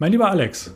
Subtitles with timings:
[0.00, 0.74] Mein lieber Alex,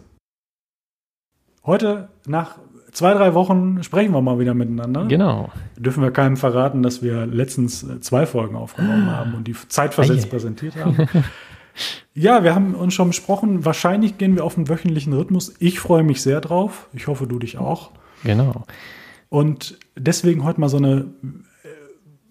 [1.65, 2.59] heute nach
[2.93, 5.07] zwei, drei Wochen sprechen wir mal wieder miteinander.
[5.07, 5.51] Genau.
[5.79, 10.29] Dürfen wir keinem verraten, dass wir letztens zwei Folgen aufgenommen haben und die zeitversetzt Ei.
[10.29, 11.09] präsentiert haben.
[12.15, 15.55] ja, wir haben uns schon besprochen, wahrscheinlich gehen wir auf einen wöchentlichen Rhythmus.
[15.59, 16.91] Ich freue mich sehr drauf.
[16.93, 17.93] Ich hoffe, du dich auch.
[18.25, 18.67] Genau.
[19.31, 21.05] Und deswegen heute mal so eine äh,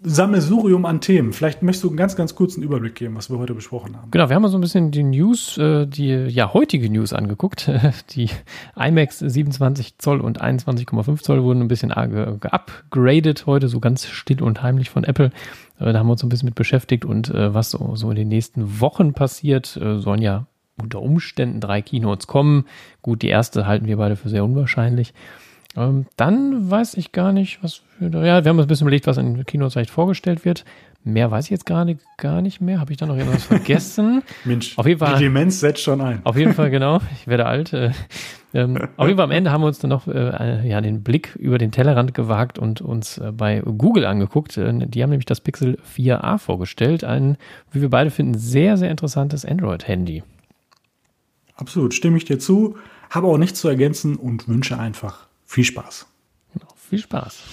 [0.03, 1.33] Sammelsurium an Themen.
[1.33, 4.11] Vielleicht möchtest du einen ganz, ganz kurzen Überblick geben, was wir heute besprochen haben.
[4.11, 7.71] Genau, wir haben mal so ein bisschen die News, äh, die ja heutige News angeguckt.
[8.11, 8.29] Die
[8.75, 14.41] iMacs 27 Zoll und 21,5 Zoll wurden ein bisschen ge- geupgradet heute, so ganz still
[14.43, 15.31] und heimlich von Apple.
[15.79, 18.15] Äh, Da haben wir uns so ein bisschen mit beschäftigt und äh, was so, in
[18.15, 20.45] den nächsten Wochen passiert, äh, sollen ja
[20.81, 22.65] unter Umständen drei Keynotes kommen.
[23.01, 25.13] Gut, die erste halten wir beide für sehr unwahrscheinlich.
[25.75, 29.07] Ähm, dann weiß ich gar nicht, was für, ja, wir haben uns ein bisschen überlegt,
[29.07, 30.65] was in den Keynotes vielleicht vorgestellt wird.
[31.05, 32.79] Mehr weiß ich jetzt gerade gar nicht mehr.
[32.79, 34.21] Habe ich da noch irgendwas vergessen?
[34.45, 36.21] Mensch, Auf jeden Fall- die Demenz setzt schon ein.
[36.23, 36.99] Auf jeden Fall, genau.
[37.15, 37.73] Ich werde alt.
[37.73, 37.91] Äh,
[38.53, 41.35] ähm, auf jeden Fall am Ende haben wir uns dann noch äh, ja, den Blick
[41.35, 44.55] über den Tellerrand gewagt und uns äh, bei Google angeguckt.
[44.57, 47.03] Äh, die haben nämlich das Pixel 4a vorgestellt.
[47.03, 47.35] Ein,
[47.71, 50.23] wie wir beide finden, sehr, sehr interessantes Android-Handy.
[51.55, 52.77] Absolut, stimme ich dir zu.
[53.09, 56.07] Habe auch nichts zu ergänzen und wünsche einfach viel Spaß.
[56.53, 56.67] Genau.
[56.75, 57.43] Viel Spaß.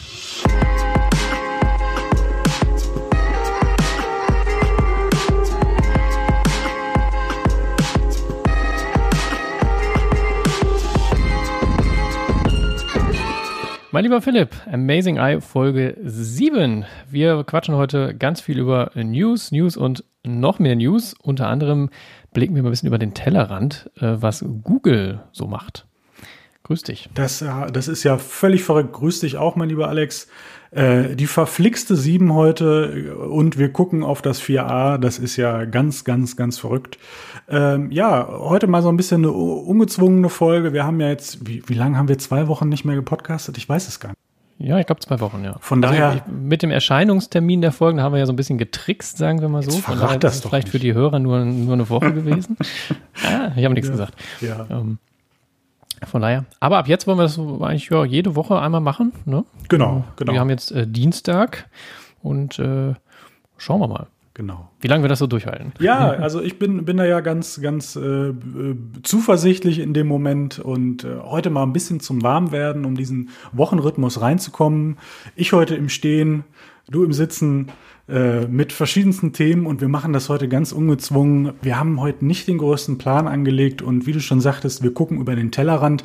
[13.92, 16.86] Mein lieber Philipp, Amazing Eye Folge 7.
[17.10, 21.14] Wir quatschen heute ganz viel über News, News und noch mehr News.
[21.20, 21.90] Unter anderem
[22.32, 25.89] blicken wir mal ein bisschen über den Tellerrand, äh, was Google so macht.
[26.70, 27.08] Grüß dich.
[27.16, 28.92] Das, äh, das ist ja völlig verrückt.
[28.92, 30.28] Grüß dich auch, mein lieber Alex.
[30.70, 34.96] Äh, die verflixte 7 heute äh, und wir gucken auf das 4a.
[34.98, 36.96] Das ist ja ganz, ganz, ganz verrückt.
[37.48, 40.72] Ähm, ja, heute mal so ein bisschen eine ungezwungene Folge.
[40.72, 43.58] Wir haben ja jetzt, wie, wie lange haben wir zwei Wochen nicht mehr gepodcastet?
[43.58, 44.18] Ich weiß es gar nicht.
[44.58, 45.56] Ja, ich glaube zwei Wochen, ja.
[45.58, 49.18] Von daher- ich, mit dem Erscheinungstermin der Folgen haben wir ja so ein bisschen getrickst,
[49.18, 49.72] sagen wir mal so.
[49.72, 50.70] Von daher das ist vielleicht nicht.
[50.70, 52.56] für die Hörer nur, nur eine Woche gewesen.
[53.26, 54.14] ah, ich habe nichts gesagt.
[54.40, 54.66] Ja.
[54.70, 54.98] Ähm,
[56.06, 56.44] von daher.
[56.60, 59.12] Aber ab jetzt wollen wir das eigentlich ja, jede Woche einmal machen.
[59.24, 59.44] Ne?
[59.68, 60.32] Genau, genau.
[60.32, 61.68] Wir haben jetzt äh, Dienstag
[62.22, 62.94] und äh,
[63.56, 64.06] schauen wir mal,
[64.40, 64.70] Genau.
[64.80, 65.74] wie lange wir das so durchhalten.
[65.80, 68.32] Ja, also ich bin, bin da ja ganz, ganz äh,
[69.02, 74.22] zuversichtlich in dem Moment und äh, heute mal ein bisschen zum Warmwerden, um diesen Wochenrhythmus
[74.22, 74.96] reinzukommen.
[75.36, 76.44] Ich heute im Stehen,
[76.88, 77.66] du im Sitzen
[78.08, 81.52] äh, mit verschiedensten Themen und wir machen das heute ganz ungezwungen.
[81.60, 85.20] Wir haben heute nicht den größten Plan angelegt und wie du schon sagtest, wir gucken
[85.20, 86.02] über den Tellerrand.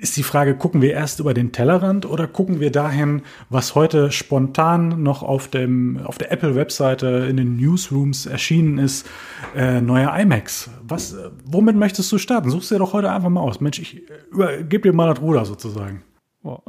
[0.00, 4.12] Ist die Frage, gucken wir erst über den Tellerrand oder gucken wir dahin, was heute
[4.12, 9.08] spontan noch auf, dem, auf der Apple-Webseite in den Newsrooms erschienen ist,
[9.56, 10.70] äh, neue iMacs?
[10.82, 12.48] Was, womit möchtest du starten?
[12.48, 13.60] Suchst dir doch heute einfach mal aus.
[13.60, 16.04] Mensch, ich äh, übergebe dir mal das Ruder sozusagen.
[16.42, 16.62] Wow.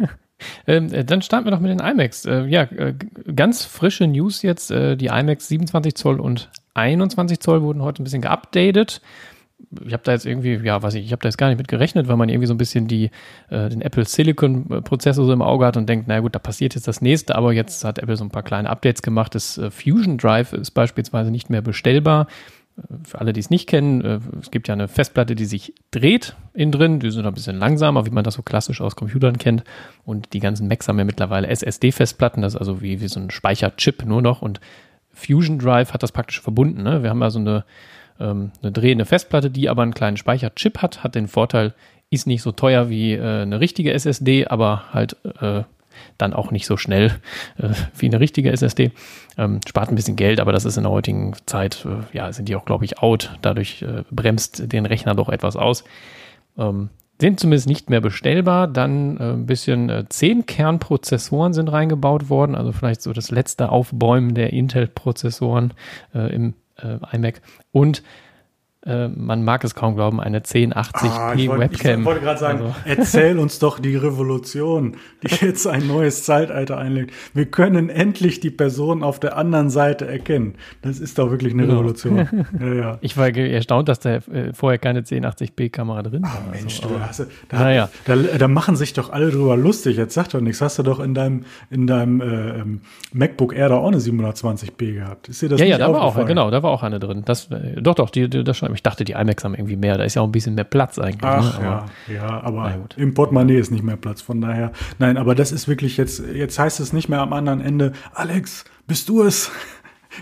[0.66, 2.24] ähm, äh, dann starten wir doch mit den iMacs.
[2.24, 2.94] Äh, ja, äh,
[3.36, 4.70] ganz frische News jetzt.
[4.70, 9.02] Äh, die iMacs 27 Zoll und 21 Zoll wurden heute ein bisschen geupdatet.
[9.84, 11.68] Ich habe da jetzt irgendwie, ja, weiß ich, ich habe da jetzt gar nicht mit
[11.68, 13.10] gerechnet, weil man irgendwie so ein bisschen die,
[13.50, 16.74] äh, den Apple Silicon Prozessor so im Auge hat und denkt, na gut, da passiert
[16.74, 19.34] jetzt das nächste, aber jetzt hat Apple so ein paar kleine Updates gemacht.
[19.34, 22.26] Das äh, Fusion Drive ist beispielsweise nicht mehr bestellbar.
[23.04, 26.36] Für alle, die es nicht kennen, äh, es gibt ja eine Festplatte, die sich dreht
[26.54, 27.00] innen drin.
[27.00, 29.62] Die sind ein bisschen langsamer, wie man das so klassisch aus Computern kennt.
[30.04, 33.30] Und die ganzen Macs haben ja mittlerweile SSD-Festplatten, das ist also wie, wie so ein
[33.30, 34.40] Speicherchip nur noch.
[34.40, 34.60] Und
[35.12, 36.82] Fusion Drive hat das praktisch verbunden.
[36.82, 37.02] Ne?
[37.02, 37.64] Wir haben also eine,
[38.20, 41.04] ähm, eine drehende Festplatte, die aber einen kleinen Speicherchip hat.
[41.04, 41.74] Hat den Vorteil,
[42.10, 45.62] ist nicht so teuer wie äh, eine richtige SSD, aber halt äh,
[46.18, 47.18] dann auch nicht so schnell
[47.58, 48.92] äh, wie eine richtige SSD.
[49.38, 52.48] Ähm, spart ein bisschen Geld, aber das ist in der heutigen Zeit, äh, ja, sind
[52.48, 53.36] die auch, glaube ich, out.
[53.42, 55.84] Dadurch äh, bremst den Rechner doch etwas aus.
[56.58, 56.90] Ähm,
[57.20, 58.66] sind zumindest nicht mehr bestellbar.
[58.66, 63.70] Dann äh, ein bisschen äh, 10 Kernprozessoren sind reingebaut worden, also vielleicht so das letzte
[63.70, 65.72] Aufbäumen der Intel-Prozessoren
[66.14, 67.40] äh, im äh, iMac.
[67.72, 68.02] Und
[68.84, 72.00] äh, man mag es kaum glauben, eine 1080p Ah, ich wollte- Webcam.
[72.00, 76.78] Ich wollte gerade sagen, Also- erzähl uns doch die Revolution, die jetzt ein neues Zeitalter
[76.78, 77.12] einlegt.
[77.34, 80.54] Wir können endlich die Person auf der anderen Seite erkennen.
[80.82, 81.74] Das ist doch wirklich eine Genau.
[81.74, 82.28] Revolution.
[82.60, 82.98] Ja, ja.
[83.00, 86.30] Ich war erstaunt, dass da äh, vorher keine 1080p-Kamera drin war.
[86.46, 87.88] Ah, Mensch, also, du hast, da, Naja.
[88.04, 89.96] da, da machen sich doch alle drüber lustig.
[89.96, 90.60] Jetzt sag doch nichts.
[90.60, 92.24] Hast du doch in deinem, in deinem äh,
[92.60, 92.80] ähm,
[93.12, 95.28] MacBook Air da auch eine 720p gehabt?
[95.28, 97.22] Ist dir das ja, nicht ja, da war auch, genau, da war auch eine drin.
[97.24, 98.71] Das, äh, doch, doch, die, die, das schon.
[98.74, 99.98] Ich dachte, die iMacs haben irgendwie mehr.
[99.98, 101.22] Da ist ja auch ein bisschen mehr Platz eigentlich.
[101.24, 101.64] Ach ne?
[101.64, 102.94] ja, Aber- ja, aber Na gut.
[102.98, 104.20] im Portemonnaie ist nicht mehr Platz.
[104.22, 107.60] Von daher, nein, aber das ist wirklich jetzt, jetzt heißt es nicht mehr am anderen
[107.60, 109.50] Ende, Alex, bist du es?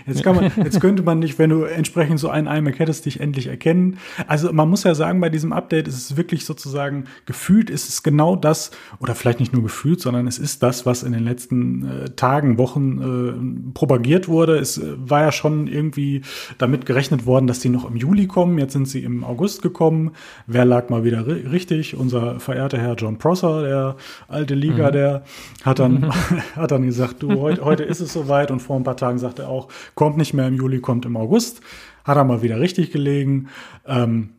[0.05, 3.19] Jetzt, kann man, jetzt könnte man nicht, wenn du entsprechend so einen iMac hättest, dich
[3.19, 3.97] endlich erkennen.
[4.27, 8.03] Also man muss ja sagen, bei diesem Update ist es wirklich sozusagen gefühlt, ist es
[8.03, 11.85] genau das, oder vielleicht nicht nur gefühlt, sondern es ist das, was in den letzten
[11.85, 14.57] äh, Tagen, Wochen äh, propagiert wurde.
[14.57, 16.21] Es äh, war ja schon irgendwie
[16.57, 18.57] damit gerechnet worden, dass die noch im Juli kommen.
[18.57, 20.11] Jetzt sind sie im August gekommen.
[20.47, 21.95] Wer lag mal wieder ri richtig?
[21.95, 23.95] Unser verehrter Herr John Prosser, der
[24.27, 24.93] alte Liga, mhm.
[24.93, 25.23] der
[25.63, 26.11] hat dann,
[26.55, 29.43] hat dann gesagt, du, heute, heute ist es soweit und vor ein paar Tagen sagte
[29.43, 31.61] er auch, kommt nicht mehr im Juli, kommt im August.
[32.03, 33.49] Hat er mal wieder richtig gelegen.
[33.85, 34.31] Ähm,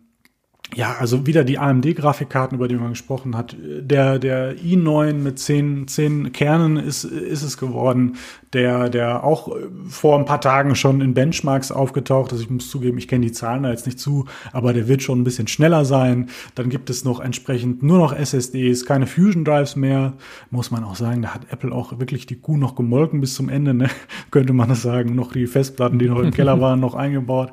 [0.75, 3.57] ja, also wieder die AMD-Grafikkarten, über die man gesprochen hat.
[3.61, 8.17] Der, der i9 mit zehn, zehn Kernen ist, ist es geworden,
[8.55, 9.55] der, der auch
[9.89, 12.41] vor ein paar Tagen schon in Benchmarks aufgetaucht ist.
[12.41, 15.21] Ich muss zugeben, ich kenne die Zahlen da jetzt nicht zu, aber der wird schon
[15.21, 16.31] ein bisschen schneller sein.
[16.55, 20.15] Dann gibt es noch entsprechend nur noch SSDs, keine Fusion Drives mehr.
[20.51, 23.51] Muss man auch sagen, da hat Apple auch wirklich die Kuh noch gemolken bis zum
[23.51, 23.89] Ende, ne?
[24.31, 25.15] könnte man das sagen.
[25.15, 27.53] Noch die Festplatten, die noch im Keller waren, noch eingebaut.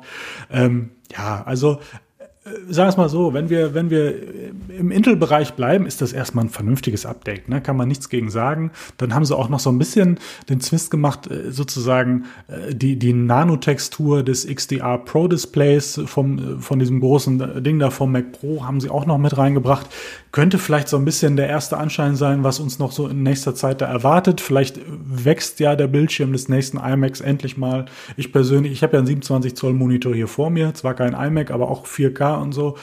[0.50, 1.80] Ähm, ja, also
[2.44, 4.14] sagen wir es mal so, wenn wir, wenn wir
[4.70, 7.50] im Intel-Bereich bleiben, ist das erstmal ein vernünftiges Update.
[7.50, 7.60] Ne?
[7.60, 8.70] Kann man nichts gegen sagen.
[8.96, 12.98] Dann haben sie auch noch so ein bisschen den Twist gemacht, äh, sozusagen äh, die,
[12.98, 18.64] die Nanotextur des XDR Pro Displays vom, von diesem großen Ding da vom Mac Pro
[18.64, 19.86] haben sie auch noch mit reingebracht.
[20.32, 23.54] Könnte vielleicht so ein bisschen der erste Anschein sein, was uns noch so in nächster
[23.54, 24.40] Zeit da erwartet.
[24.40, 27.86] Vielleicht wächst ja der Bildschirm des nächsten iMacs endlich mal.
[28.16, 30.72] Ich persönlich, ich habe ja einen 27 Zoll Monitor hier vor mir.
[30.74, 32.76] Zwar kein iMac, aber auch 4K und so.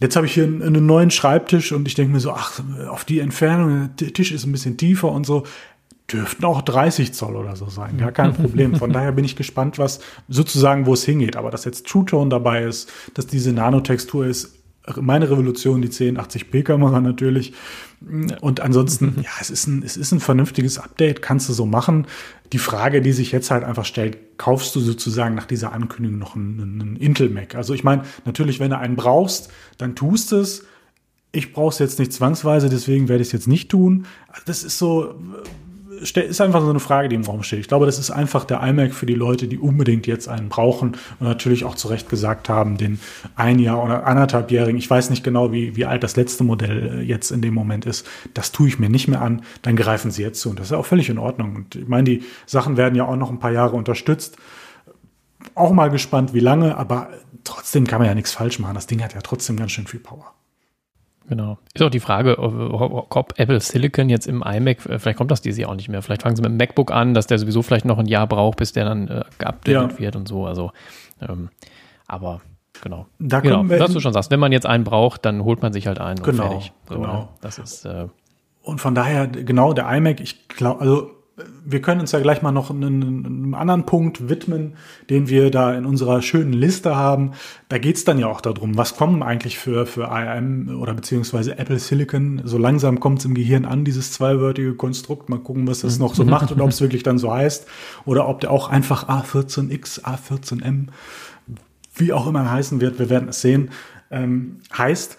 [0.00, 3.20] Jetzt habe ich hier einen, neuen Schreibtisch und ich denke mir so, ach, auf die
[3.20, 5.44] Entfernung, der Tisch ist ein bisschen tiefer und so
[6.12, 7.96] dürften auch 30 Zoll oder so sein.
[7.98, 8.76] Gar kein Problem.
[8.76, 11.36] Von daher bin ich gespannt, was sozusagen, wo es hingeht.
[11.36, 14.54] Aber dass jetzt True Tone dabei ist, dass diese Nanotextur ist,
[15.00, 17.52] meine Revolution, die 1080p-Kamera natürlich.
[18.40, 22.06] Und ansonsten, ja, es ist, ein, es ist ein vernünftiges Update, kannst du so machen.
[22.52, 26.36] Die Frage, die sich jetzt halt einfach stellt, kaufst du sozusagen nach dieser Ankündigung noch
[26.36, 27.54] einen, einen Intel Mac?
[27.54, 30.64] Also ich meine, natürlich, wenn du einen brauchst, dann tust es.
[31.32, 34.06] Ich brauche es jetzt nicht zwangsweise, deswegen werde ich es jetzt nicht tun.
[34.46, 35.16] Das ist so,
[36.00, 37.60] ist einfach so eine Frage, die im Raum steht.
[37.60, 40.96] Ich glaube, das ist einfach der iMac für die Leute, die unbedingt jetzt einen brauchen
[41.20, 43.00] und natürlich auch zu Recht gesagt haben, den
[43.34, 47.02] ein Jahr oder anderthalbjährigen, ich weiß nicht genau, wie, wie alt das letzte Modell äh,
[47.02, 50.22] jetzt in dem Moment ist, das tue ich mir nicht mehr an, dann greifen sie
[50.22, 50.50] jetzt zu.
[50.50, 51.56] Und das ist auch völlig in Ordnung.
[51.56, 54.36] Und ich meine, die Sachen werden ja auch noch ein paar Jahre unterstützt.
[55.54, 57.08] Auch mal gespannt, wie lange, aber
[57.44, 58.74] trotzdem kann man ja nichts falsch machen.
[58.74, 60.34] Das Ding hat ja trotzdem ganz schön viel Power.
[61.28, 61.58] Genau.
[61.74, 65.58] Ist auch die Frage, ob Apple Silicon jetzt im iMac, äh, vielleicht kommt das dieses
[65.58, 66.02] Jahr auch nicht mehr.
[66.02, 68.58] Vielleicht fangen sie mit dem MacBook an, dass der sowieso vielleicht noch ein Jahr braucht,
[68.58, 69.98] bis der dann äh, geupdatet ja.
[69.98, 70.46] wird und so.
[70.46, 70.70] Also,
[71.20, 71.48] ähm,
[72.06, 72.40] aber
[72.80, 73.06] genau.
[73.18, 75.86] Da genau, was du schon sagst, wenn man jetzt einen braucht, dann holt man sich
[75.86, 76.72] halt einen genau, und fertig.
[76.88, 77.12] So, genau.
[77.12, 77.28] Ne?
[77.40, 77.84] Das ist.
[77.84, 78.06] Äh,
[78.62, 81.10] und von daher, genau, der iMac, ich glaube, also
[81.64, 84.74] wir können uns ja gleich mal noch einen, einen, anderen Punkt widmen,
[85.10, 87.32] den wir da in unserer schönen Liste haben.
[87.68, 91.78] Da geht's dann ja auch darum, was kommen eigentlich für, für ARM oder beziehungsweise Apple
[91.78, 92.40] Silicon.
[92.44, 95.28] So langsam kommt's im Gehirn an, dieses zweiwörtige Konstrukt.
[95.28, 97.66] Mal gucken, was das noch so macht und ob es wirklich dann so heißt.
[98.06, 100.86] Oder ob der auch einfach A14X, A14M,
[101.96, 103.70] wie auch immer heißen wird, wir werden es sehen,
[104.10, 105.18] ähm, heißt.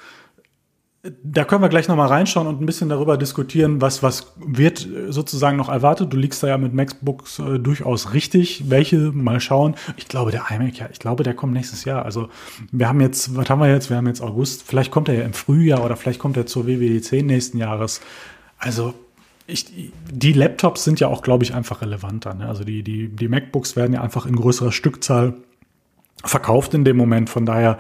[1.04, 5.56] Da können wir gleich nochmal reinschauen und ein bisschen darüber diskutieren, was, was wird sozusagen
[5.56, 6.12] noch erwartet.
[6.12, 8.70] Du liegst da ja mit MacBooks äh, durchaus richtig.
[8.70, 8.98] Welche?
[8.98, 9.76] Mal schauen.
[9.96, 12.04] Ich glaube, der iMac, ja, ich glaube, der kommt nächstes Jahr.
[12.04, 12.30] Also,
[12.72, 13.90] wir haben jetzt, was haben wir jetzt?
[13.90, 14.64] Wir haben jetzt August.
[14.64, 18.02] Vielleicht kommt er ja im Frühjahr oder vielleicht kommt er zur WWDC nächsten Jahres.
[18.58, 18.96] Also,
[19.46, 22.34] ich, die Laptops sind ja auch, glaube ich, einfach relevanter.
[22.34, 22.48] Ne?
[22.48, 25.36] Also, die, die, die MacBooks werden ja einfach in größerer Stückzahl
[26.24, 27.30] verkauft in dem Moment.
[27.30, 27.78] Von daher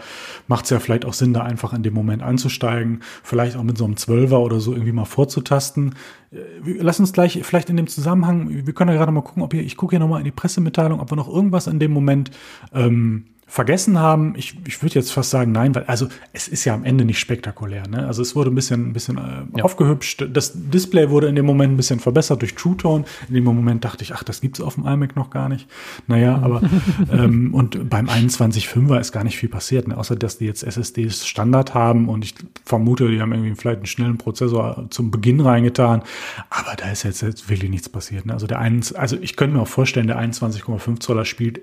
[0.48, 3.78] macht es ja vielleicht auch Sinn, da einfach in dem Moment einzusteigen, vielleicht auch mit
[3.78, 5.96] so einem Zwölfer oder so irgendwie mal vorzutasten.
[6.32, 6.38] Äh,
[6.80, 9.64] lass uns gleich vielleicht in dem Zusammenhang, wir können ja gerade mal gucken, ob hier,
[9.64, 12.32] ich gucke hier nochmal in die Pressemitteilung, ob wir noch irgendwas in dem Moment
[12.74, 14.34] ähm, vergessen haben.
[14.36, 17.18] Ich, ich würde jetzt fast sagen, nein, weil also es ist ja am Ende nicht
[17.18, 17.88] spektakulär.
[17.88, 18.06] Ne?
[18.06, 19.64] Also es wurde ein bisschen, ein bisschen äh, ja.
[19.64, 20.26] aufgehübscht.
[20.34, 23.06] Das Display wurde in dem Moment ein bisschen verbessert durch True Tone.
[23.30, 25.66] In dem Moment dachte ich, ach, das gibt's auf dem iMac noch gar nicht.
[26.08, 26.62] Naja, aber
[27.12, 29.98] ähm, und beim 21.5er ist gar nicht viel passiert, ne?
[29.98, 32.36] außer dass die jetzt SSDs Standard haben und ich
[32.66, 36.04] vermute, die haben irgendwie vielleicht einen schnellen Prozessor zum Beginn reingetan.
[36.50, 38.26] Aber da ist jetzt, jetzt wirklich nichts passiert.
[38.26, 38.34] Ne?
[38.34, 41.62] Also der 1, also ich könnte mir auch vorstellen, der 21,5 Zoller spielt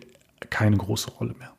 [0.48, 1.50] keine große Rolle mehr.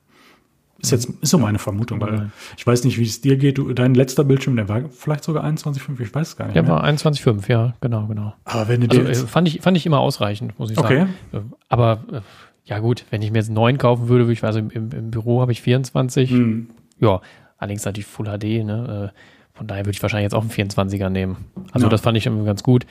[0.85, 3.57] Ist jetzt ist so meine Vermutung, weil ich weiß nicht, wie es dir geht.
[3.57, 6.55] Du, dein letzter Bildschirm, der war vielleicht sogar 21,5, ich weiß gar nicht.
[6.55, 6.73] Der mehr.
[6.73, 8.33] war 21,5, ja, genau, genau.
[8.43, 11.09] Aber wenn du also, äh, fand ich fand ich immer ausreichend, muss ich sagen.
[11.31, 11.37] Okay.
[11.37, 12.21] Äh, aber äh,
[12.65, 15.41] ja gut, wenn ich mir jetzt neuen kaufen würde, würde ich also im, im, Büro
[15.41, 16.31] habe ich 24.
[16.31, 16.69] Hm.
[16.99, 17.21] Ja,
[17.57, 19.11] allerdings natürlich Full HD, ne?
[19.53, 21.37] Von daher würde ich wahrscheinlich jetzt auch einen 24er nehmen.
[21.71, 21.89] Also ja.
[21.89, 22.85] das fand ich ganz gut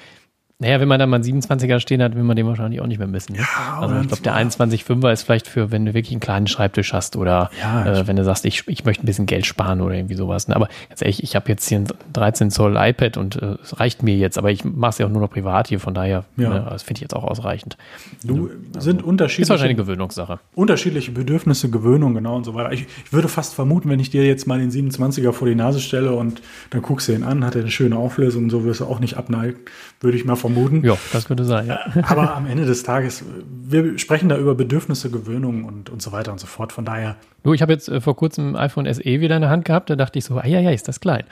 [0.60, 2.98] Naja, wenn man da mal einen 27er stehen hat, will man den wahrscheinlich auch nicht
[2.98, 3.34] mehr missen.
[3.34, 6.92] Ja, also ich glaube, der 21,5er ist vielleicht für, wenn du wirklich einen kleinen Schreibtisch
[6.92, 9.94] hast oder ja, äh, wenn du sagst, ich, ich möchte ein bisschen Geld sparen oder
[9.94, 10.48] irgendwie sowas.
[10.48, 10.54] Ne?
[10.56, 14.02] Aber ganz ehrlich, ich habe jetzt hier ein 13 Zoll iPad und äh, es reicht
[14.04, 16.48] mir jetzt, aber ich mache es ja auch nur noch privat hier, von daher, ja.
[16.48, 17.76] ne, das finde ich jetzt auch ausreichend.
[18.22, 19.42] Du also, sind unterschiedliche.
[19.42, 20.38] Ist wahrscheinlich eine Gewöhnungssache.
[20.54, 22.72] Unterschiedliche Bedürfnisse, Gewöhnung, genau und so weiter.
[22.72, 25.80] Ich, ich würde fast vermuten, wenn ich dir jetzt mal den 27er vor die Nase
[25.80, 28.80] stelle und dann guckst du ihn an, hat er eine schöne Auflösung und so wirst
[28.80, 29.58] du auch nicht abneigen,
[30.00, 30.53] würde ich mal vermuten.
[30.84, 31.78] Ja, das könnte sein, ja.
[32.04, 36.32] Aber am Ende des Tages, wir sprechen da über Bedürfnisse, Gewöhnung und, und so weiter
[36.32, 36.72] und so fort.
[36.72, 37.16] Von daher.
[37.42, 39.96] Du, ich habe jetzt äh, vor kurzem iPhone SE wieder in der Hand gehabt, da
[39.96, 41.24] dachte ich so, ah ja, ja, ist das klein.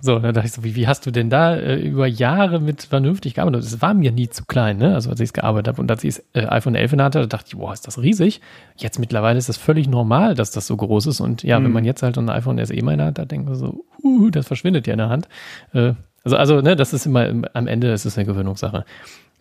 [0.00, 2.82] So, da dachte ich so, wie, wie hast du denn da äh, über Jahre mit
[2.82, 3.64] vernünftig gearbeitet?
[3.64, 4.94] Es war mir nie zu klein, ne?
[4.94, 7.20] Also als ich es gearbeitet habe und als ich das äh, iPhone 11 in hatte,
[7.20, 8.40] da dachte ich, boah, ist das riesig.
[8.76, 11.20] Jetzt mittlerweile ist das völlig normal, dass das so groß ist.
[11.20, 11.64] Und ja, mhm.
[11.64, 14.46] wenn man jetzt halt ein iPhone SE mal hat, da denkt man so, uh, das
[14.46, 15.28] verschwindet ja in der Hand.
[15.72, 15.92] Äh,
[16.24, 18.84] also, also, ne, das ist immer am Ende, es ist eine Gewöhnungssache.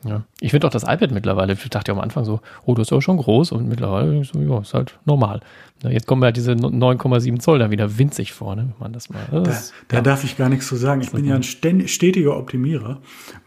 [0.06, 0.24] Ja.
[0.40, 2.94] Ich finde auch das iPad mittlerweile, ich dachte ja am Anfang so, oh, das ist
[2.94, 5.42] auch schon groß und mittlerweile so, ja, ist halt normal.
[5.84, 9.22] Jetzt kommen ja diese 9,7 Zoll da wieder winzig vor, ne, wenn man das mal.
[9.32, 10.02] Das, da, da ja.
[10.02, 11.02] darf ich gar nichts zu sagen.
[11.02, 13.00] Ich bin ja ein stetiger Optimierer.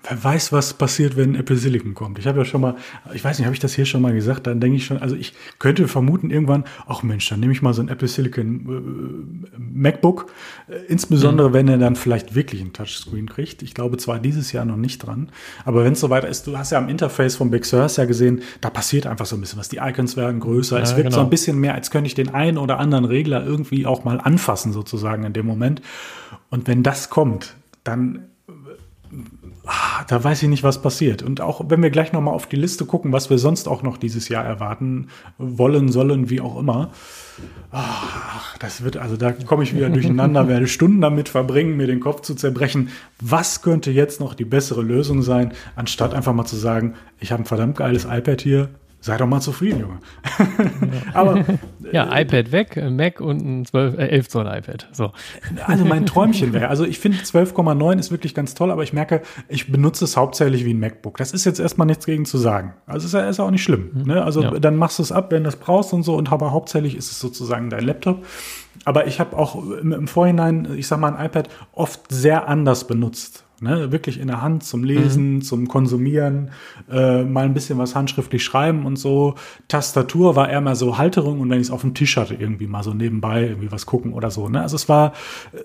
[0.09, 2.19] Wer weiß, was passiert, wenn Apple Silicon kommt.
[2.19, 2.77] Ich habe ja schon mal,
[3.13, 4.47] ich weiß nicht, habe ich das hier schon mal gesagt?
[4.47, 7.75] Dann denke ich schon, also ich könnte vermuten irgendwann, ach Mensch, dann nehme ich mal
[7.75, 10.33] so ein Apple Silicon äh, MacBook,
[10.69, 11.53] äh, insbesondere mhm.
[11.53, 13.63] wenn er dann vielleicht wirklich ein Touchscreen kriegt.
[13.63, 15.29] Ich glaube zwar dieses Jahr noch nicht dran,
[15.65, 18.43] aber wenn es soweit ist, du hast ja am Interface von Big Sur ja gesehen,
[18.61, 19.69] da passiert einfach so ein bisschen was.
[19.69, 20.77] Die Icons werden größer.
[20.77, 21.17] Ja, es wird genau.
[21.17, 24.21] so ein bisschen mehr, als könnte ich den einen oder anderen Regler irgendwie auch mal
[24.21, 25.83] anfassen, sozusagen in dem Moment.
[26.51, 28.25] Und wenn das kommt, dann
[29.67, 31.23] ah, da weiß ich nicht, was passiert.
[31.23, 33.97] Und auch wenn wir gleich nochmal auf die Liste gucken, was wir sonst auch noch
[33.97, 36.91] dieses Jahr erwarten wollen, sollen, wie auch immer.
[37.71, 42.01] Ach, das wird, also da komme ich wieder durcheinander, werde Stunden damit verbringen, mir den
[42.01, 42.91] Kopf zu zerbrechen.
[43.21, 47.43] Was könnte jetzt noch die bessere Lösung sein, anstatt einfach mal zu sagen, ich habe
[47.43, 48.69] ein verdammt geiles iPad hier,
[49.05, 49.99] Sei doch mal zufrieden, Junge.
[51.13, 51.45] Aber
[51.91, 54.89] ja, äh, iPad weg, Mac und ein 12, äh, 11 Zoll iPad.
[54.93, 55.11] So.
[55.67, 56.69] Also mein Träumchen wäre.
[56.69, 60.65] Also ich finde 12,9 ist wirklich ganz toll, aber ich merke, ich benutze es hauptsächlich
[60.65, 61.17] wie ein MacBook.
[61.17, 62.75] Das ist jetzt erstmal nichts gegen zu sagen.
[62.87, 63.91] Also ist ja ist auch nicht schlimm.
[63.93, 64.03] Mhm.
[64.05, 64.25] Ne?
[64.25, 64.51] Also ja.
[64.53, 66.15] dann machst du es ab, wenn du es brauchst und so.
[66.15, 68.25] Und aber hauptsächlich ist es sozusagen dein Laptop.
[68.85, 72.87] Aber ich habe auch im, im Vorhinein, ich sag mal, ein iPad oft sehr anders
[72.87, 73.93] benutzt ne?
[73.93, 75.43] wirklich in der Hand zum Lesen, mhm.
[75.43, 76.51] zum Konsumieren,
[76.91, 79.35] äh, mal ein bisschen was handschriftlich schreiben und so.
[79.69, 82.67] Tastatur war eher mal so Halterung und wenn ich es auf dem Tisch hatte, irgendwie
[82.67, 84.49] mal so nebenbei irgendwie was gucken oder so.
[84.49, 84.61] Ne?
[84.61, 85.13] Also es war
[85.53, 85.59] äh,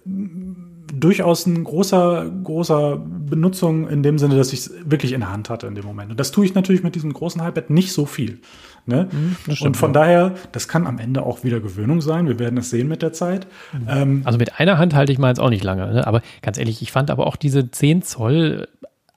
[0.93, 5.49] durchaus ein großer, großer Benutzung in dem Sinne, dass ich es wirklich in der Hand
[5.49, 6.11] hatte in dem Moment.
[6.11, 8.39] Und das tue ich natürlich mit diesem großen iPad nicht so viel.
[8.87, 9.09] Ne?
[9.11, 10.01] Mhm, und von ja.
[10.01, 12.27] daher, das kann am Ende auch wieder Gewöhnung sein.
[12.27, 13.45] Wir werden es sehen mit der Zeit.
[13.73, 13.87] Mhm.
[13.89, 15.91] Ähm, also mit einer Hand halte ich mal jetzt auch nicht lange.
[15.93, 16.07] Ne?
[16.07, 18.67] Aber ganz ehrlich, ich fand aber auch diese 10 Zoll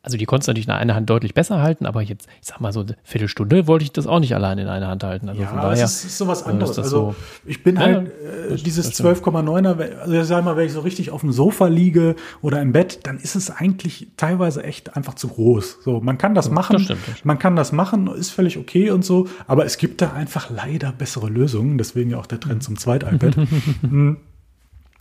[0.02, 2.60] also die konntest du natürlich in einer Hand deutlich besser halten, aber jetzt, ich sag
[2.60, 5.28] mal so eine Viertelstunde wollte ich das auch nicht allein in einer Hand halten.
[5.28, 6.78] Also ja, von daher, es ist, sowas äh, anderes.
[6.78, 7.14] Also so,
[7.44, 11.20] ich bin halt äh, dieses 12,9er, also ich sag mal, wenn ich so richtig auf
[11.20, 15.80] dem Sofa liege oder im Bett, dann ist es eigentlich teilweise echt einfach zu groß.
[15.84, 17.26] So, man kann das ja, machen, das stimmt, das stimmt.
[17.26, 20.92] man kann das machen, ist völlig okay und so, aber es gibt da einfach leider
[20.92, 23.36] bessere Lösungen, deswegen ja auch der Trend zum Zweit-iPad.
[23.80, 24.18] Hm.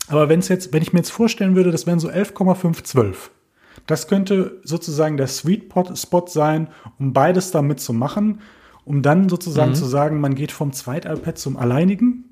[0.08, 3.32] aber wenn es jetzt, wenn ich mir jetzt vorstellen würde, das wären so 11,512
[3.90, 6.68] das könnte sozusagen der Sweet Spot sein,
[7.00, 8.42] um beides damit zu machen,
[8.86, 9.76] um dann sozusagen mhm.
[9.76, 12.26] zu sagen, man geht vom Zweit-iPad zum alleinigen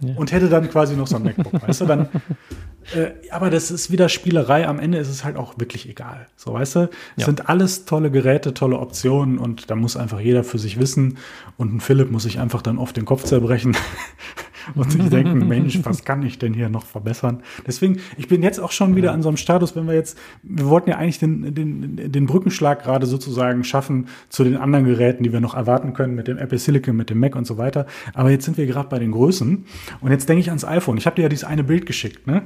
[0.00, 0.14] ja.
[0.16, 2.08] und hätte dann quasi noch so ein MacBook, weißt du, dann
[2.94, 4.68] äh, aber das ist wieder Spielerei.
[4.68, 6.26] Am Ende ist es halt auch wirklich egal.
[6.36, 6.80] So, weißt du?
[7.16, 7.24] Es ja.
[7.24, 11.16] sind alles tolle Geräte, tolle Optionen und da muss einfach jeder für sich wissen.
[11.56, 13.74] Und ein Philipp muss sich einfach dann oft den Kopf zerbrechen
[14.74, 17.42] und sich denken, Mensch, was kann ich denn hier noch verbessern?
[17.66, 20.66] Deswegen, ich bin jetzt auch schon wieder an so einem Status, wenn wir jetzt, wir
[20.66, 25.32] wollten ja eigentlich den, den, den Brückenschlag gerade sozusagen schaffen zu den anderen Geräten, die
[25.32, 27.86] wir noch erwarten können mit dem Apple Silicon, mit dem Mac und so weiter.
[28.14, 29.64] Aber jetzt sind wir gerade bei den Größen
[30.00, 30.96] und jetzt denke ich ans iPhone.
[30.96, 32.42] Ich habe dir ja dieses eine Bild geschickt, ne?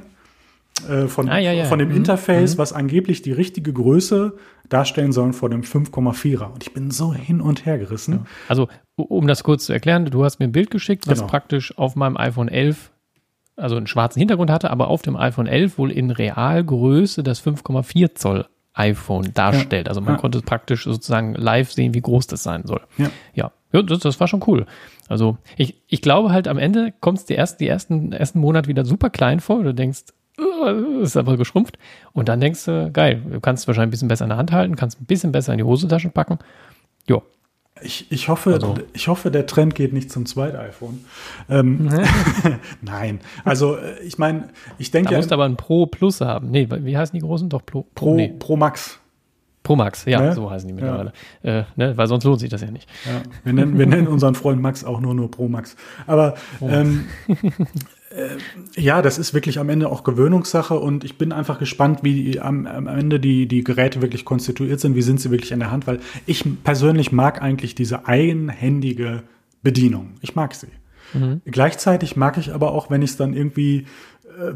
[0.89, 1.65] Äh, von, ah, ja, ja.
[1.65, 1.97] von dem mhm.
[1.97, 2.57] Interface, mhm.
[2.59, 4.35] was angeblich die richtige Größe
[4.69, 6.51] darstellen soll vor dem 5,4er.
[6.51, 8.13] Und ich bin so hin und her gerissen.
[8.13, 8.25] Ja.
[8.47, 11.29] Also, um das kurz zu erklären, du hast mir ein Bild geschickt, was genau.
[11.29, 12.91] praktisch auf meinem iPhone 11
[13.57, 18.13] also einen schwarzen Hintergrund hatte, aber auf dem iPhone 11 wohl in Realgröße das 5,4
[18.13, 19.89] Zoll iPhone darstellt.
[19.89, 20.19] Also man ja.
[20.19, 22.81] konnte praktisch sozusagen live sehen, wie groß das sein soll.
[22.97, 23.51] Ja, ja.
[23.73, 24.67] ja das, das, war schon cool.
[25.09, 28.67] Also ich, ich glaube halt am Ende kommt es die ersten, die ersten, ersten Monat
[28.67, 29.63] wieder super klein vor.
[29.63, 30.03] Du denkst,
[31.01, 31.77] ist aber geschrumpft.
[32.13, 34.75] Und dann denkst du, geil, du kannst wahrscheinlich ein bisschen besser in der Hand halten,
[34.75, 36.39] kannst ein bisschen besser in die Hosentaschen packen.
[37.07, 37.21] Ja.
[37.81, 38.75] Ich, ich, hoffe, also.
[38.93, 41.05] ich hoffe, der Trend geht nicht zum zweiten iPhone.
[41.47, 41.89] Ähm,
[42.81, 45.11] Nein, also äh, ich meine, ich denke.
[45.11, 46.49] Du musst aber ein Pro Plus haben.
[46.49, 47.49] Nee, wie heißen die großen?
[47.49, 48.33] Doch Pro, Pro, nee.
[48.39, 48.99] Pro Max.
[49.61, 50.33] Pro Max, ja, ne?
[50.33, 51.11] so heißen die mittlerweile.
[51.43, 51.59] Ja.
[51.59, 51.97] Äh, ne?
[51.97, 52.89] Weil sonst lohnt sich das ja nicht.
[53.05, 53.21] Ja.
[53.43, 55.75] Wir, nennen, wir nennen unseren Freund Max auch nur nur Pro Max.
[56.07, 56.69] Aber oh.
[56.69, 57.35] ähm, äh,
[58.75, 62.65] ja, das ist wirklich am Ende auch Gewöhnungssache und ich bin einfach gespannt, wie am,
[62.65, 65.87] am, Ende die, die Geräte wirklich konstituiert sind, wie sind sie wirklich in der Hand,
[65.87, 69.23] weil ich persönlich mag eigentlich diese eigenhändige
[69.61, 70.13] Bedienung.
[70.21, 70.67] Ich mag sie.
[71.13, 71.41] Mhm.
[71.45, 73.87] Gleichzeitig mag ich aber auch, wenn ich es dann irgendwie
[74.39, 74.53] äh,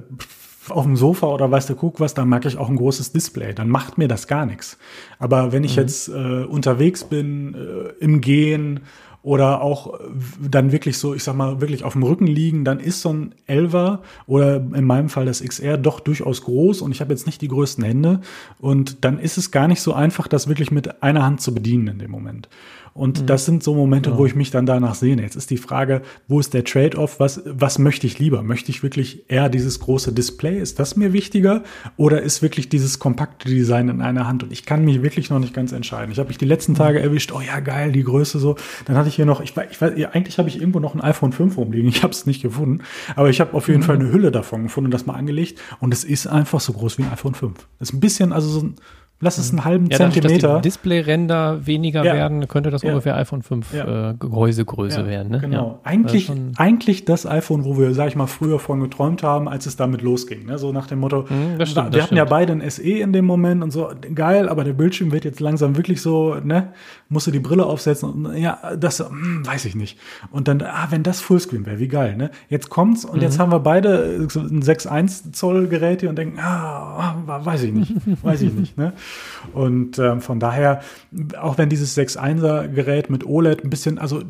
[0.70, 3.54] auf dem Sofa oder weiß der Kuck was, dann mag ich auch ein großes Display.
[3.54, 4.78] Dann macht mir das gar nichts.
[5.20, 5.82] Aber wenn ich mhm.
[5.82, 8.82] jetzt äh, unterwegs bin, äh, im Gehen
[9.24, 10.04] oder auch äh,
[10.42, 13.36] dann wirklich so, ich sag mal, wirklich auf dem Rücken liegen, dann ist so ein
[13.46, 17.42] Elver oder in meinem Fall das XR doch durchaus groß und ich habe jetzt nicht
[17.42, 18.22] die größten Hände
[18.60, 21.88] und dann ist es gar nicht so einfach, das wirklich mit einer Hand zu bedienen
[21.88, 22.50] in dem Moment.
[22.94, 23.26] Und mhm.
[23.26, 24.18] das sind so Momente, ja.
[24.18, 25.22] wo ich mich dann danach sehne.
[25.22, 27.20] Jetzt ist die Frage, wo ist der Trade-off?
[27.20, 28.44] Was, was möchte ich lieber?
[28.44, 30.60] Möchte ich wirklich eher dieses große Display?
[30.60, 31.64] Ist das mir wichtiger?
[31.96, 34.44] Oder ist wirklich dieses kompakte Design in einer Hand?
[34.44, 36.12] Und ich kann mich wirklich noch nicht ganz entscheiden.
[36.12, 37.06] Ich habe mich die letzten Tage mhm.
[37.06, 38.56] erwischt, oh ja, geil, die Größe so.
[38.86, 41.32] Dann hatte ich hier noch, ich, ich weiß, eigentlich habe ich irgendwo noch ein iPhone
[41.32, 41.90] 5 rumliegen.
[41.90, 42.84] Ich habe es nicht gefunden.
[43.16, 43.86] Aber ich habe auf jeden mhm.
[43.86, 45.60] Fall eine Hülle davon gefunden und das mal angelegt.
[45.80, 47.56] Und es ist einfach so groß wie ein iPhone 5.
[47.80, 48.76] Das ist ein bisschen, also so ein
[49.22, 50.48] Lass es einen halben ja, Zentimeter.
[50.48, 52.14] Dass die Displayränder weniger ja.
[52.14, 52.90] werden, könnte das ja.
[52.90, 54.10] ungefähr iPhone 5 ja.
[54.10, 55.32] äh, Gehäusegröße werden.
[55.32, 55.40] Ne?
[55.40, 55.80] Genau.
[55.84, 59.66] Eigentlich, das eigentlich das iPhone, wo wir, sag ich mal, früher von geträumt haben, als
[59.68, 60.48] es damit losging.
[60.48, 60.58] Ne?
[60.58, 62.18] So nach dem Motto, mhm, das stimmt, wir hatten stimmt.
[62.18, 65.40] ja beide ein SE in dem Moment und so, geil, aber der Bildschirm wird jetzt
[65.40, 66.74] langsam wirklich so, ne,
[67.10, 70.00] musst du die Brille aufsetzen und ja, das, hm, weiß ich nicht.
[70.32, 72.32] Und dann, ah, wenn das Fullscreen wäre, wie geil, ne?
[72.50, 73.22] Jetzt kommt's und mhm.
[73.22, 77.94] jetzt haben wir beide ein 6,1 Zoll Gerät hier und denken, ah, weiß ich nicht,
[78.24, 78.94] weiß ich nicht, ne?
[79.54, 80.82] Und ähm, von daher,
[81.40, 84.22] auch wenn dieses 6.1er Gerät mit OLED ein bisschen, also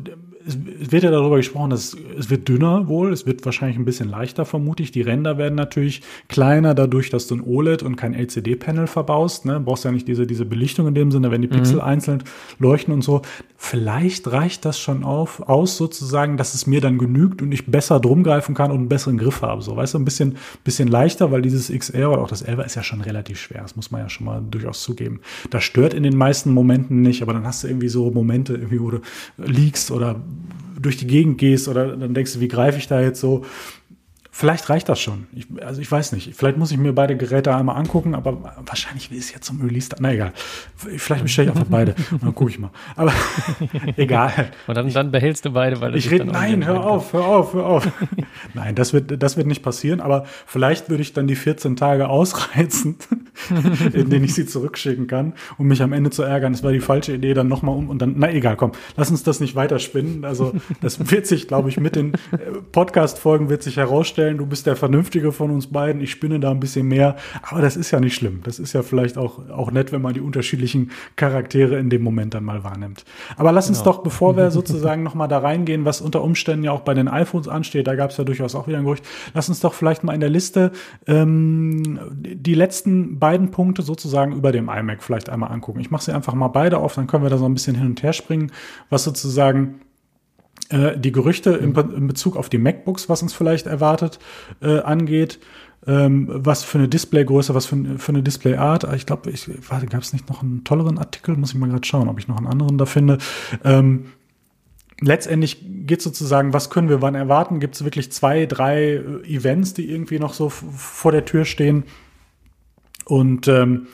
[0.46, 4.08] es wird ja darüber gesprochen, dass es wird dünner wohl, es wird wahrscheinlich ein bisschen
[4.08, 4.90] leichter, vermute ich.
[4.90, 9.44] Die Ränder werden natürlich kleiner, dadurch, dass du ein OLED und kein LCD-Panel verbaust.
[9.44, 9.60] Ne?
[9.60, 11.82] Brauchst ja nicht diese, diese Belichtung in dem Sinne, wenn die Pixel mhm.
[11.82, 12.24] einzeln
[12.58, 13.22] leuchten und so.
[13.56, 18.00] Vielleicht reicht das schon auf, aus sozusagen, dass es mir dann genügt und ich besser
[18.00, 19.62] drum greifen kann und einen besseren Griff habe.
[19.62, 22.74] So, weißt du, ein bisschen, bisschen leichter, weil dieses XR oder auch das 11 ist
[22.74, 23.62] ja schon relativ schwer.
[23.62, 25.20] Das muss man ja schon mal durchaus zugeben.
[25.50, 28.80] Das stört in den meisten Momenten nicht, aber dann hast du irgendwie so Momente, irgendwie,
[28.80, 29.00] wo du
[29.38, 30.16] liegst oder
[30.80, 33.44] durch die Gegend gehst oder dann denkst du, wie greife ich da jetzt so?
[34.34, 35.26] Vielleicht reicht das schon.
[35.34, 36.34] Ich, also ich weiß nicht.
[36.34, 39.90] Vielleicht muss ich mir beide Geräte einmal angucken, aber wahrscheinlich will es jetzt zum Release.
[40.00, 40.32] Na egal.
[40.74, 42.70] Vielleicht bestelle ich einfach beide dann gucke ich mal.
[42.96, 43.12] Aber
[43.96, 44.50] egal.
[44.66, 46.24] Und dann, dann behältst du beide, weil ich rede.
[46.24, 47.88] Nein, hör auf, hör auf, hör auf.
[48.54, 50.00] nein, das wird, das wird nicht passieren.
[50.00, 52.96] Aber vielleicht würde ich dann die 14 Tage ausreizen,
[53.92, 56.54] in denen ich sie zurückschicken kann, um mich am Ende zu ärgern.
[56.54, 57.34] Das war die falsche Idee.
[57.34, 58.14] Dann nochmal um und dann.
[58.16, 58.72] Na egal, komm.
[58.96, 60.24] Lass uns das nicht weiter spinnen.
[60.24, 62.38] Also das wird sich, glaube ich, mit den äh,
[62.72, 66.50] Podcast-Folgen wird sich herausstellen vorstellen, du bist der Vernünftige von uns beiden, ich spinne da
[66.50, 67.16] ein bisschen mehr.
[67.42, 68.40] Aber das ist ja nicht schlimm.
[68.44, 72.34] Das ist ja vielleicht auch, auch nett, wenn man die unterschiedlichen Charaktere in dem Moment
[72.34, 73.04] dann mal wahrnimmt.
[73.36, 73.92] Aber lass uns genau.
[73.92, 77.48] doch, bevor wir sozusagen nochmal da reingehen, was unter Umständen ja auch bei den iPhones
[77.48, 79.04] ansteht, da gab es ja durchaus auch wieder ein Gerücht,
[79.34, 80.70] lass uns doch vielleicht mal in der Liste
[81.06, 85.80] ähm, die letzten beiden Punkte sozusagen über dem iMac vielleicht einmal angucken.
[85.80, 87.86] Ich mache sie einfach mal beide auf, dann können wir da so ein bisschen hin
[87.86, 88.52] und her springen,
[88.88, 89.80] was sozusagen
[90.72, 94.18] äh, die Gerüchte in, in, Bezug auf die MacBooks, was uns vielleicht erwartet,
[94.60, 95.38] äh, angeht.
[95.84, 98.84] Ähm, was für eine Displaygröße, was für, für eine Displayart.
[98.94, 101.36] Ich glaube, ich warte, gab es nicht noch einen tolleren Artikel?
[101.36, 103.18] Muss ich mal gerade schauen, ob ich noch einen anderen da finde.
[103.64, 104.06] Ähm,
[105.00, 107.58] letztendlich geht sozusagen, was können wir wann erwarten?
[107.58, 111.84] Gibt es wirklich zwei, drei äh, Events, die irgendwie noch so vor der Tür stehen?
[113.04, 113.88] Und ähm,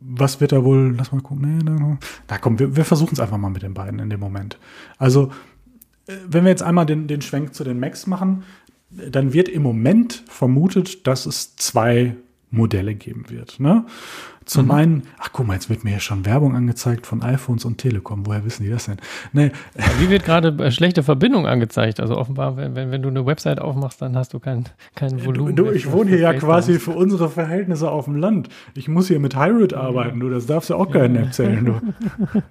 [0.00, 3.20] was wird da wohl, lass mal gucken, nee, da, da komm, wir, wir versuchen es
[3.20, 4.58] einfach mal mit den beiden in dem Moment.
[4.96, 5.30] Also
[6.26, 8.44] wenn wir jetzt einmal den, den Schwenk zu den Macs machen,
[8.90, 12.16] dann wird im Moment vermutet, dass es zwei
[12.50, 13.60] Modelle geben wird.
[13.60, 13.84] Ne?
[14.46, 14.70] Zum mhm.
[14.70, 18.24] einen, ach guck mal, jetzt wird mir hier schon Werbung angezeigt von iPhones und Telekom.
[18.24, 18.96] Woher wissen die das denn?
[19.34, 19.52] Nee.
[19.98, 22.00] Wie wird gerade äh, schlechte Verbindung angezeigt?
[22.00, 25.54] Also offenbar, wenn, wenn, wenn du eine Website aufmachst, dann hast du kein, kein Volumen.
[25.54, 28.48] Du, ich wohne hier ja quasi für unsere Verhältnisse auf dem Land.
[28.74, 31.80] Ich muss hier mit Hybrid arbeiten, du, das darfst du auch keinen erzählen, du.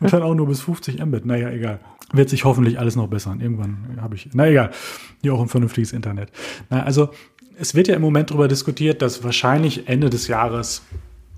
[0.00, 1.26] Und dann auch nur bis 50 Mbit.
[1.26, 1.80] Naja, egal.
[2.12, 3.40] Wird sich hoffentlich alles noch bessern.
[3.40, 4.70] Irgendwann habe ich, na egal,
[5.22, 6.30] hier auch ein vernünftiges Internet.
[6.68, 7.10] Na, also,
[7.58, 10.82] es wird ja im Moment darüber diskutiert, dass wahrscheinlich Ende des Jahres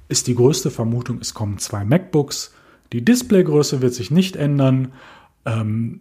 [0.08, 2.54] ist die größte Vermutung, es kommen zwei MacBooks.
[2.92, 4.92] Die Displaygröße wird sich nicht ändern.
[5.46, 6.00] Ähm,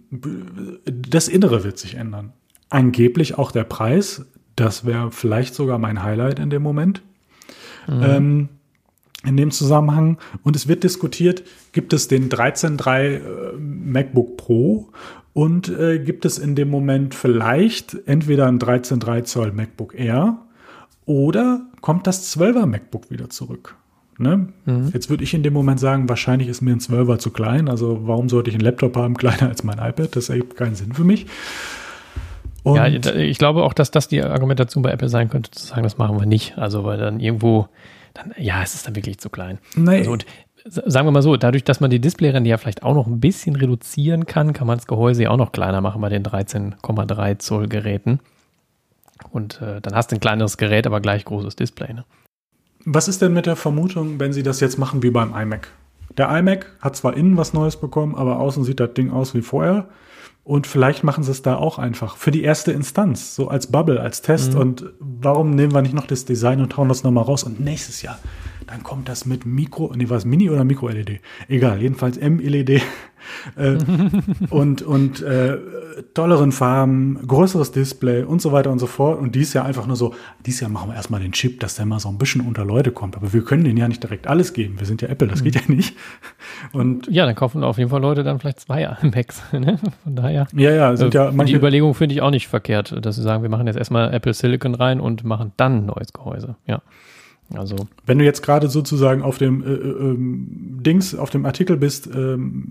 [0.86, 2.34] das Innere wird sich ändern.
[2.70, 4.26] Angeblich auch der Preis.
[4.56, 7.02] Das wäre vielleicht sogar mein Highlight in dem Moment.
[7.88, 8.04] Mhm.
[8.04, 8.50] Ähm,
[9.26, 10.18] in dem Zusammenhang.
[10.44, 13.20] Und es wird diskutiert, gibt es den 13.3 äh,
[13.58, 14.90] MacBook Pro
[15.34, 20.38] und äh, gibt es in dem Moment vielleicht entweder ein 13.3 Zoll MacBook Air
[21.06, 23.76] oder kommt das 12er MacBook wieder zurück?
[24.20, 24.50] Ne?
[24.66, 24.92] Mhm.
[24.94, 27.68] Jetzt würde ich in dem Moment sagen, wahrscheinlich ist mir ein 12er zu klein.
[27.68, 30.16] Also warum sollte ich einen Laptop haben, kleiner als mein iPad?
[30.16, 31.26] Das ergibt keinen Sinn für mich.
[32.62, 35.84] Und ja, ich glaube auch, dass das die Argumentation bei Apple sein könnte, zu sagen,
[35.84, 36.58] das machen wir nicht.
[36.58, 37.68] Also weil dann irgendwo,
[38.14, 39.60] dann, ja, es ist dann wirklich zu klein.
[39.76, 40.00] Nee.
[40.00, 40.26] Also, und
[40.66, 43.56] sagen wir mal so, dadurch, dass man die Displayrände ja vielleicht auch noch ein bisschen
[43.56, 47.68] reduzieren kann, kann man das Gehäuse ja auch noch kleiner machen bei den 13,3 Zoll
[47.68, 48.20] Geräten.
[49.32, 51.94] Und äh, dann hast du ein kleineres Gerät, aber gleich großes Display.
[51.94, 52.06] Ne?
[52.86, 55.70] Was ist denn mit der Vermutung, wenn sie das jetzt machen wie beim iMac?
[56.18, 59.42] Der iMac hat zwar innen was Neues bekommen, aber außen sieht das Ding aus wie
[59.42, 59.88] vorher.
[60.44, 64.02] Und vielleicht machen sie es da auch einfach für die erste Instanz, so als Bubble,
[64.02, 64.54] als Test.
[64.54, 64.60] Mhm.
[64.60, 67.44] Und warum nehmen wir nicht noch das Design und hauen das nochmal raus?
[67.44, 68.20] Und nächstes Jahr
[68.74, 71.22] dann kommt das mit Mikro, nee, was Mini oder Micro-LED?
[71.48, 72.70] Egal, jedenfalls M-LED
[73.56, 73.78] äh,
[74.50, 75.58] und, und äh,
[76.16, 79.20] tolleren Farben, größeres Display und so weiter und so fort.
[79.20, 81.86] Und dies Jahr einfach nur so, dies Jahr machen wir erstmal den Chip, dass der
[81.86, 83.16] mal so ein bisschen unter Leute kommt.
[83.16, 84.80] Aber wir können denen ja nicht direkt alles geben.
[84.80, 85.44] Wir sind ja Apple, das mhm.
[85.44, 85.96] geht ja nicht.
[86.72, 89.44] Und ja, dann kaufen auf jeden Fall Leute dann vielleicht zwei Macs.
[89.52, 89.78] Ne?
[90.04, 90.48] Von daher.
[90.56, 91.54] Ja, ja, sind ja manche.
[91.54, 94.34] Die Überlegung finde ich auch nicht verkehrt, dass sie sagen, wir machen jetzt erstmal Apple
[94.34, 96.56] Silicon rein und machen dann ein neues Gehäuse.
[96.66, 96.82] Ja.
[97.54, 101.78] Also wenn du jetzt gerade sozusagen auf dem äh, äh, ähm, Dings, auf dem Artikel
[101.78, 102.66] bist, ähm,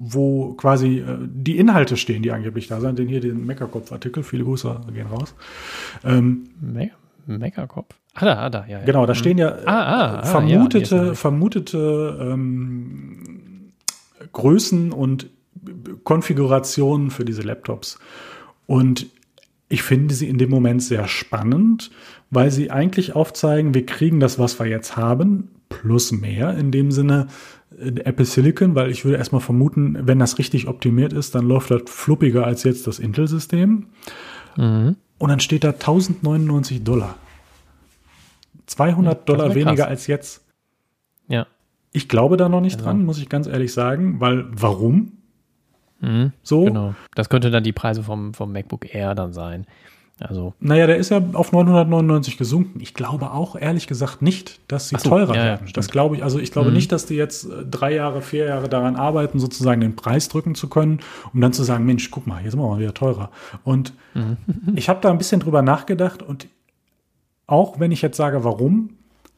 [0.00, 4.44] wo quasi äh, die Inhalte stehen, die angeblich da sind, den hier den Meckerkopf-Artikel, viele
[4.44, 5.34] Grüße gehen raus.
[6.04, 6.90] Ähm, Me
[7.26, 7.94] Meckerkopf.
[8.14, 8.84] Ah, da, ah, da, ja, ja.
[8.84, 9.18] Genau, da mhm.
[9.18, 13.72] stehen ja ah, ah, ah vermutete, ja, vermutete ähm,
[14.32, 15.28] Größen und
[16.04, 17.98] Konfigurationen für diese Laptops.
[18.66, 19.06] Und
[19.68, 21.90] ich finde sie in dem Moment sehr spannend,
[22.30, 26.56] weil sie eigentlich aufzeigen, wir kriegen das, was wir jetzt haben, plus mehr.
[26.56, 27.28] In dem Sinne
[27.78, 31.70] äh, Apple Silicon, weil ich würde erstmal vermuten, wenn das richtig optimiert ist, dann läuft
[31.70, 33.86] das fluppiger als jetzt das Intel-System.
[34.56, 34.96] Mhm.
[35.18, 37.16] Und dann steht da 1099 Dollar.
[38.66, 40.44] 200 Dollar weniger als jetzt.
[41.28, 41.46] Ja.
[41.92, 42.86] Ich glaube da noch nicht also.
[42.86, 45.12] dran, muss ich ganz ehrlich sagen, weil warum?
[46.00, 46.64] Mhm, so.
[46.64, 46.94] Genau.
[47.14, 49.66] Das könnte dann die Preise vom, vom MacBook Air dann sein.
[50.20, 50.54] Also.
[50.58, 52.80] Naja, der ist ja auf 999 gesunken.
[52.80, 55.66] Ich glaube auch ehrlich gesagt nicht, dass sie so, teurer ja, werden.
[55.66, 56.76] Ja, das glaube ich, also ich glaube mhm.
[56.76, 60.54] nicht, dass die jetzt äh, drei Jahre, vier Jahre daran arbeiten, sozusagen den Preis drücken
[60.54, 61.00] zu können,
[61.32, 63.30] um dann zu sagen, Mensch, guck mal, jetzt sind wir mal wieder teurer.
[63.62, 64.36] Und mhm.
[64.74, 66.48] ich habe da ein bisschen drüber nachgedacht und
[67.46, 68.90] auch wenn ich jetzt sage, warum,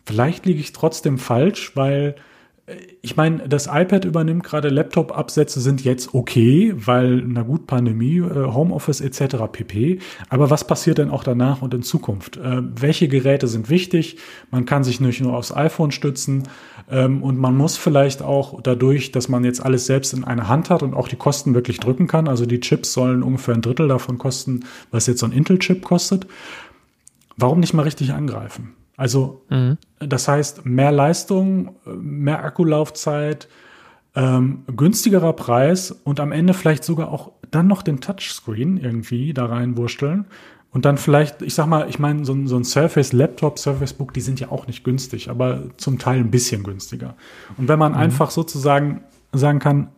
[0.07, 2.17] vielleicht liege ich trotzdem falsch, weil
[3.03, 8.53] ich meine, das iPad übernimmt gerade Laptop-Absätze sind jetzt okay, weil, na gut, Pandemie, äh,
[8.53, 9.37] Homeoffice etc.
[9.51, 9.99] pp.
[10.29, 12.37] Aber was passiert denn auch danach und in Zukunft?
[12.37, 14.19] Äh, welche Geräte sind wichtig?
[14.51, 16.45] Man kann sich nicht nur aufs iPhone stützen
[16.91, 20.71] ähm, und man muss vielleicht auch dadurch, dass man jetzt alles selbst in einer Hand
[20.71, 22.29] hat und auch die Kosten wirklich drücken kann.
[22.29, 26.27] Also die Chips sollen ungefähr ein Drittel davon kosten, was jetzt so ein Intel-Chip kostet.
[27.37, 28.75] Warum nicht mal richtig angreifen?
[29.01, 29.79] Also mhm.
[29.99, 33.49] das heißt, mehr Leistung, mehr Akkulaufzeit,
[34.15, 39.47] ähm, günstigerer Preis und am Ende vielleicht sogar auch dann noch den Touchscreen irgendwie da
[39.47, 40.27] reinwursteln.
[40.71, 44.13] Und dann vielleicht, ich sag mal, ich meine, so, so, ein Surface Laptop, Surface Book,
[44.13, 47.17] die sind ja auch nicht günstig, aber zum Teil ein bisschen günstiger.
[47.57, 47.99] Und wenn man mhm.
[47.99, 49.01] einfach sozusagen
[49.33, 49.89] sagen kann,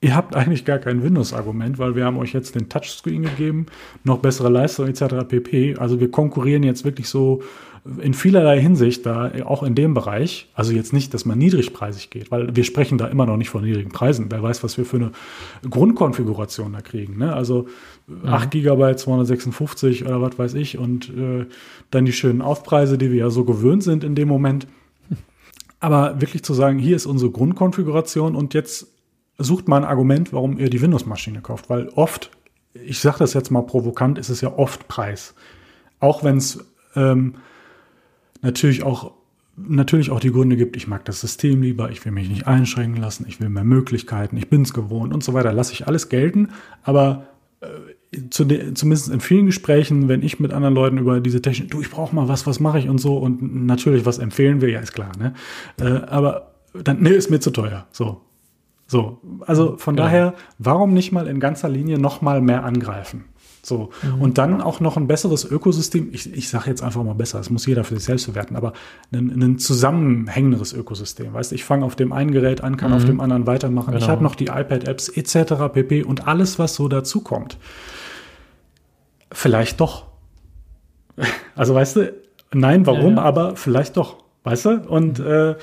[0.00, 3.66] ihr habt eigentlich gar kein Windows-Argument, weil wir haben euch jetzt den Touchscreen gegeben,
[4.04, 5.26] noch bessere Leistung etc.
[5.28, 5.76] pp.
[5.76, 7.42] Also wir konkurrieren jetzt wirklich so
[8.02, 12.30] in vielerlei Hinsicht da, auch in dem Bereich, also jetzt nicht, dass man niedrigpreisig geht,
[12.30, 14.26] weil wir sprechen da immer noch nicht von niedrigen Preisen.
[14.30, 15.12] Wer weiß, was wir für eine
[15.68, 17.18] Grundkonfiguration da kriegen.
[17.18, 17.32] Ne?
[17.32, 17.66] Also
[18.06, 18.28] mhm.
[18.28, 21.46] 8 GB 256 oder was weiß ich und äh,
[21.90, 24.66] dann die schönen Aufpreise, die wir ja so gewöhnt sind in dem Moment.
[25.80, 28.88] Aber wirklich zu sagen, hier ist unsere Grundkonfiguration und jetzt
[29.38, 32.30] sucht mal ein Argument, warum ihr die Windows-Maschine kauft, weil oft,
[32.74, 35.34] ich sage das jetzt mal provokant, ist es ja oft Preis.
[36.00, 37.36] Auch wenn es ähm,
[38.42, 39.12] natürlich auch
[39.66, 43.00] natürlich auch die Gründe gibt, ich mag das System lieber, ich will mich nicht einschränken
[43.00, 46.08] lassen, ich will mehr Möglichkeiten, ich bin es gewohnt und so weiter, lasse ich alles
[46.08, 46.50] gelten,
[46.84, 47.26] aber
[47.60, 51.70] äh, zu de, zumindest in vielen Gesprächen, wenn ich mit anderen Leuten über diese Technik,
[51.70, 54.70] du, ich brauche mal was, was mache ich und so und natürlich, was empfehlen wir,
[54.70, 55.34] ja, ist klar, ne?
[55.80, 58.20] Äh, aber dann, nee, ist mir zu teuer, so.
[58.90, 60.06] So, also von genau.
[60.06, 63.26] daher, warum nicht mal in ganzer Linie noch mal mehr angreifen?
[63.62, 63.90] So.
[64.02, 64.22] Mhm.
[64.22, 66.08] Und dann auch noch ein besseres Ökosystem.
[66.12, 68.72] Ich, ich sage jetzt einfach mal besser, das muss jeder für sich selbst bewerten, aber
[69.12, 71.34] ein, ein zusammenhängenderes Ökosystem.
[71.34, 72.96] Weißt ich fange auf dem einen Gerät an, kann mhm.
[72.96, 73.92] auf dem anderen weitermachen.
[73.92, 74.02] Genau.
[74.02, 75.70] Ich habe noch die iPad-Apps etc.
[75.70, 76.02] pp.
[76.02, 77.58] und alles, was so dazukommt.
[79.30, 80.08] Vielleicht doch.
[81.56, 82.14] Also weißt du,
[82.54, 83.22] nein, warum, ja, ja.
[83.22, 84.18] aber vielleicht doch.
[84.44, 84.80] Weißt du?
[84.88, 85.26] Und mhm.
[85.26, 85.54] äh,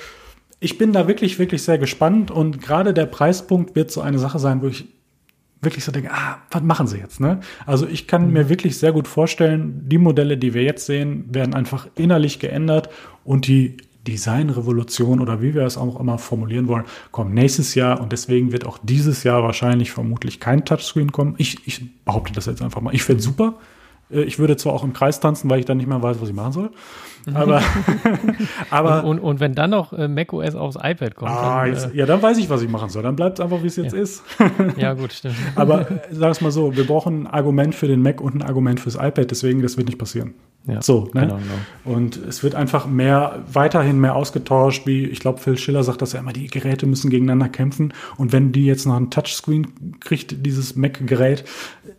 [0.66, 4.40] ich bin da wirklich, wirklich sehr gespannt und gerade der Preispunkt wird so eine Sache
[4.40, 4.86] sein, wo ich
[5.62, 7.20] wirklich so denke, ah, was machen sie jetzt?
[7.20, 7.38] Ne?
[7.66, 8.32] Also ich kann mhm.
[8.32, 12.88] mir wirklich sehr gut vorstellen, die Modelle, die wir jetzt sehen, werden einfach innerlich geändert
[13.22, 13.76] und die
[14.08, 18.66] Designrevolution oder wie wir es auch immer formulieren wollen, kommt nächstes Jahr und deswegen wird
[18.66, 21.36] auch dieses Jahr wahrscheinlich vermutlich kein Touchscreen kommen.
[21.38, 22.92] Ich, ich behaupte das jetzt einfach mal.
[22.92, 23.54] Ich finde super.
[24.10, 26.28] Äh, ich würde zwar auch im Kreis tanzen, weil ich dann nicht mehr weiß, was
[26.28, 26.70] ich machen soll.
[27.34, 27.60] Aber,
[28.70, 31.30] aber und, und, und, wenn dann noch äh, macOS aufs iPad kommt.
[31.30, 33.02] Ah, dann, jetzt, äh, ja, dann weiß ich, was ich machen soll.
[33.02, 34.00] Dann bleibt es einfach, wie es jetzt ja.
[34.00, 34.22] ist.
[34.76, 35.34] ja, gut, stimmt.
[35.56, 38.42] aber äh, sag es mal so, wir brauchen ein Argument für den Mac und ein
[38.42, 40.34] Argument fürs iPad, deswegen, das wird nicht passieren.
[40.68, 41.20] Ja, so, ne?
[41.20, 41.96] Genau, genau.
[41.96, 46.12] Und es wird einfach mehr, weiterhin mehr ausgetauscht, wie ich glaube, Phil Schiller sagt das
[46.12, 47.94] ja immer, die Geräte müssen gegeneinander kämpfen.
[48.16, 51.44] Und wenn die jetzt noch ein Touchscreen kriegt, dieses Mac-Gerät,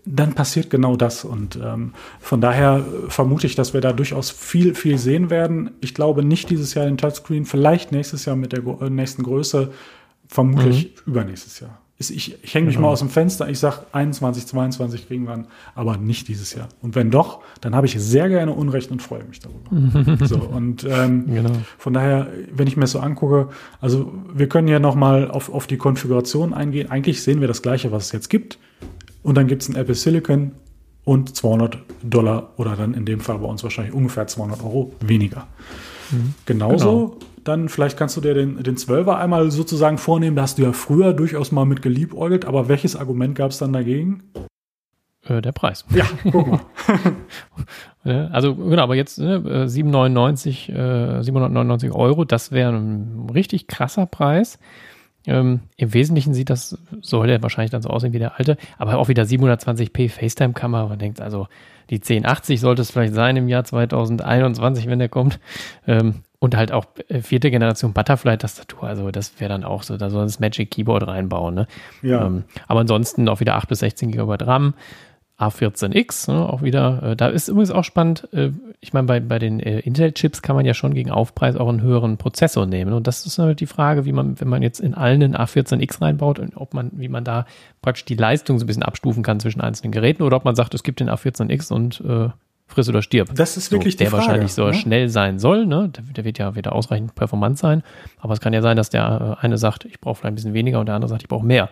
[0.03, 1.23] dann passiert genau das.
[1.23, 5.71] Und ähm, von daher vermute ich, dass wir da durchaus viel, viel sehen werden.
[5.82, 9.71] Ich glaube nicht dieses Jahr den Touchscreen, vielleicht nächstes Jahr mit der äh, nächsten Größe,
[10.27, 11.12] vermutlich mhm.
[11.12, 12.88] übernächstes Jahr ich, ich hänge mich genau.
[12.88, 16.69] mal aus dem Fenster, ich sage 21, 22 kriegen wir, aber nicht dieses Jahr.
[16.82, 20.25] Und wenn doch, dann habe ich sehr gerne Unrecht und freue mich darüber.
[20.25, 21.51] so, und ähm, genau.
[21.77, 23.49] von daher, wenn ich mir das so angucke,
[23.82, 26.91] also wir können ja nochmal auf, auf die Konfiguration eingehen.
[26.91, 28.60] Eigentlich sehen wir das Gleiche, was es jetzt gibt.
[29.23, 30.51] Und dann gibt es ein Apple Silicon
[31.07, 35.47] und 200 Dollar oder dann in dem Fall bei uns wahrscheinlich ungefähr 200 Euro weniger.
[36.11, 36.33] Mhm.
[36.45, 40.35] Genauso genau dann vielleicht kannst du dir den, den 12er einmal sozusagen vornehmen.
[40.35, 43.71] Da hast du ja früher durchaus mal mit geliebäugelt, aber welches Argument gab es dann
[43.71, 44.23] dagegen?
[45.25, 45.85] Äh, der Preis.
[45.91, 46.59] Ja, guck mal.
[48.31, 54.59] also genau, aber jetzt ne, 799, äh, 799 Euro, das wäre ein richtig krasser Preis.
[55.27, 58.97] Ähm, Im Wesentlichen sieht das, soll der wahrscheinlich dann so aussehen wie der alte, aber
[58.97, 60.87] auch wieder 720p FaceTime-Kamera.
[60.87, 61.47] Man denkt also,
[61.89, 65.39] die 1080 sollte es vielleicht sein im Jahr 2021, wenn der kommt.
[65.85, 70.09] Ähm, und halt auch äh, vierte Generation Butterfly-Tastatur, also das wäre dann auch so, da
[70.09, 71.55] soll das Magic Keyboard reinbauen.
[71.55, 71.67] Ne?
[72.03, 72.27] Ja.
[72.27, 74.75] Ähm, aber ansonsten auch wieder 8 bis 16 GB RAM,
[75.39, 77.04] A14X, ne, auch wieder.
[77.04, 80.56] Äh, da ist übrigens auch spannend, äh, ich meine, bei, bei den äh, Intel-Chips kann
[80.56, 82.93] man ja schon gegen Aufpreis auch einen höheren Prozessor nehmen.
[82.93, 86.02] Und das ist halt die Frage, wie man, wenn man jetzt in allen einen A14X
[86.02, 87.45] reinbaut, und ob man, wie man da
[87.82, 90.73] praktisch die Leistung so ein bisschen abstufen kann zwischen einzelnen Geräten oder ob man sagt,
[90.73, 92.30] es gibt den A14X und äh,
[92.67, 93.34] friss oder stirb.
[93.36, 94.23] Das ist wirklich so, der die Frage.
[94.23, 94.73] Der wahrscheinlich so ne?
[94.73, 95.89] schnell sein soll, ne?
[95.89, 97.84] Der, der, wird ja wieder ausreichend performant sein.
[98.19, 100.54] Aber es kann ja sein, dass der äh, eine sagt, ich brauche vielleicht ein bisschen
[100.54, 101.69] weniger und der andere sagt, ich brauche mehr.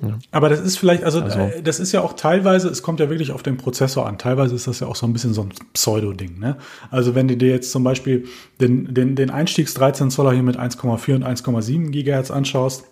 [0.00, 0.18] Ja.
[0.30, 3.10] Aber das ist vielleicht, also, also, äh, das ist ja auch teilweise, es kommt ja
[3.10, 4.18] wirklich auf den Prozessor an.
[4.18, 6.38] Teilweise ist das ja auch so ein bisschen so ein Pseudo-Ding.
[6.38, 6.56] Ne?
[6.90, 8.26] Also wenn du dir jetzt zum Beispiel
[8.60, 12.84] den, den, den Einstiegs 13 Zoller hier mit 1,4 und 1,7 Gigahertz anschaust,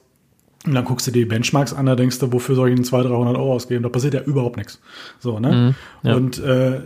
[0.66, 2.84] und dann guckst du dir die Benchmarks an, da denkst du, wofür soll ich denn
[2.84, 3.82] 200, 300 Euro ausgeben?
[3.82, 4.78] Da passiert ja überhaupt nichts.
[5.18, 5.74] So, ne?
[6.02, 6.14] Mhm, ja.
[6.14, 6.80] Und äh,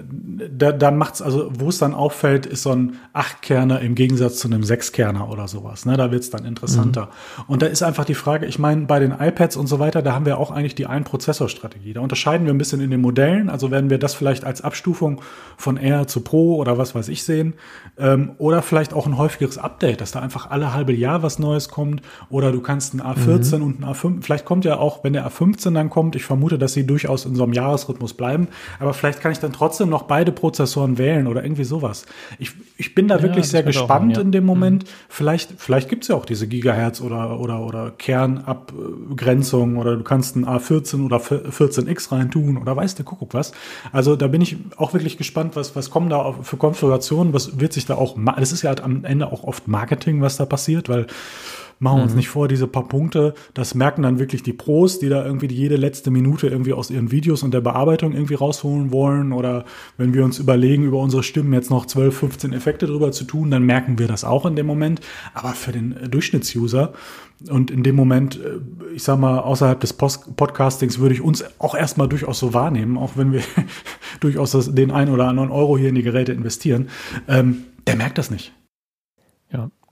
[0.56, 4.46] da, dann macht's, also wo es dann auffällt, ist so ein Achtkerner im Gegensatz zu
[4.46, 5.86] einem Sechskerner oder sowas.
[5.86, 5.96] Ne?
[5.96, 7.06] Da wird's dann interessanter.
[7.38, 7.44] Mhm.
[7.48, 10.14] Und da ist einfach die Frage, ich meine, bei den iPads und so weiter, da
[10.14, 11.94] haben wir auch eigentlich die Ein-Prozessor-Strategie.
[11.94, 13.50] Da unterscheiden wir ein bisschen in den Modellen.
[13.50, 15.20] Also werden wir das vielleicht als Abstufung
[15.56, 17.54] von R zu Pro oder was weiß ich sehen.
[17.98, 21.68] Ähm, oder vielleicht auch ein häufigeres Update, dass da einfach alle halbe Jahr was Neues
[21.68, 22.02] kommt.
[22.30, 24.22] Oder du kannst ein A14 mhm und ein A5.
[24.22, 27.34] Vielleicht kommt ja auch, wenn der A15 dann kommt, ich vermute, dass sie durchaus in
[27.34, 28.48] so einem Jahresrhythmus bleiben,
[28.78, 32.06] aber vielleicht kann ich dann trotzdem noch beide Prozessoren wählen oder irgendwie sowas.
[32.38, 34.20] Ich, ich bin da ja, wirklich sehr gespannt sein, ja.
[34.20, 34.84] in dem Moment.
[34.84, 34.88] Mhm.
[35.08, 40.46] Vielleicht, vielleicht gibt's ja auch diese Gigahertz oder, oder, oder Kernabgrenzung oder du kannst ein
[40.46, 43.52] A14 oder 14X reintun oder weißt du, guck, was.
[43.92, 47.72] Also da bin ich auch wirklich gespannt, was, was kommen da für Konfigurationen, was wird
[47.72, 50.88] sich da auch, das ist ja halt am Ende auch oft Marketing, was da passiert,
[50.88, 51.06] weil
[51.78, 52.18] Machen wir uns mhm.
[52.18, 55.76] nicht vor, diese paar Punkte, das merken dann wirklich die Pros, die da irgendwie jede
[55.76, 59.32] letzte Minute irgendwie aus ihren Videos und der Bearbeitung irgendwie rausholen wollen.
[59.32, 59.64] Oder
[59.96, 63.50] wenn wir uns überlegen, über unsere Stimmen jetzt noch 12, 15 Effekte drüber zu tun,
[63.50, 65.00] dann merken wir das auch in dem Moment.
[65.34, 66.92] Aber für den Durchschnittsuser
[67.50, 68.60] und in dem Moment, äh,
[68.94, 72.96] ich sag mal, außerhalb des Post Podcastings würde ich uns auch erstmal durchaus so wahrnehmen,
[72.96, 73.42] auch wenn wir
[74.20, 76.88] durchaus den einen oder anderen Euro hier in die Geräte investieren.
[77.28, 78.52] Ähm, der merkt das nicht.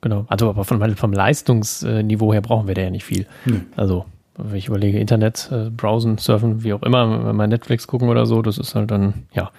[0.02, 0.26] Ja, Genau.
[0.28, 3.26] Also aber von, vom Leistungsniveau her brauchen wir da ja nicht viel.
[3.44, 3.66] Hm.
[3.76, 4.04] Also,
[4.36, 8.26] wenn ich überlege, Internet, äh, Browsen, Surfen, wie auch immer, wenn wir Netflix gucken oder
[8.26, 9.50] so, das ist halt dann, ja,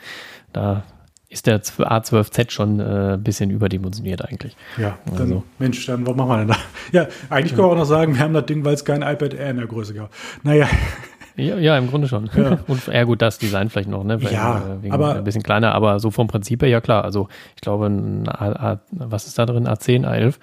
[0.51, 0.83] da
[1.29, 4.55] ist der A12Z schon äh, ein bisschen überdimensioniert eigentlich.
[4.77, 5.43] Ja, dann, also.
[5.57, 6.57] Mensch, dann was machen wir denn da?
[6.91, 9.33] Ja, eigentlich können wir auch noch sagen, wir haben das Ding, weil es kein iPad
[9.33, 10.11] Air in der Größe gab.
[10.43, 10.67] Naja.
[11.35, 12.29] Ja, ja, im Grunde schon.
[12.35, 12.59] Ja.
[12.67, 14.21] Und ja gut, das Design vielleicht noch, ne?
[14.23, 17.03] Weil, ja, äh, aber ein bisschen kleiner, aber so vom Prinzip her ja klar.
[17.03, 19.67] Also ich glaube, ein A, A, was ist da drin?
[19.67, 20.35] A10, A11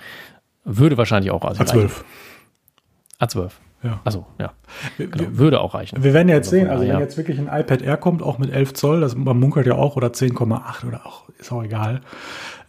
[0.65, 1.91] würde wahrscheinlich auch A12.
[3.21, 3.51] A12.
[3.83, 4.01] Ja.
[4.05, 4.53] Also, ja.
[4.99, 5.25] Genau.
[5.33, 6.03] Würde auch reichen.
[6.03, 7.01] Wir werden ja jetzt also, sehen, also wenn ja.
[7.01, 9.97] jetzt wirklich ein iPad Air kommt, auch mit 11 Zoll, das man munkelt ja auch,
[9.97, 12.01] oder 10,8 oder auch, ist auch egal.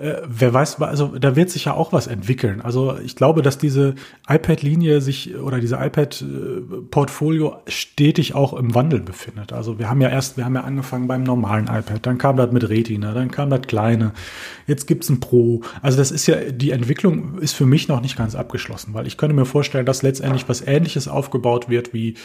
[0.01, 2.61] Äh, wer weiß, also da wird sich ja auch was entwickeln.
[2.61, 3.93] Also ich glaube, dass diese
[4.27, 9.53] iPad-Linie sich oder diese iPad-Portfolio stetig auch im Wandel befindet.
[9.53, 12.51] Also wir haben ja erst, wir haben ja angefangen beim normalen iPad, dann kam das
[12.51, 14.13] mit Retina, dann kam das kleine,
[14.65, 15.61] jetzt gibt's ein Pro.
[15.83, 19.17] Also das ist ja, die Entwicklung ist für mich noch nicht ganz abgeschlossen, weil ich
[19.17, 22.15] könnte mir vorstellen, dass letztendlich was ähnliches aufgebaut wird, wie,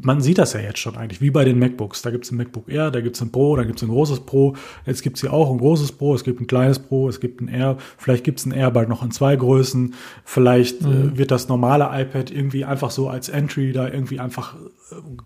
[0.00, 2.02] man sieht das ja jetzt schon eigentlich, wie bei den MacBooks.
[2.02, 5.02] Da gibt's ein MacBook Air, da gibt's ein Pro, da gibt's ein großes Pro, jetzt
[5.02, 7.76] gibt's hier auch ein großes Pro, es gibt ein kleines Pro es gibt ein R,
[7.96, 11.14] vielleicht gibt es ein R bald noch in zwei Größen, vielleicht äh, mhm.
[11.14, 14.56] äh, wird das normale iPad irgendwie einfach so als Entry da irgendwie einfach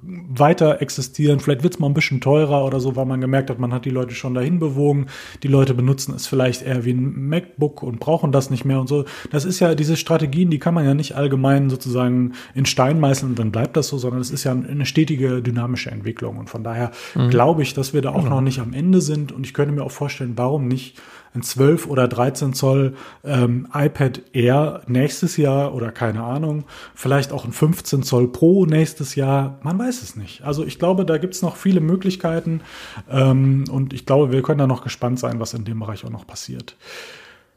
[0.02, 1.40] weiter existieren.
[1.40, 3.84] Vielleicht wird es mal ein bisschen teurer oder so, weil man gemerkt hat, man hat
[3.84, 5.06] die Leute schon dahin bewogen.
[5.42, 8.88] Die Leute benutzen es vielleicht eher wie ein MacBook und brauchen das nicht mehr und
[8.88, 9.04] so.
[9.30, 13.32] Das ist ja diese Strategien, die kann man ja nicht allgemein sozusagen in Stein meißeln
[13.32, 16.38] und dann bleibt das so, sondern es ist ja eine stetige dynamische Entwicklung.
[16.38, 17.30] Und von daher mhm.
[17.30, 18.36] glaube ich, dass wir da auch genau.
[18.36, 19.32] noch nicht am Ende sind.
[19.32, 21.00] Und ich könnte mir auch vorstellen, warum nicht
[21.36, 27.44] ein 12 oder 13 Zoll ähm, iPad Air nächstes Jahr oder keine Ahnung, vielleicht auch
[27.44, 30.42] ein 15 Zoll Pro nächstes Jahr, man weiß es nicht.
[30.42, 32.62] Also ich glaube, da gibt es noch viele Möglichkeiten
[33.10, 36.10] ähm, und ich glaube, wir können da noch gespannt sein, was in dem Bereich auch
[36.10, 36.76] noch passiert.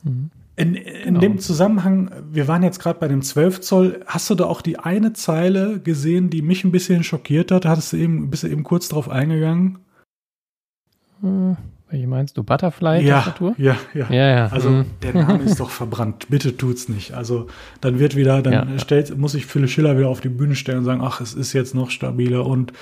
[0.04, 0.30] Mhm.
[0.56, 1.20] In, in genau.
[1.22, 4.78] dem Zusammenhang, wir waren jetzt gerade bei dem 12 Zoll, hast du da auch die
[4.78, 7.66] eine Zeile gesehen, die mich ein bisschen schockiert hat?
[7.66, 9.80] Hattest du eben, bist du eben kurz drauf eingegangen?
[11.90, 12.44] Welche meinst du?
[12.44, 13.56] Butterfly-Tastatur?
[13.58, 14.48] Ja, ja, ja, ja.
[14.48, 14.86] Also hm.
[15.02, 16.28] der Name ist doch verbrannt.
[16.30, 17.14] Bitte tut's nicht.
[17.14, 17.48] Also
[17.82, 20.80] dann wird wieder, dann ja, stellt, muss ich Philipp Schiller wieder auf die Bühne stellen
[20.80, 22.74] und sagen, ach, es ist jetzt noch stabiler und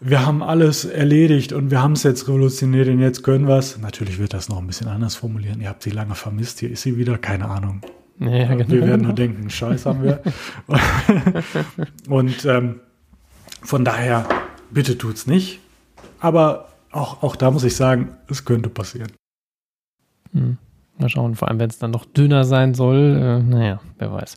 [0.00, 3.78] wir haben alles erledigt und wir haben es jetzt revolutioniert und jetzt können wir es.
[3.78, 5.60] Natürlich wird das noch ein bisschen anders formulieren.
[5.60, 6.60] Ihr habt sie lange vermisst.
[6.60, 7.18] Hier ist sie wieder.
[7.18, 7.82] Keine Ahnung.
[8.18, 8.68] Ja, genau.
[8.68, 10.20] Wir werden nur denken, Scheiß haben wir.
[12.08, 12.80] und ähm,
[13.62, 14.26] von daher,
[14.70, 15.60] bitte tut's nicht.
[16.20, 19.12] Aber auch, auch da muss ich sagen, es könnte passieren.
[20.32, 20.58] Hm.
[20.98, 24.36] Mal schauen, vor allem wenn es dann noch dünner sein soll, äh, naja, wer weiß.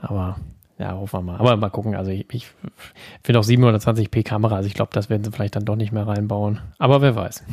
[0.00, 0.36] Aber
[0.78, 1.38] ja, hoffen wir mal.
[1.38, 1.94] Aber mal gucken.
[1.94, 2.48] Also ich, ich
[3.22, 6.06] finde auch 720p Kamera, also ich glaube, das werden sie vielleicht dann doch nicht mehr
[6.06, 6.60] reinbauen.
[6.78, 7.44] Aber wer weiß.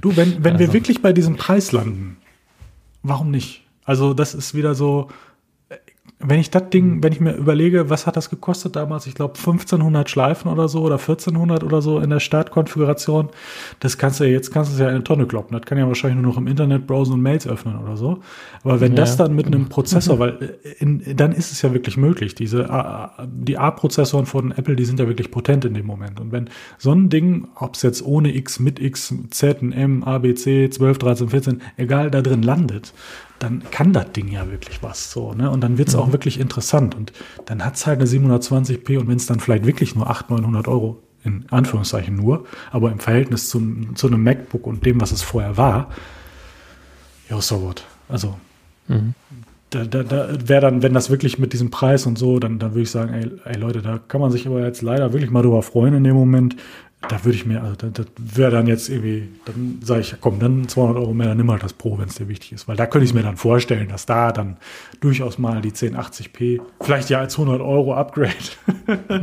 [0.00, 0.66] Du, wenn, wenn also.
[0.66, 2.16] wir wirklich bei diesem Preis landen,
[3.02, 3.64] warum nicht?
[3.84, 5.08] Also das ist wieder so,
[6.22, 7.02] wenn ich das Ding, mhm.
[7.02, 9.06] wenn ich mir überlege, was hat das gekostet damals?
[9.06, 13.30] Ich glaube 1500 Schleifen oder so oder 1400 oder so in der Startkonfiguration.
[13.80, 15.56] Das kannst du ja jetzt kannst du es ja in eine Tonne kloppen.
[15.56, 18.20] Das kann ja wahrscheinlich nur noch im Internet browsen und Mails öffnen oder so.
[18.62, 21.72] Aber wenn ja, das dann mit einem Prozessor, weil äh, in, dann ist es ja
[21.72, 22.34] wirklich möglich.
[22.34, 26.20] Diese A, die A-Prozessoren von Apple, die sind ja wirklich potent in dem Moment.
[26.20, 30.18] Und wenn so ein Ding, ob es jetzt ohne X, mit X, Z, M, A,
[30.18, 32.92] B, C, 12, 13, 14, egal da drin landet,
[33.40, 35.50] dann kann das Ding ja wirklich was so, ne?
[35.50, 36.00] Und dann wird's mhm.
[36.00, 36.94] auch wirklich interessant.
[36.94, 37.12] Und
[37.46, 41.02] dann hat's halt eine 720p und wenn es dann vielleicht wirklich nur 800, 900 Euro
[41.24, 43.60] in Anführungszeichen nur, aber im Verhältnis zu,
[43.94, 45.90] zu einem MacBook und dem, was es vorher war,
[47.28, 47.84] ja, so what.
[48.08, 48.36] Also,
[48.88, 49.14] mhm.
[49.70, 52.72] da, da, da wäre dann, wenn das wirklich mit diesem Preis und so, dann, dann
[52.72, 55.42] würde ich sagen, ey, ey, Leute, da kann man sich aber jetzt leider wirklich mal
[55.42, 56.56] drüber freuen in dem Moment
[57.08, 60.38] da würde ich mir, also das, das wäre dann jetzt irgendwie, dann sage ich, komm,
[60.38, 62.68] dann 200 Euro mehr, dann nimm halt das Pro, wenn es dir wichtig ist.
[62.68, 64.58] Weil da könnte ich mir dann vorstellen, dass da dann
[65.00, 68.34] durchaus mal die 1080p, vielleicht ja als 100 Euro Upgrade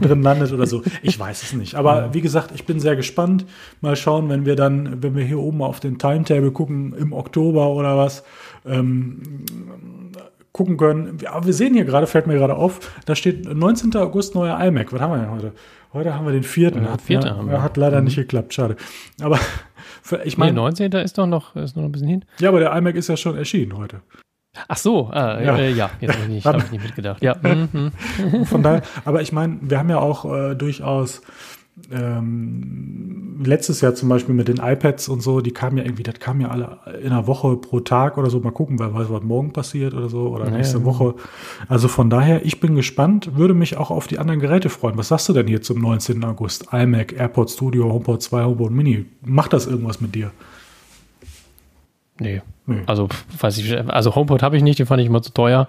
[0.00, 0.82] drin landet oder so.
[1.02, 1.74] Ich weiß es nicht.
[1.74, 3.44] Aber wie gesagt, ich bin sehr gespannt.
[3.80, 7.70] Mal schauen, wenn wir dann, wenn wir hier oben auf den Timetable gucken, im Oktober
[7.70, 8.22] oder was,
[8.64, 9.44] ähm,
[10.52, 11.18] gucken können.
[11.26, 13.94] Aber wir sehen hier gerade, fällt mir gerade auf, da steht 19.
[13.96, 14.92] August neuer iMac.
[14.92, 15.52] Was haben wir denn heute?
[15.96, 16.84] Heute haben wir den vierten.
[16.84, 17.62] Ja, hat, vierte ja, haben wir.
[17.62, 18.04] hat leider mhm.
[18.04, 18.76] nicht geklappt, schade.
[19.22, 19.38] Aber
[20.24, 20.52] ich meine.
[20.52, 20.92] Nee, 19.
[20.92, 22.24] ist doch noch, ist noch ein bisschen hin.
[22.38, 24.02] Ja, aber der iMac ist ja schon erschienen heute.
[24.68, 25.56] Ach so, ah, ja.
[25.56, 27.22] Äh, ja, jetzt habe ich, nicht, hab ich nicht mitgedacht.
[27.22, 27.36] Ja.
[27.42, 27.92] Mhm.
[28.44, 31.22] Von daher, aber ich meine, wir haben ja auch äh, durchaus
[31.90, 36.18] ähm, letztes Jahr zum Beispiel mit den iPads und so, die kamen ja irgendwie, das
[36.18, 38.40] kam ja alle in einer Woche pro Tag oder so.
[38.40, 40.84] Mal gucken, wer weiß, was morgen passiert oder so oder nächste ja.
[40.84, 41.14] Woche.
[41.68, 44.96] Also von daher, ich bin gespannt, würde mich auch auf die anderen Geräte freuen.
[44.96, 46.24] Was sagst du denn hier zum 19.
[46.24, 46.68] August?
[46.72, 49.04] iMac, AirPod Studio, HomePod 2, HomePod Mini.
[49.24, 50.30] Macht das irgendwas mit dir?
[52.18, 52.40] Nee.
[52.64, 52.82] nee.
[52.86, 53.08] Also,
[53.38, 55.68] weiß ich, also HomePod habe ich nicht, den fand ich immer zu teuer.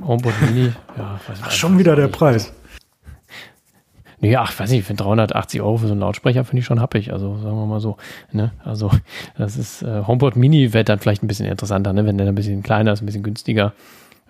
[0.00, 1.20] HomePod Mini, ja.
[1.42, 2.52] Ach, schon wieder der Preis.
[4.20, 6.80] Nee, ach, ich weiß nicht, für 380 Euro für so einen Lautsprecher finde ich schon
[6.80, 7.12] happig.
[7.12, 7.96] Also sagen wir mal so.
[8.32, 8.52] Ne?
[8.64, 8.90] Also
[9.36, 12.04] das ist äh, HomePod Mini wird dann vielleicht ein bisschen interessanter, ne?
[12.04, 13.72] wenn der ein bisschen kleiner ist, ein bisschen günstiger.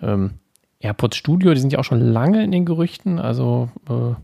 [0.01, 0.31] Ähm,
[0.79, 3.19] AirPods Studio, die sind ja auch schon lange in den Gerüchten.
[3.19, 4.15] Also äh,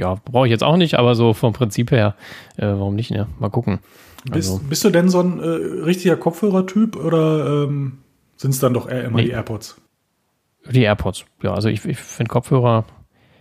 [0.00, 2.16] ja, brauche ich jetzt auch nicht, aber so vom Prinzip her,
[2.56, 3.10] äh, warum nicht?
[3.10, 3.28] Ne?
[3.38, 3.78] Mal gucken.
[4.30, 7.98] Also, bist, bist, du denn so ein äh, richtiger Kopfhörertyp oder ähm,
[8.36, 9.24] sind es dann doch eher immer nee.
[9.24, 9.80] die AirPods?
[10.70, 12.84] Die AirPods, ja, also ich, ich finde Kopfhörer,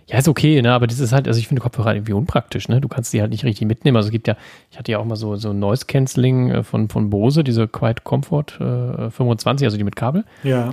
[0.07, 2.81] ja, ist okay, ne, aber das ist halt, also ich finde Kopfhörer irgendwie unpraktisch, ne,
[2.81, 4.35] du kannst die halt nicht richtig mitnehmen, also es gibt ja,
[4.71, 8.03] ich hatte ja auch mal so, so Noise Cancelling äh, von, von Bose, diese Quiet
[8.03, 10.25] Comfort äh, 25, also die mit Kabel.
[10.43, 10.71] Ja.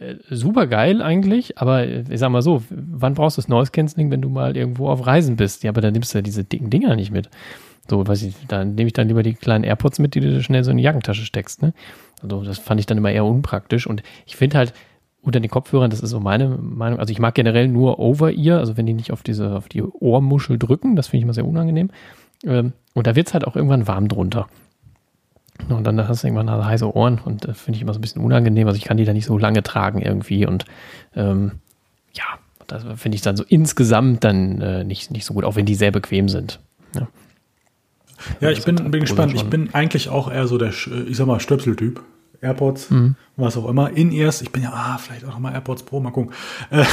[0.00, 4.10] Äh, super geil eigentlich, aber ich sag mal so, wann brauchst du das Noise Cancelling,
[4.10, 5.62] wenn du mal irgendwo auf Reisen bist?
[5.64, 7.28] Ja, aber dann nimmst du ja diese dicken Dinger nicht mit.
[7.88, 10.62] So, weiß ich, dann nehme ich dann lieber die kleinen AirPods mit, die du schnell
[10.62, 11.74] so in die Jackentasche steckst, ne?
[12.22, 14.72] Also das fand ich dann immer eher unpraktisch und ich finde halt,
[15.22, 16.98] unter den Kopfhörern, das ist so meine Meinung.
[16.98, 20.58] Also ich mag generell nur Over-Ear, also wenn die nicht auf diese, auf die Ohrmuschel
[20.58, 21.90] drücken, das finde ich immer sehr unangenehm.
[22.44, 24.48] Ähm, und da wird es halt auch irgendwann warm drunter.
[25.68, 28.02] Und dann hast du irgendwann halt heiße Ohren und das finde ich immer so ein
[28.02, 28.66] bisschen unangenehm.
[28.66, 30.64] Also ich kann die da nicht so lange tragen irgendwie und
[31.14, 31.52] ähm,
[32.14, 32.24] ja,
[32.66, 35.76] das finde ich dann so insgesamt dann äh, nicht, nicht so gut, auch wenn die
[35.76, 36.58] sehr bequem sind.
[36.96, 37.06] Ja,
[38.40, 39.34] ja ich bin, bin gespannt.
[39.34, 42.02] Ich bin eigentlich auch eher so der, ich sag mal, Stöpseltyp.
[42.42, 43.14] AirPods, mhm.
[43.36, 43.90] was auch immer.
[43.90, 46.34] In-Ears, ich bin ja, ah, vielleicht auch nochmal AirPods Pro, mal gucken.
[46.70, 46.84] Äh,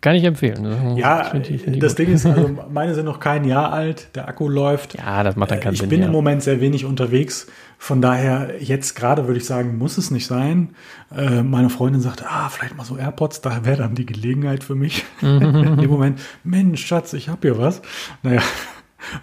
[0.00, 0.96] Kann ich empfehlen.
[0.96, 4.28] Ja, das, ich, ich das Ding ist, also meine sind noch kein Jahr alt, der
[4.28, 4.94] Akku läuft.
[4.94, 5.86] Ja, das macht dann keinen ich Sinn.
[5.86, 6.06] Ich bin ja.
[6.06, 7.48] im Moment sehr wenig unterwegs.
[7.78, 10.70] Von daher, jetzt gerade würde ich sagen, muss es nicht sein.
[11.14, 14.74] Äh, meine Freundin sagt, ah, vielleicht mal so AirPods, da wäre dann die Gelegenheit für
[14.74, 15.04] mich.
[15.20, 17.82] In dem Moment, Mensch, Schatz, ich habe hier was.
[18.22, 18.40] Naja,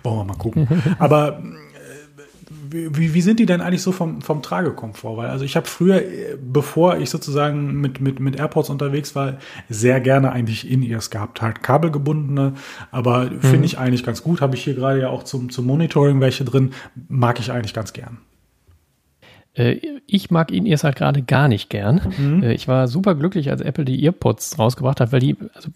[0.04, 0.68] wollen wir mal gucken.
[1.00, 1.42] Aber
[2.74, 5.18] wie, wie sind die denn eigentlich so vom, vom Tragekomfort?
[5.18, 6.02] Weil also ich habe früher,
[6.42, 9.38] bevor ich sozusagen mit, mit, mit AirPods unterwegs war,
[9.70, 12.54] sehr gerne eigentlich In-Ears gehabt, halt kabelgebundene,
[12.92, 13.42] aber mhm.
[13.42, 14.42] finde ich eigentlich ganz gut.
[14.42, 16.72] Habe ich hier gerade ja auch zum, zum Monitoring welche drin,
[17.08, 18.18] mag ich eigentlich ganz gern.
[19.54, 22.02] Äh, ich mag In-Ears halt gerade gar nicht gern.
[22.18, 22.44] Mhm.
[22.44, 25.70] Äh, ich war super glücklich, als Apple die EarPods rausgebracht hat, weil die, also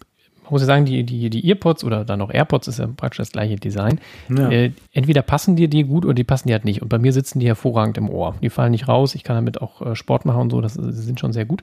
[0.48, 3.18] man muss ja sagen, die, die, die Earpods oder dann auch AirPods ist ja praktisch
[3.18, 4.00] das gleiche Design.
[4.28, 4.50] Ja.
[4.50, 6.80] Äh, entweder passen dir die gut oder die passen dir halt nicht.
[6.80, 8.34] Und bei mir sitzen die hervorragend im Ohr.
[8.42, 9.14] Die fallen nicht raus.
[9.14, 10.60] Ich kann damit auch äh, Sport machen und so.
[10.60, 11.62] Das, das sind schon sehr gut.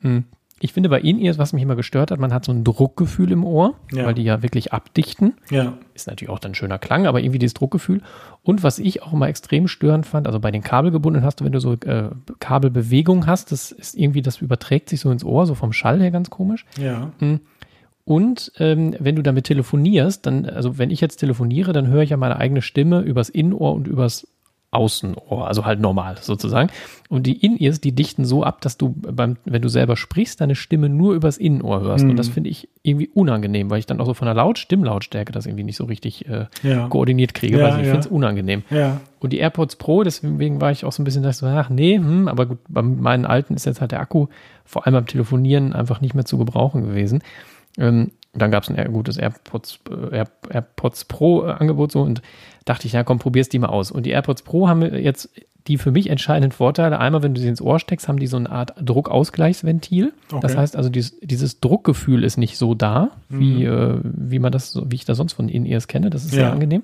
[0.00, 0.24] Hm.
[0.64, 3.44] Ich finde bei In-Ears, was mich immer gestört hat, man hat so ein Druckgefühl im
[3.44, 4.06] Ohr, ja.
[4.06, 5.34] weil die ja wirklich abdichten.
[5.50, 5.76] Ja.
[5.92, 8.00] Ist natürlich auch dann schöner Klang, aber irgendwie dieses Druckgefühl.
[8.44, 11.50] Und was ich auch immer extrem störend fand, also bei den Kabelgebundenen hast du, wenn
[11.50, 15.56] du so äh, Kabelbewegung hast, das ist irgendwie, das überträgt sich so ins Ohr, so
[15.56, 16.64] vom Schall her ganz komisch.
[16.78, 17.10] Ja.
[17.18, 17.40] Hm.
[18.04, 22.10] Und ähm, wenn du damit telefonierst, dann, also wenn ich jetzt telefoniere, dann höre ich
[22.10, 24.26] ja meine eigene Stimme übers Innenohr und übers
[24.72, 26.70] Außenohr, also halt normal sozusagen.
[27.10, 30.54] Und die In-Ears, die dichten so ab, dass du beim, wenn du selber sprichst, deine
[30.54, 32.04] Stimme nur übers Innenohr hörst.
[32.04, 32.12] Mhm.
[32.12, 35.30] Und das finde ich irgendwie unangenehm, weil ich dann auch so von der Laut Stimmlautstärke
[35.30, 36.88] das irgendwie nicht so richtig äh, ja.
[36.88, 37.90] koordiniert kriege, ja, ich ja.
[37.92, 38.62] finde es unangenehm.
[38.70, 39.02] Ja.
[39.20, 42.26] Und die AirPods Pro, deswegen war ich auch so ein bisschen, so, ach nee, hm,
[42.26, 44.28] aber gut, bei meinen alten ist jetzt halt der Akku
[44.64, 47.22] vor allem beim Telefonieren einfach nicht mehr zu gebrauchen gewesen.
[47.78, 52.22] Ähm, dann gab es ein gutes AirPods, äh, AirPods Pro äh, Angebot so und
[52.64, 53.90] dachte ich, ja komm, probier's die mal aus.
[53.90, 55.30] Und die AirPods Pro haben jetzt
[55.68, 56.98] die für mich entscheidenden Vorteile.
[56.98, 60.12] Einmal, wenn du sie ins Ohr steckst, haben die so eine Art Druckausgleichsventil.
[60.30, 60.40] Okay.
[60.40, 64.00] Das heißt also, dieses, dieses, Druckgefühl ist nicht so da, wie, mhm.
[64.00, 66.10] äh, wie man das, wie ich das sonst von In-Ears kenne.
[66.10, 66.40] Das ist ja.
[66.40, 66.82] sehr angenehm.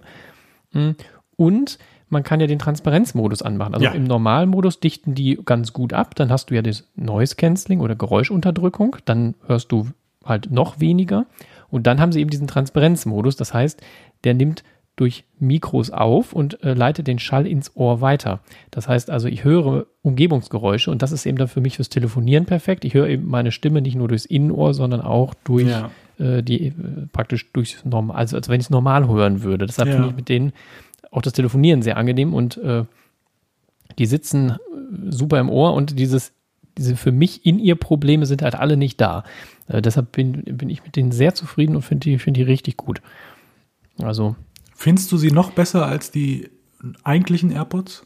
[0.72, 0.95] Mhm.
[1.36, 1.78] Und
[2.09, 3.74] man kann ja den Transparenzmodus anmachen.
[3.74, 3.93] Also ja.
[3.93, 6.14] im Normalmodus dichten die ganz gut ab.
[6.14, 8.97] Dann hast du ja das Noise Cancelling oder Geräuschunterdrückung.
[9.05, 9.89] Dann hörst du
[10.29, 11.26] halt noch weniger.
[11.70, 13.37] Und dann haben sie eben diesen Transparenzmodus.
[13.37, 13.81] Das heißt,
[14.24, 14.64] der nimmt
[14.99, 18.41] durch Mikros auf und äh, leitet den Schall ins Ohr weiter.
[18.72, 22.47] Das heißt also, ich höre Umgebungsgeräusche und das ist eben dann für mich fürs Telefonieren
[22.47, 22.85] perfekt.
[22.85, 25.91] Ich höre eben meine Stimme nicht nur durchs Innenohr, sondern auch durch ja.
[26.18, 26.72] äh, die äh,
[27.12, 29.66] praktisch durchs normal, also als wenn ich es normal hören würde.
[29.66, 29.95] Deshalb ja.
[29.95, 30.53] finde ich mit denen
[31.12, 32.85] auch das Telefonieren sehr angenehm und äh,
[33.99, 34.57] die sitzen äh,
[35.11, 36.33] super im Ohr und dieses
[36.79, 39.24] diese für mich in ihr Probleme sind halt alle nicht da.
[39.66, 42.76] Äh, deshalb bin, bin ich mit denen sehr zufrieden und finde die, find die richtig
[42.76, 43.03] gut.
[44.03, 44.37] Also.
[44.74, 46.51] Findest du sie noch besser als die
[47.03, 48.05] eigentlichen AirPods?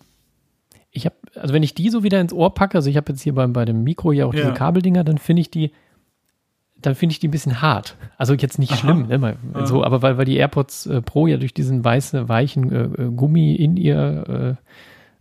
[0.91, 3.23] Ich habe, also wenn ich die so wieder ins Ohr packe, also ich habe jetzt
[3.23, 4.43] hier bei, bei dem Mikro ja auch ja.
[4.43, 5.73] diese Kabeldinger, dann finde ich die,
[6.81, 7.97] dann finde ich die ein bisschen hart.
[8.19, 8.79] Also jetzt nicht Aha.
[8.79, 12.73] schlimm, ne, so, aber weil, weil die AirPods äh, Pro ja durch diesen weißen, weichen
[12.73, 14.63] äh, äh Gummi in ihr äh,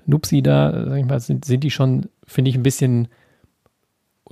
[0.05, 3.07] Nupsi da, sag ich mal, sind, sind die schon, finde ich, ein bisschen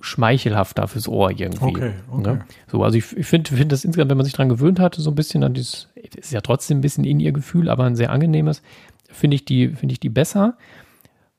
[0.01, 1.65] schmeichelhafter fürs Ohr irgendwie.
[1.65, 2.33] Okay, okay.
[2.33, 2.45] Ne?
[2.67, 5.15] So, also ich, finde find das insgesamt, wenn man sich dran gewöhnt hat, so ein
[5.15, 8.61] bisschen an dieses, ist ja trotzdem ein bisschen in ihr Gefühl, aber ein sehr angenehmes,
[9.11, 10.57] finde ich die, finde ich die besser.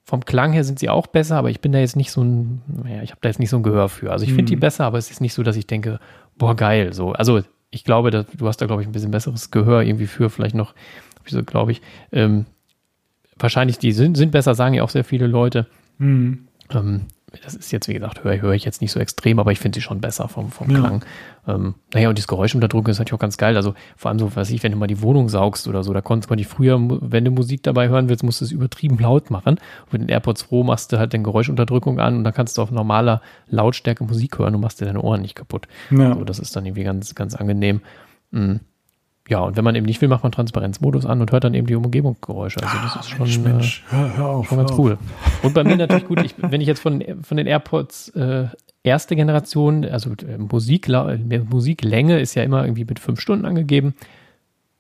[0.03, 2.63] Vom Klang her sind sie auch besser, aber ich bin da jetzt nicht so ein,
[2.67, 4.11] naja, ich habe da jetzt nicht so ein Gehör für.
[4.11, 4.47] Also ich finde mhm.
[4.47, 6.01] die besser, aber es ist nicht so, dass ich denke,
[6.37, 7.13] boah, geil, so.
[7.13, 10.31] Also ich glaube, dass, du hast da, glaube ich, ein bisschen besseres Gehör irgendwie für,
[10.31, 10.75] vielleicht noch,
[11.27, 11.83] so glaube ich.
[12.11, 12.47] Ähm,
[13.39, 15.67] wahrscheinlich, die sind, sind besser, sagen ja auch sehr viele Leute.
[15.99, 16.49] Mhm.
[16.71, 17.03] Ähm,
[17.43, 19.77] das ist jetzt, wie gesagt, höre hör ich jetzt nicht so extrem, aber ich finde
[19.77, 20.79] sie schon besser vom, vom ja.
[20.79, 21.05] Klang.
[21.47, 23.57] Ähm, naja, und dieses Geräuschunterdrücken ist natürlich auch ganz geil.
[23.57, 26.01] Also vor allem so, was ich, wenn du mal die Wohnung saugst oder so, da
[26.01, 29.31] konntest konnte ich früher, wenn du Musik dabei hören willst, musst du es übertrieben laut
[29.31, 29.59] machen.
[29.87, 32.63] Und mit den AirPods Pro machst du halt den Geräuschunterdrückung an und dann kannst du
[32.63, 35.69] auf normaler Lautstärke Musik hören und machst dir deine Ohren nicht kaputt.
[35.91, 36.11] Ja.
[36.11, 37.81] Also das ist dann irgendwie ganz, ganz angenehm.
[38.31, 38.61] Mhm.
[39.31, 41.69] Ja, und wenn man eben nicht will, macht man Transparenzmodus an und hört dann eben
[41.69, 42.61] die Umgebungsgeräusche.
[42.65, 43.85] Also das ist Mensch, schon, Mensch.
[43.89, 44.95] Äh, hör, hör auf, schon ganz cool.
[44.95, 45.45] Auf.
[45.45, 48.49] Und bei mir natürlich gut, ich, wenn ich jetzt von, von den AirPods äh,
[48.83, 50.89] erste Generation, also äh, Musik,
[51.49, 53.95] Musiklänge ist ja immer irgendwie mit fünf Stunden angegeben.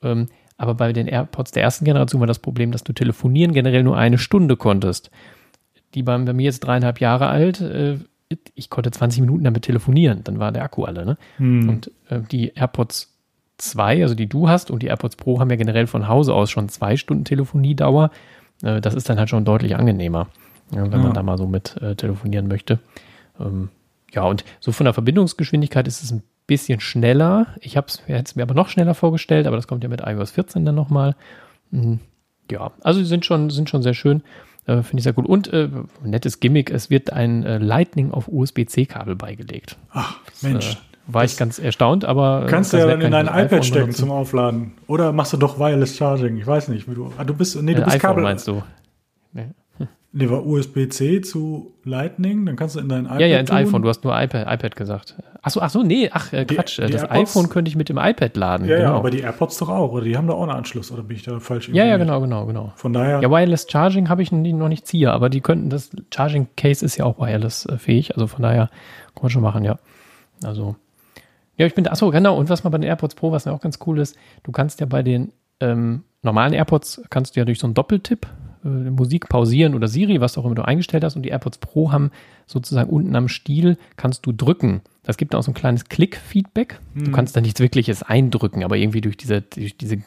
[0.03, 0.26] Ähm,
[0.57, 3.96] aber bei den AirPods der ersten Generation war das Problem, dass du telefonieren generell nur
[3.96, 5.12] eine Stunde konntest.
[5.94, 7.61] Die waren bei mir jetzt dreieinhalb Jahre alt.
[7.61, 7.98] Äh,
[8.57, 11.07] ich konnte 20 Minuten damit telefonieren, dann war der Akku alle.
[11.07, 11.16] Ne?
[11.36, 11.68] Hm.
[11.68, 13.09] Und äh, die AirPods
[13.61, 16.50] 2, also die du hast, und die AirPods Pro haben ja generell von Hause aus
[16.50, 18.11] schon zwei Stunden Telefoniedauer.
[18.62, 20.28] Äh, das ist dann halt schon deutlich angenehmer,
[20.70, 20.98] wenn ja.
[20.98, 22.78] man da mal so mit äh, telefonieren möchte.
[23.38, 23.68] Ähm,
[24.12, 27.46] ja, und so von der Verbindungsgeschwindigkeit ist es ein bisschen schneller.
[27.61, 30.64] Ich habe es mir aber noch schneller vorgestellt, aber das kommt ja mit iOS 14
[30.64, 31.14] dann nochmal.
[31.70, 32.00] Mhm.
[32.50, 34.22] Ja, also sind schon, sind schon sehr schön.
[34.66, 35.26] Äh, Finde ich sehr gut.
[35.26, 35.68] Und äh,
[36.02, 39.76] nettes Gimmick, es wird ein äh, Lightning auf USB-C-Kabel beigelegt.
[39.90, 40.66] Ach, Mensch.
[40.66, 42.44] Das, äh, war ich ganz erstaunt, aber.
[42.46, 44.00] Äh, Kannst du ja dann in dein iPad stecken benutzen.
[44.00, 44.72] zum Aufladen.
[44.86, 46.36] Oder machst du doch Wireless Charging?
[46.36, 46.88] Ich weiß nicht.
[46.90, 48.24] Wie du, ah, du bist, nee, du äh, bist iPhone Kabel.
[48.24, 48.62] meinst du?
[49.32, 49.46] Nee.
[50.12, 53.20] Nee, war USB-C zu Lightning, dann kannst du in dein iPad.
[53.20, 53.58] Ja, ja, ins tun.
[53.58, 55.14] iPhone, du hast nur iPad, iPad gesagt.
[55.40, 56.78] Achso, ach so, nee, ach äh, Quatsch.
[56.78, 58.66] Die, die das AirPods, iPhone könnte ich mit dem iPad laden.
[58.66, 58.88] Ja, genau.
[58.88, 61.16] ja, aber die AirPods doch auch, oder die haben da auch einen Anschluss, oder bin
[61.16, 61.68] ich da falsch?
[61.68, 62.72] Ja, ja, genau, genau, genau.
[62.74, 63.20] Von daher.
[63.20, 66.96] Ja, Wireless Charging habe ich noch nicht ziehe, aber die könnten, das Charging Case ist
[66.96, 68.68] ja auch wireless äh, fähig, also von daher
[69.14, 69.78] kann man schon machen, ja.
[70.42, 70.74] Also,
[71.61, 73.61] ja, ich bin, achso, genau, und was man bei den AirPods Pro, was ja auch
[73.61, 75.30] ganz cool ist, du kannst ja bei den
[75.61, 78.26] ähm, normalen AirPods, kannst du ja durch so einen Doppeltipp
[78.64, 81.92] äh, Musik pausieren oder Siri, was auch immer du eingestellt hast, und die AirPods Pro
[81.92, 82.12] haben
[82.46, 84.80] sozusagen unten am Stiel, kannst du drücken.
[85.02, 86.80] Das gibt auch so ein kleines Klick-Feedback.
[86.94, 87.04] Mhm.
[87.04, 89.98] Du kannst da nichts Wirkliches eindrücken, aber irgendwie durch diese, durch diese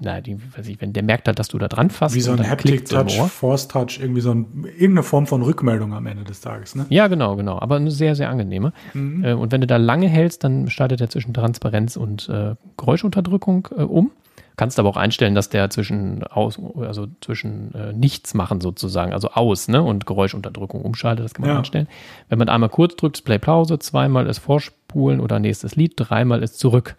[0.00, 2.14] na, die, weiß ich, wenn der merkt hat, dass du da dran fasst.
[2.14, 6.40] Wie so ein Haptic-Touch, Force-Touch, irgendwie so ein, irgendeine Form von Rückmeldung am Ende des
[6.40, 6.86] Tages, ne?
[6.88, 7.60] Ja, genau, genau.
[7.60, 8.72] Aber eine sehr, sehr angenehme.
[8.92, 9.24] Mhm.
[9.24, 13.68] Äh, und wenn du da lange hältst, dann startet er zwischen Transparenz und äh, Geräuschunterdrückung
[13.76, 14.10] äh, um.
[14.56, 19.30] Kannst aber auch einstellen, dass der zwischen aus, also zwischen äh, nichts machen sozusagen, also
[19.30, 21.58] aus, ne, und Geräuschunterdrückung umschaltet, das kann man ja.
[21.58, 21.88] einstellen.
[22.28, 26.40] Wenn man einmal kurz drückt, ist Play Pause, zweimal ist Vorspulen oder nächstes Lied, dreimal
[26.42, 26.94] ist zurück.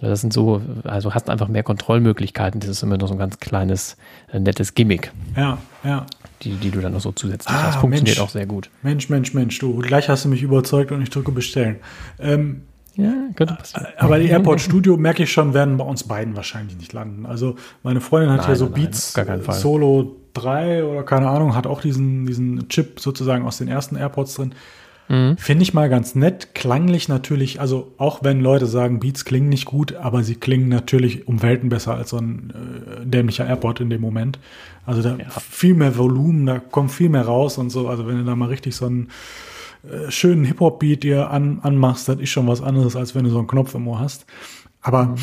[0.00, 2.60] Das sind so, also hast einfach mehr Kontrollmöglichkeiten.
[2.60, 3.96] Das ist immer noch so ein ganz kleines,
[4.32, 5.12] äh, nettes Gimmick.
[5.36, 6.06] Ja, ja.
[6.42, 7.76] Die, die du dann noch so zusätzlich ah, hast.
[7.76, 8.20] Funktioniert Mensch.
[8.20, 8.70] auch sehr gut.
[8.82, 11.76] Mensch, Mensch, Mensch, du, gleich hast du mich überzeugt und ich drücke bestellen.
[12.18, 12.62] Ähm,
[12.96, 13.86] ja, könnte passieren.
[13.98, 17.26] Aber die AirPod Studio, merke ich schon, werden bei uns beiden wahrscheinlich nicht landen.
[17.26, 19.14] Also meine Freundin hat nein, ja so nein, Beats
[19.60, 24.34] Solo 3 oder keine Ahnung, hat auch diesen, diesen Chip sozusagen aus den ersten AirPods
[24.34, 24.54] drin.
[25.10, 25.36] Mhm.
[25.38, 26.54] Finde ich mal ganz nett.
[26.54, 31.26] Klanglich natürlich, also auch wenn Leute sagen, Beats klingen nicht gut, aber sie klingen natürlich
[31.26, 32.52] um Welten besser als so ein
[33.02, 34.38] äh, dämlicher AirPod in dem Moment.
[34.86, 35.28] Also da ja.
[35.30, 37.88] viel mehr Volumen, da kommt viel mehr raus und so.
[37.88, 39.08] Also wenn du da mal richtig so einen
[39.82, 43.38] äh, schönen Hip-Hop-Beat dir an, anmachst, das ist schon was anderes, als wenn du so
[43.38, 44.26] einen Knopf im Ohr hast.
[44.80, 45.16] Aber mhm.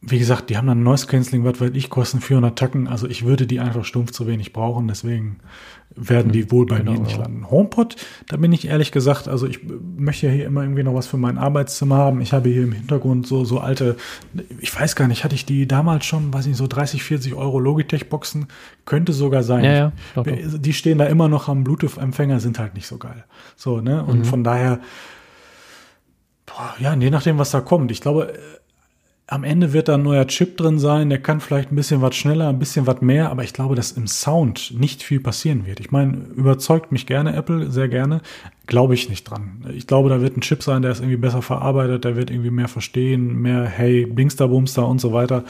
[0.00, 2.86] Wie gesagt, die haben dann Noise Cancelling, was weiß ich, kosten 400 Tacken.
[2.86, 4.86] Also ich würde die einfach stumpf zu wenig brauchen.
[4.86, 5.40] Deswegen
[5.96, 7.50] werden die wohl bei genau, mir nicht landen.
[7.50, 7.96] HomePod,
[8.28, 11.16] da bin ich ehrlich gesagt, also ich möchte ja hier immer irgendwie noch was für
[11.16, 12.20] mein Arbeitszimmer haben.
[12.20, 13.96] Ich habe hier im Hintergrund so, so alte,
[14.60, 17.58] ich weiß gar nicht, hatte ich die damals schon, weiß nicht, so 30, 40 Euro
[17.58, 18.46] Logitech-Boxen?
[18.84, 19.64] Könnte sogar sein.
[19.64, 20.32] Ja, ja, doch, doch.
[20.58, 23.24] Die stehen da immer noch am Bluetooth-Empfänger, sind halt nicht so geil.
[23.56, 24.04] So, ne?
[24.04, 24.24] Und mhm.
[24.24, 24.78] von daher,
[26.46, 27.90] boah, ja, je nachdem, was da kommt.
[27.90, 28.32] Ich glaube,
[29.30, 32.16] am Ende wird da ein neuer Chip drin sein, der kann vielleicht ein bisschen was
[32.16, 35.80] schneller, ein bisschen was mehr, aber ich glaube, dass im Sound nicht viel passieren wird.
[35.80, 38.22] Ich meine, überzeugt mich gerne Apple, sehr gerne,
[38.66, 39.66] glaube ich nicht dran.
[39.74, 42.50] Ich glaube, da wird ein Chip sein, der ist irgendwie besser verarbeitet, der wird irgendwie
[42.50, 45.44] mehr verstehen, mehr Hey, Bingster, Bumster und so weiter.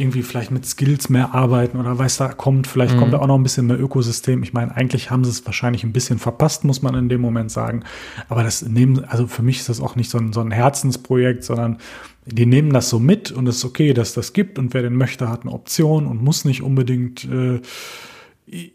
[0.00, 2.98] Irgendwie vielleicht mit Skills mehr arbeiten oder weiß da kommt, vielleicht mhm.
[2.98, 4.42] kommt da auch noch ein bisschen mehr Ökosystem.
[4.42, 7.50] Ich meine, eigentlich haben sie es wahrscheinlich ein bisschen verpasst, muss man in dem Moment
[7.50, 7.84] sagen.
[8.28, 11.44] Aber das nehmen, also für mich ist das auch nicht so ein, so ein Herzensprojekt,
[11.44, 11.78] sondern
[12.26, 14.94] die nehmen das so mit und es ist okay, dass das gibt und wer den
[14.94, 17.60] möchte, hat eine Option und muss nicht unbedingt äh,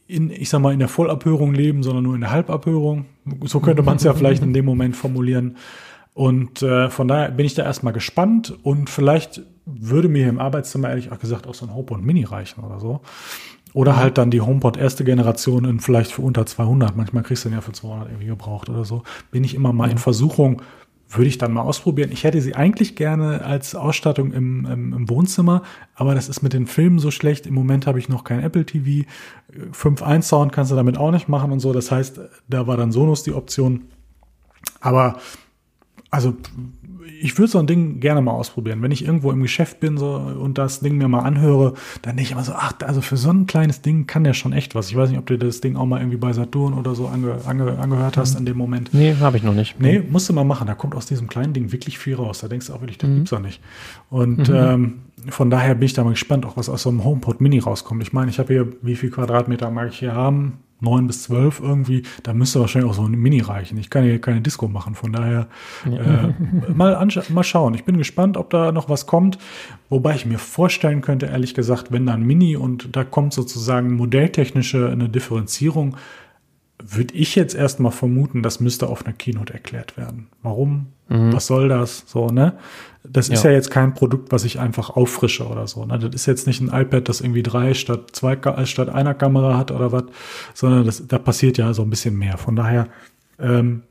[0.07, 3.05] in, ich sag mal, in der Vollabhörung leben, sondern nur in der Halbabhörung.
[3.43, 5.57] So könnte man es ja vielleicht in dem Moment formulieren.
[6.15, 10.87] Und äh, von daher bin ich da erstmal gespannt und vielleicht würde mir im Arbeitszimmer
[10.87, 13.01] ehrlich gesagt auch so ein HomePod Mini reichen oder so.
[13.73, 16.95] Oder halt dann die HomePod erste Generation in vielleicht für unter 200.
[16.95, 19.03] Manchmal kriegst du den ja für 200 irgendwie gebraucht oder so.
[19.29, 20.61] Bin ich immer mal in Versuchung,
[21.09, 22.09] würde ich dann mal ausprobieren.
[22.13, 25.63] Ich hätte sie eigentlich gerne als Ausstattung im, im, im, Wohnzimmer,
[25.95, 27.45] aber das ist mit den Filmen so schlecht.
[27.45, 29.05] Im Moment habe ich noch kein Apple TV.
[29.73, 31.73] 5.1 Sound kannst du damit auch nicht machen und so.
[31.73, 33.89] Das heißt, da war dann Sonos die Option.
[34.79, 35.17] Aber
[36.11, 36.35] also
[37.21, 38.81] ich würde so ein Ding gerne mal ausprobieren.
[38.81, 42.23] Wenn ich irgendwo im Geschäft bin so, und das Ding mir mal anhöre, dann denke
[42.23, 44.89] ich immer so, ach, also für so ein kleines Ding kann der schon echt was.
[44.89, 47.39] Ich weiß nicht, ob du das Ding auch mal irgendwie bei Saturn oder so ange,
[47.45, 48.39] ange, angehört hast mhm.
[48.39, 48.93] in dem Moment.
[48.93, 49.79] Nee, habe ich noch nicht.
[49.79, 50.67] Nee, musst du mal machen.
[50.67, 52.39] Da kommt aus diesem kleinen Ding wirklich viel raus.
[52.39, 53.15] Da denkst du auch wirklich, das mhm.
[53.15, 53.61] gibt's doch nicht.
[54.09, 54.55] Und mhm.
[54.55, 54.93] ähm,
[55.29, 58.01] von daher bin ich da mal gespannt, auch was aus so einem HomePod Mini rauskommt.
[58.03, 60.59] Ich meine, ich habe hier, wie viel Quadratmeter mag ich hier haben?
[60.81, 63.77] neun bis zwölf irgendwie, da müsste wahrscheinlich auch so ein Mini reichen.
[63.77, 65.47] Ich kann hier keine Disco machen, von daher
[65.85, 67.73] äh, mal, mal schauen.
[67.75, 69.37] Ich bin gespannt, ob da noch was kommt.
[69.89, 73.95] Wobei ich mir vorstellen könnte, ehrlich gesagt, wenn da ein Mini und da kommt sozusagen
[73.95, 75.95] modelltechnische eine Differenzierung,
[76.87, 80.27] würde ich jetzt erstmal vermuten, das müsste auf einer Keynote erklärt werden.
[80.43, 80.87] Warum?
[81.09, 81.33] Mhm.
[81.33, 82.03] Was soll das?
[82.07, 82.53] So, ne?
[83.03, 83.51] Das ist ja.
[83.51, 85.85] ja jetzt kein Produkt, was ich einfach auffrische oder so.
[85.85, 85.99] Ne?
[85.99, 89.57] Das ist jetzt nicht ein iPad, das irgendwie drei statt zwei äh, statt einer Kamera
[89.57, 90.05] hat oder was,
[90.53, 92.37] sondern das, da passiert ja so ein bisschen mehr.
[92.37, 92.87] Von daher,
[93.39, 93.83] ähm,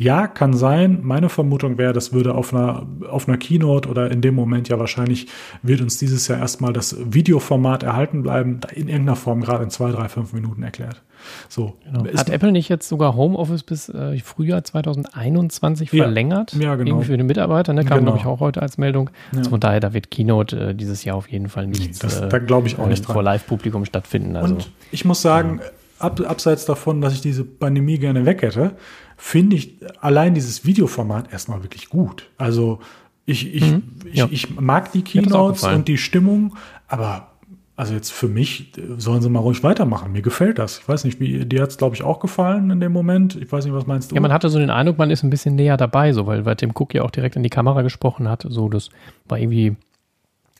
[0.00, 1.00] ja, kann sein.
[1.02, 4.78] Meine Vermutung wäre, das würde auf einer, auf einer Keynote oder in dem Moment ja
[4.78, 5.26] wahrscheinlich
[5.62, 9.90] wird uns dieses Jahr erstmal das Videoformat erhalten bleiben, in irgendeiner Form gerade in zwei,
[9.90, 11.02] drei, fünf Minuten erklärt.
[11.50, 11.74] So.
[11.84, 12.06] Genau.
[12.16, 16.04] Hat Apple nicht jetzt sogar Homeoffice bis äh, Frühjahr 2021 ja.
[16.04, 16.54] verlängert?
[16.54, 16.92] Ja, genau.
[16.92, 17.84] Irgendwie für den Mitarbeiter, ne?
[17.84, 18.12] Kam, genau.
[18.12, 19.10] glaube ich, auch heute als Meldung.
[19.32, 19.40] Ja.
[19.40, 22.38] Also von daher, da wird Keynote äh, dieses Jahr auf jeden Fall nicht nee, da
[22.38, 24.36] glaube ich auch nicht äh, vor Live-Publikum stattfinden.
[24.36, 25.60] Also, Und ich muss sagen,
[25.98, 28.72] ab, abseits davon, dass ich diese Pandemie gerne weg hätte,
[29.20, 32.28] finde ich allein dieses Videoformat erstmal wirklich gut.
[32.38, 32.80] Also
[33.26, 34.28] ich, ich, mhm, ich, ja.
[34.30, 36.56] ich, mag die Keynotes und die Stimmung,
[36.88, 37.28] aber
[37.76, 40.12] also jetzt für mich sollen sie mal ruhig weitermachen.
[40.12, 40.78] Mir gefällt das.
[40.78, 43.36] Ich weiß nicht, wie dir hat es, glaube ich, auch gefallen in dem Moment.
[43.36, 44.14] Ich weiß nicht, was meinst du?
[44.14, 46.56] Ja, man hatte so den Eindruck, man ist ein bisschen näher dabei, so, weil, weil
[46.56, 48.46] Tim Cook ja auch direkt in die Kamera gesprochen hat.
[48.48, 48.88] So, das
[49.28, 49.76] war irgendwie,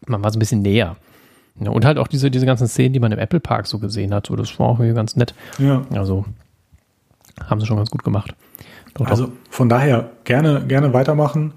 [0.07, 0.97] man war so ein bisschen näher.
[1.59, 4.15] Ja, und halt auch diese, diese ganzen Szenen, die man im Apple Park so gesehen
[4.15, 4.27] hat.
[4.27, 5.35] So, das war auch irgendwie ganz nett.
[5.59, 5.83] Ja.
[5.93, 6.25] Also
[7.49, 8.35] haben sie schon ganz gut gemacht.
[8.95, 11.55] Doch, also von daher gerne, gerne weitermachen.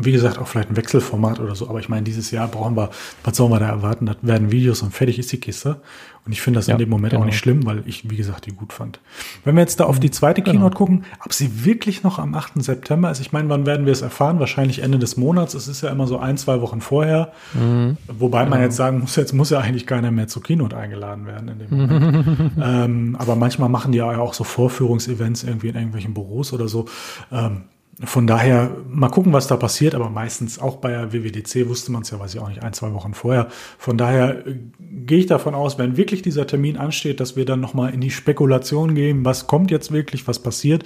[0.00, 1.68] Wie gesagt, auch vielleicht ein Wechselformat oder so.
[1.68, 2.90] Aber ich meine, dieses Jahr brauchen wir,
[3.24, 4.06] was sollen wir da erwarten?
[4.06, 5.80] Das werden Videos und fertig ist die Kiste.
[6.24, 7.22] Und ich finde das ja, in dem Moment genau.
[7.22, 9.00] auch nicht schlimm, weil ich, wie gesagt, die gut fand.
[9.44, 10.52] Wenn wir jetzt da auf die zweite genau.
[10.58, 12.62] Keynote gucken, ob sie wirklich noch am 8.
[12.62, 14.38] September ist, ich meine, wann werden wir es erfahren?
[14.38, 15.54] Wahrscheinlich Ende des Monats.
[15.54, 17.32] Es ist ja immer so ein, zwei Wochen vorher.
[17.54, 17.96] Mhm.
[18.06, 18.62] Wobei man genau.
[18.64, 21.70] jetzt sagen muss, jetzt muss ja eigentlich keiner mehr zur Keynote eingeladen werden in dem
[21.70, 22.52] Moment.
[22.62, 26.86] ähm, aber manchmal machen die ja auch so Vorführungsevents irgendwie in irgendwelchen Büros oder so.
[27.32, 27.62] Ähm,
[28.04, 32.02] von daher mal gucken, was da passiert, aber meistens auch bei der WWDC wusste man
[32.02, 33.48] es ja, weiß ich auch nicht, ein, zwei Wochen vorher.
[33.76, 37.60] Von daher äh, gehe ich davon aus, wenn wirklich dieser Termin ansteht, dass wir dann
[37.60, 40.84] nochmal in die Spekulation gehen, was kommt jetzt wirklich, was passiert.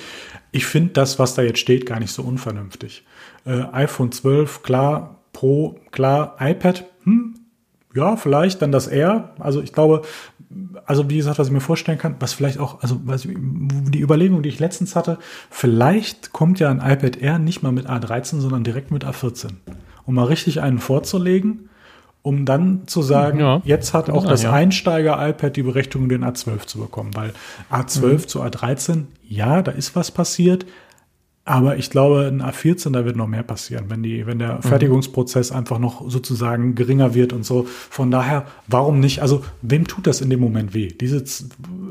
[0.53, 3.05] Ich finde das, was da jetzt steht, gar nicht so unvernünftig.
[3.45, 7.35] Äh, iPhone 12, klar, Pro, klar, iPad, hm,
[7.95, 9.35] ja, vielleicht dann das R.
[9.39, 10.03] Also ich glaube,
[10.87, 14.43] also wie gesagt, was ich mir vorstellen kann, was vielleicht auch, also was, die Überlegung,
[14.43, 15.19] die ich letztens hatte,
[15.51, 19.51] vielleicht kommt ja ein iPad Air nicht mal mit A13, sondern direkt mit A14.
[20.05, 21.69] Um mal richtig einen vorzulegen,
[22.23, 24.53] um dann zu sagen, ja, jetzt hat auch das ja.
[24.53, 27.11] Einsteiger-iPad die Berechtigung, den A12 zu bekommen.
[27.15, 27.33] Weil
[27.71, 28.29] A12 mhm.
[28.29, 30.67] zu A13, ja, da ist was passiert,
[31.45, 34.63] aber ich glaube, in A14, da wird noch mehr passieren, wenn die, wenn der mhm.
[34.63, 37.65] Fertigungsprozess einfach noch sozusagen geringer wird und so.
[37.65, 39.23] Von daher, warum nicht?
[39.23, 40.89] Also, wem tut das in dem Moment weh?
[40.89, 41.25] Diese,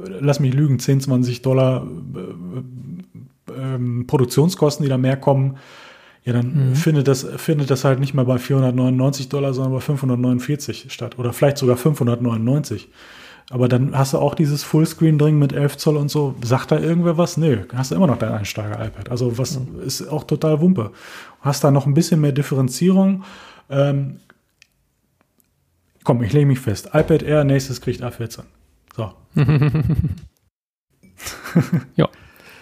[0.08, 1.86] lass mich lügen, 10, 20 Dollar
[2.16, 5.58] äh, äh, Produktionskosten, die da mehr kommen.
[6.24, 6.76] Ja, dann mhm.
[6.76, 11.20] findet das, findet das halt nicht mehr bei 499 Dollar, sondern bei 549 statt.
[11.20, 12.90] Oder vielleicht sogar 599.
[13.52, 16.36] Aber dann hast du auch dieses Fullscreen drin mit 11 Zoll und so.
[16.42, 17.36] Sagt da irgendwer was?
[17.36, 19.12] Nee, hast du immer noch dein Einsteiger-iPad.
[19.12, 19.82] Also was mhm.
[19.86, 20.92] ist auch total Wumpe.
[21.42, 23.24] Hast da noch ein bisschen mehr Differenzierung.
[23.70, 24.22] Ähm,
[26.06, 26.92] komm, ich lege mich fest.
[26.94, 28.44] iPad Air, nächstes kriegt A14.
[28.96, 29.12] So.
[31.96, 32.10] ja.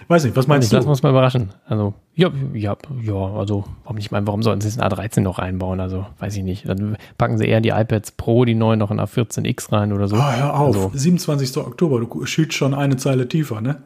[0.10, 0.78] Weiß nicht, was meinst nicht, du?
[0.78, 1.52] Lass uns mal überraschen.
[1.68, 5.38] Also, ja, ja, ja, also, warum nicht mal, warum sollten sie es in A13 noch
[5.38, 5.80] einbauen?
[5.80, 6.68] Also, weiß ich nicht.
[6.68, 10.16] Dann packen sie eher die iPads Pro, die neuen, noch in A14X rein oder so.
[10.16, 10.76] Ah, hör auf.
[10.76, 11.58] Also, 27.
[11.58, 13.84] Oktober, du schielst schon eine Zeile tiefer, ne?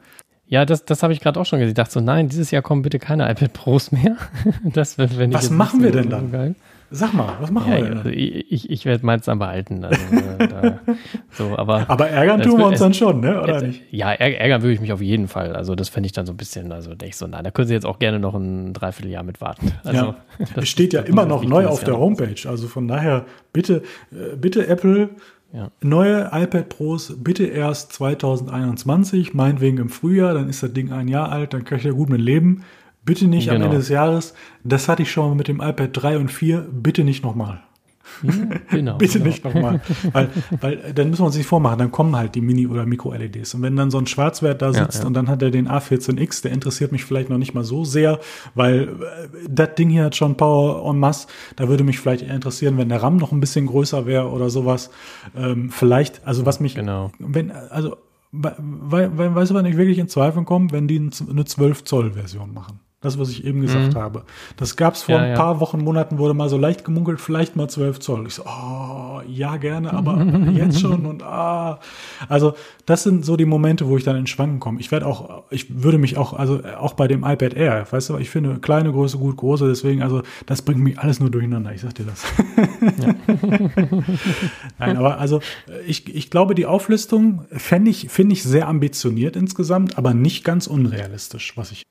[0.48, 1.72] Ja, das, das habe ich gerade auch schon gesehen.
[1.72, 4.16] Ich dachte so, nein, dieses Jahr kommen bitte keine iPad Pros mehr.
[4.64, 6.32] das, wenn ich Was machen wir denn dann?
[6.32, 6.56] Geil.
[6.96, 7.98] Sag mal, was machen ja, wir denn?
[7.98, 9.84] Also ich ich werde meins dann behalten.
[9.84, 10.00] Also,
[10.38, 10.80] da,
[11.32, 13.42] so, aber, aber ärgern tun wir uns dann schon, ne?
[13.42, 13.82] oder nicht?
[13.90, 15.56] Ja, ärgern würde ich mich auf jeden Fall.
[15.56, 17.68] Also das fände ich dann so ein bisschen, also denke ich so, nein, da können
[17.68, 19.72] Sie jetzt auch gerne noch ein Dreivierteljahr mit warten.
[19.84, 20.16] Also, ja.
[20.56, 22.48] Es steht ja immer noch neu auf der Homepage.
[22.48, 23.82] Also von daher, bitte,
[24.12, 25.10] äh, bitte Apple,
[25.52, 25.72] ja.
[25.82, 31.32] Neue iPad Pros bitte erst 2021, meinetwegen im Frühjahr, dann ist das Ding ein Jahr
[31.32, 32.64] alt, dann kann ich ja gut mit leben
[33.06, 33.66] Bitte nicht am Genau.
[33.66, 34.34] Ende des Jahres.
[34.64, 36.68] Das hatte ich schon mal mit dem iPad 3 und 4.
[36.72, 37.62] Bitte nicht nochmal.
[38.70, 38.98] Genau.
[38.98, 39.26] Bitte genau.
[39.30, 39.82] nicht nochmal.
[40.12, 40.30] weil,
[40.62, 43.56] weil dann müssen wir uns nicht vormachen, dann kommen halt die Mini- oder Mikro-LEDs.
[43.56, 45.08] Und wenn dann so ein Schwarzwert da Ja, sitzt ja.
[45.08, 48.20] und dann hat er den A14X, der interessiert mich vielleicht noch nicht mal so sehr,
[48.56, 51.28] weil äh, das Ding hier hat schon Power en masse.
[51.56, 54.50] Da würde mich vielleicht eher interessieren, wenn der RAM noch ein bisschen größer wäre oder
[54.50, 54.92] sowas.
[55.36, 57.12] Ähm, vielleicht, also was mich, Genau.
[57.20, 57.98] wenn, also,
[58.32, 58.56] weil,
[59.18, 60.98] weil, weißt du, wann ich wirklich in Zweifel komme, wenn die
[61.30, 62.80] eine 12 Zoll Version machen.
[63.04, 64.24] Das, was ich eben gesagt habe.
[64.58, 65.22] Das gab es vor Mhm.
[65.22, 65.36] Ja, ein ja.
[65.36, 68.28] paar Wochen, Monaten, wurde mal so leicht gemunkelt, vielleicht mal 12 Zoll.
[68.28, 70.24] Ich so, oh, ja, gerne, aber
[70.54, 71.80] jetzt schon und ah.
[72.30, 72.54] Also,
[72.86, 74.80] das sind so die Momente, wo ich dann in Schwanken komme.
[74.80, 78.18] Ich werde auch, ich würde mich auch, also auch bei dem iPad Air, weißt du,
[78.18, 81.82] ich finde kleine Größe gut, große, deswegen, also, das bringt mich alles nur durcheinander, ich
[81.82, 82.24] sag dir das.
[84.80, 85.40] Nein, aber also,
[85.86, 90.68] ich, ich glaube, die Auflistung fände ich, finde ich sehr ambitioniert insgesamt, aber nicht ganz
[90.68, 91.84] unrealistisch, was ich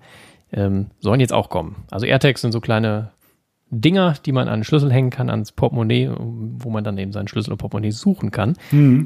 [0.53, 1.85] ähm, sollen jetzt auch kommen.
[1.91, 3.11] Also AirTags sind so kleine
[3.75, 7.27] Dinger, die man an den Schlüssel hängen kann, ans Portemonnaie, wo man dann eben seinen
[7.27, 8.55] Schlüssel und Portemonnaie suchen kann,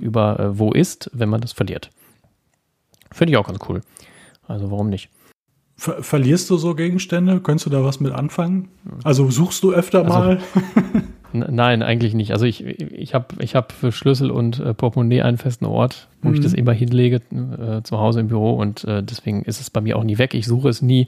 [0.01, 1.91] über äh, wo ist, wenn man das verliert.
[3.12, 3.81] Finde ich auch ganz cool.
[4.49, 5.09] Also warum nicht?
[5.77, 7.41] Ver verlierst du so Gegenstände?
[7.41, 8.69] Könntest du da was mit anfangen?
[9.05, 10.41] Also suchst du öfter mal?
[11.33, 12.33] N nein, eigentlich nicht.
[12.33, 16.33] Also ich, ich habe ich hab für Schlüssel und äh, Portemonnaie einen festen Ort, wo
[16.33, 19.81] ich das immer hinlege, äh, zu Hause im Büro und äh, deswegen ist es bei
[19.81, 20.35] mir auch nie weg.
[20.35, 21.07] Ich suche es nie.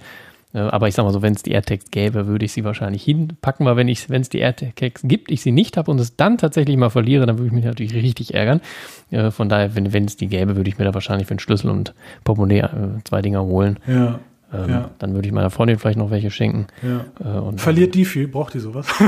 [0.55, 3.03] Äh, aber ich sag mal so, wenn es die AirTags gäbe, würde ich sie wahrscheinlich
[3.03, 6.77] hinpacken, weil wenn es die AirTags gibt, ich sie nicht habe und es dann tatsächlich
[6.77, 8.61] mal verliere, dann würde ich mich natürlich richtig ärgern.
[9.11, 11.41] Äh, von daher, wenn wenn es die gäbe, würde ich mir da wahrscheinlich für den
[11.41, 11.95] Schlüssel und
[12.25, 12.69] Portemonnaie äh,
[13.05, 13.79] zwei Dinger holen.
[13.87, 14.21] ja.
[14.53, 14.91] Ähm, Ja.
[14.99, 16.67] Dann würde ich meiner Freundin vielleicht noch welche schenken.
[16.83, 17.05] ja.
[17.25, 18.29] Äh, und Verliert die viel?
[18.29, 18.87] Braucht die sowas?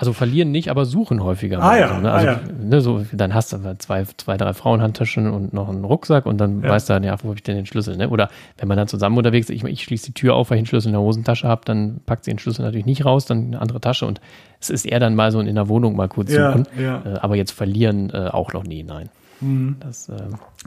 [0.00, 1.60] Also verlieren nicht, aber suchen häufiger.
[1.60, 2.10] Ah ja, so, ne?
[2.12, 2.40] ah Also, ja.
[2.62, 6.62] ne, so, dann hast du zwei, zwei, drei Frauenhandtaschen und noch einen Rucksack und dann
[6.62, 6.68] Ja.
[6.68, 7.96] weißt du dann, ja, wo habe ich denn den Schlüssel?
[7.96, 8.08] Ne?
[8.08, 10.60] Oder wenn man dann zusammen unterwegs ist, ich, ich schließe die Tür auf, weil ich
[10.60, 13.46] einen Schlüssel in der Hosentasche habe, dann packt sie den Schlüssel natürlich nicht raus, dann
[13.48, 14.20] eine andere Tasche und
[14.60, 16.66] es ist eher dann mal so in der Wohnung mal kurz suchen.
[16.78, 19.08] Äh, aber jetzt verlieren äh, auch noch nie, nein.
[19.40, 19.76] Mhm.
[19.80, 20.14] Das, äh,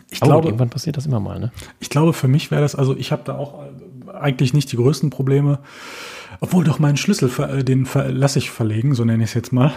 [0.10, 1.52] Ich gut, glaube, irgendwann passiert das immer mal, ne?
[1.80, 3.64] Ich glaube, für mich wäre das, also ich habe da auch
[4.20, 5.60] eigentlich nicht die größten Probleme.
[6.44, 9.72] Obwohl doch meinen Schlüssel, äh, den lasse ich verlegen, so nenne ich es jetzt mal.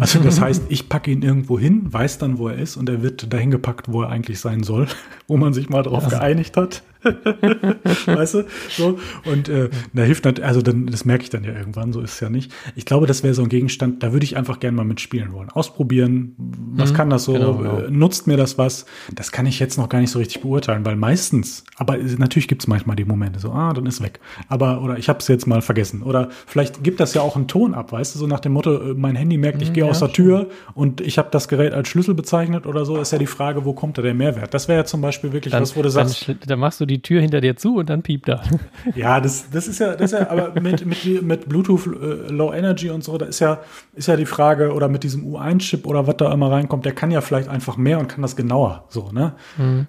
[0.00, 3.02] Also das heißt, ich packe ihn irgendwo hin, weiß dann, wo er ist und er
[3.02, 4.86] wird dahin gepackt, wo er eigentlich sein soll,
[5.28, 6.82] wo man sich mal drauf geeinigt hat.
[8.06, 8.44] weißt du?
[8.68, 8.98] So.
[9.24, 12.14] Und äh, da hilft natürlich, also dann, das merke ich dann ja irgendwann, so ist
[12.14, 12.52] es ja nicht.
[12.74, 15.50] Ich glaube, das wäre so ein Gegenstand, da würde ich einfach gerne mal mitspielen wollen.
[15.50, 17.78] Ausprobieren, was kann das so, genau, genau.
[17.80, 18.86] Äh, nutzt mir das was?
[19.14, 22.62] Das kann ich jetzt noch gar nicht so richtig beurteilen, weil meistens, aber natürlich gibt
[22.62, 24.20] es manchmal die Momente, so, ah, dann ist weg.
[24.48, 26.02] Aber, oder ich habe es jetzt mal vergessen.
[26.02, 28.90] Oder vielleicht gibt das ja auch einen Ton ab, weißt du, so nach dem Motto,
[28.90, 31.72] äh, mein Handy merkt, ich gehe ja, aus der Tür und ich habe das Gerät
[31.72, 34.52] als Schlüssel bezeichnet oder so, ist ja die Frage, wo kommt da der Mehrwert?
[34.54, 36.86] Das wäre ja zum Beispiel wirklich Dann, was, wo du dann, sagst, dann machst du
[36.86, 38.42] die Tür hinter dir zu und dann piept er.
[38.94, 42.52] ja, das, das ist ja, das ist ja, aber mit, mit, mit Bluetooth äh, Low
[42.52, 43.60] Energy und so, da ist ja,
[43.94, 47.10] ist ja die Frage, oder mit diesem U1-Chip oder was da immer reinkommt, der kann
[47.10, 48.84] ja vielleicht einfach mehr und kann das genauer.
[48.88, 49.34] So, ne?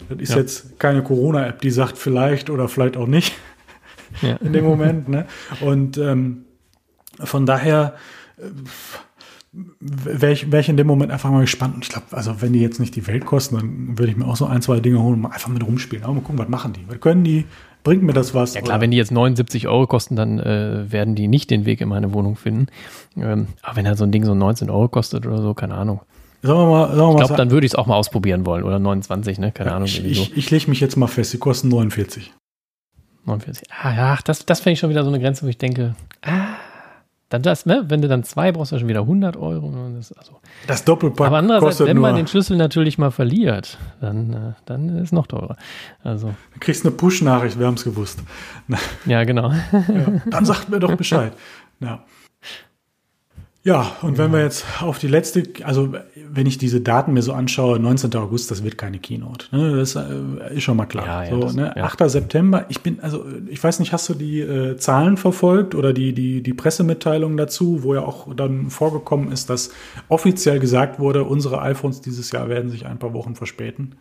[0.10, 0.38] Das ist Ja.
[0.38, 3.34] jetzt keine Corona-App, die sagt vielleicht oder vielleicht auch nicht
[4.22, 4.36] Ja.
[4.42, 5.26] in dem Moment, ne?
[5.62, 6.46] Und ähm,
[7.20, 7.94] von daher
[9.80, 11.76] wäre ich, wär ich in dem Moment einfach mal gespannt.
[11.76, 14.26] Und ich glaube, also wenn die jetzt nicht die Welt kosten, dann würde ich mir
[14.26, 16.04] auch so ein, zwei Dinge holen und mal einfach mit rumspielen.
[16.04, 16.86] Aber mal gucken, was machen die?
[16.88, 17.46] Was können die?
[17.84, 18.54] Bringt mir das was?
[18.54, 21.66] Ja klar, Oder- wenn die jetzt 79 Euro kosten, dann äh, werden die nicht den
[21.66, 22.68] Weg in meine Wohnung finden.
[23.16, 26.02] Ähm, aber wenn halt so ein Ding so 19 Euro kostet oder so, keine Ahnung.
[26.44, 28.64] Sagen wir mal, sagen wir Ich glaube, dann würde ich es auch mal ausprobieren wollen.
[28.64, 29.52] Oder 29, ne?
[29.52, 29.88] Keine Ahnung.
[29.88, 32.32] ich, ich, ich lege mich jetzt mal fest, die kosten 49.
[33.26, 33.68] 49.
[33.82, 36.56] Ah, ja, das, das fände ich schon wieder so eine Grenze, wo ich denke, ah,
[37.30, 37.84] dann das, ne?
[37.88, 39.70] Wenn du dann zwei brauchst, du schon wieder 100 Euro.
[39.70, 40.40] ne, Das, also.
[40.66, 45.08] Das Doppelpack Aber andererseits, wenn man den Schlüssel natürlich mal verliert, dann, äh, dann ist
[45.08, 45.58] es noch teurer.
[46.04, 48.20] Also, du kriegst eine Push-Nachricht, wir haben es gewusst.
[49.06, 49.52] Ja, genau.
[49.52, 51.34] ja, dann sagt mir doch Bescheid.
[51.80, 52.04] Ja.
[53.68, 55.94] Ja, und wenn wir jetzt auf die letzte, also
[56.32, 58.16] wenn ich diese Daten mir so anschaue, 19.
[58.16, 59.54] August, das wird keine Keynote.
[59.54, 59.76] Ne?
[59.76, 60.06] Das äh,
[60.56, 61.06] ist schon mal klar.
[61.06, 61.74] Ja, ja, so, das- ne?
[61.76, 61.84] ja.
[61.84, 62.10] 8.
[62.10, 66.14] September, ich bin, also ich weiß nicht, hast du die äh, Zahlen verfolgt oder die,
[66.14, 69.72] die, die Pressemitteilung dazu, wo ja auch dann vorgekommen ist, dass
[70.08, 73.96] offiziell gesagt wurde, unsere iPhones dieses Jahr werden sich ein paar Wochen verspäten.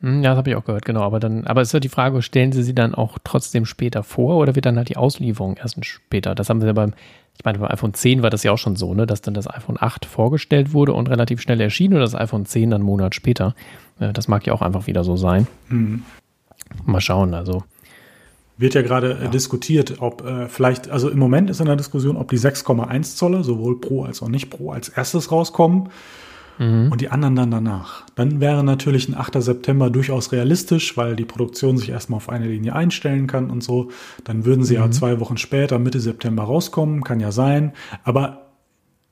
[0.00, 1.02] Hm, Ja, das habe ich auch gehört, genau.
[1.02, 4.02] Aber dann, aber es ist ja die Frage, stellen Sie sie dann auch trotzdem später
[4.02, 6.34] vor oder wird dann halt die Auslieferung erst später?
[6.34, 6.94] Das haben sie ja beim
[7.40, 9.48] ich meine, beim iPhone 10 war das ja auch schon so, ne, dass dann das
[9.48, 13.14] iPhone 8 vorgestellt wurde und relativ schnell erschien und das iPhone 10 dann einen Monat
[13.14, 13.54] später.
[13.98, 15.46] Äh, das mag ja auch einfach wieder so sein.
[15.70, 16.02] Mhm.
[16.84, 17.64] Mal schauen, also.
[18.58, 19.30] Wird ja gerade äh, ja.
[19.30, 23.42] diskutiert, ob äh, vielleicht, also im Moment ist in der Diskussion, ob die 6,1 Zoller,
[23.42, 25.88] sowohl Pro als auch nicht Pro, als erstes rauskommen
[26.60, 26.92] mhm.
[26.92, 28.04] und die anderen dann danach.
[28.14, 29.42] Dann wäre natürlich ein 8.
[29.42, 33.90] September durchaus realistisch, weil die Produktion sich erstmal auf eine Linie einstellen kann und so.
[34.22, 34.82] Dann würden sie mhm.
[34.82, 37.72] ja zwei Wochen später, Mitte September rauskommen, kann ja sein.
[38.04, 38.49] Aber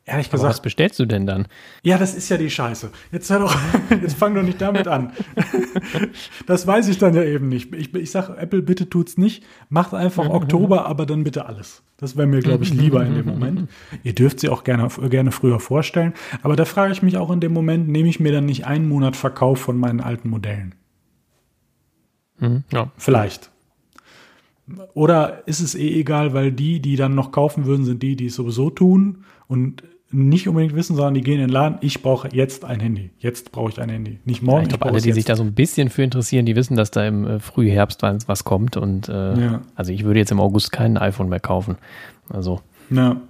[0.09, 0.45] Ehrlich gesagt.
[0.45, 1.49] Aber was bestellst du denn dann?
[1.83, 2.91] Ja, das ist ja die Scheiße.
[3.13, 3.57] Jetzt, hör doch,
[3.91, 5.13] jetzt fang doch nicht damit an.
[6.47, 7.75] das weiß ich dann ja eben nicht.
[7.75, 9.45] Ich, ich sage, Apple, bitte tut's nicht.
[9.69, 10.31] Macht einfach mhm.
[10.31, 11.83] Oktober, aber dann bitte alles.
[11.99, 13.69] Das wäre mir, glaube ich, lieber in dem Moment.
[14.03, 16.15] Ihr dürft sie auch gerne, gerne früher vorstellen.
[16.43, 18.89] Aber da frage ich mich auch in dem Moment, nehme ich mir dann nicht einen
[18.89, 20.75] Monat Verkauf von meinen alten Modellen?
[22.39, 22.93] Mhm, ja.
[22.97, 23.51] Vielleicht.
[24.95, 28.27] Oder ist es eh egal, weil die, die dann noch kaufen würden, sind die, die
[28.27, 32.29] es sowieso tun und nicht unbedingt wissen, sondern die gehen in den Laden, ich brauche
[32.33, 33.11] jetzt ein Handy.
[33.19, 34.19] Jetzt brauche ich ein Handy.
[34.25, 34.61] Nicht morgen.
[34.61, 35.17] Ja, ich glaube, alle, die jetzt.
[35.17, 38.45] sich da so ein bisschen für interessieren, die wissen, dass da im äh, Frühherbst was
[38.45, 38.77] kommt.
[38.79, 39.61] Und äh, ja.
[39.75, 41.77] also ich würde jetzt im August kein iPhone mehr kaufen.
[42.31, 42.61] Also.
[42.91, 43.21] Ja.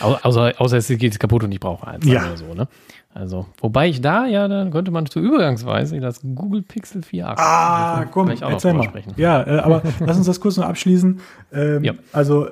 [0.00, 2.22] Außer, außer es geht kaputt und ich brauche eins ja.
[2.22, 2.68] oder so, ne?
[3.14, 7.34] Also, wobei ich da, ja, dann könnte man zur Übergangsweise das Google Pixel 4a.
[7.36, 8.84] Ah, komm, erzähl mal.
[8.84, 9.14] Sprechen.
[9.16, 11.20] Ja, äh, aber lass uns das kurz noch abschließen.
[11.52, 11.94] Ähm, ja.
[12.12, 12.48] Also,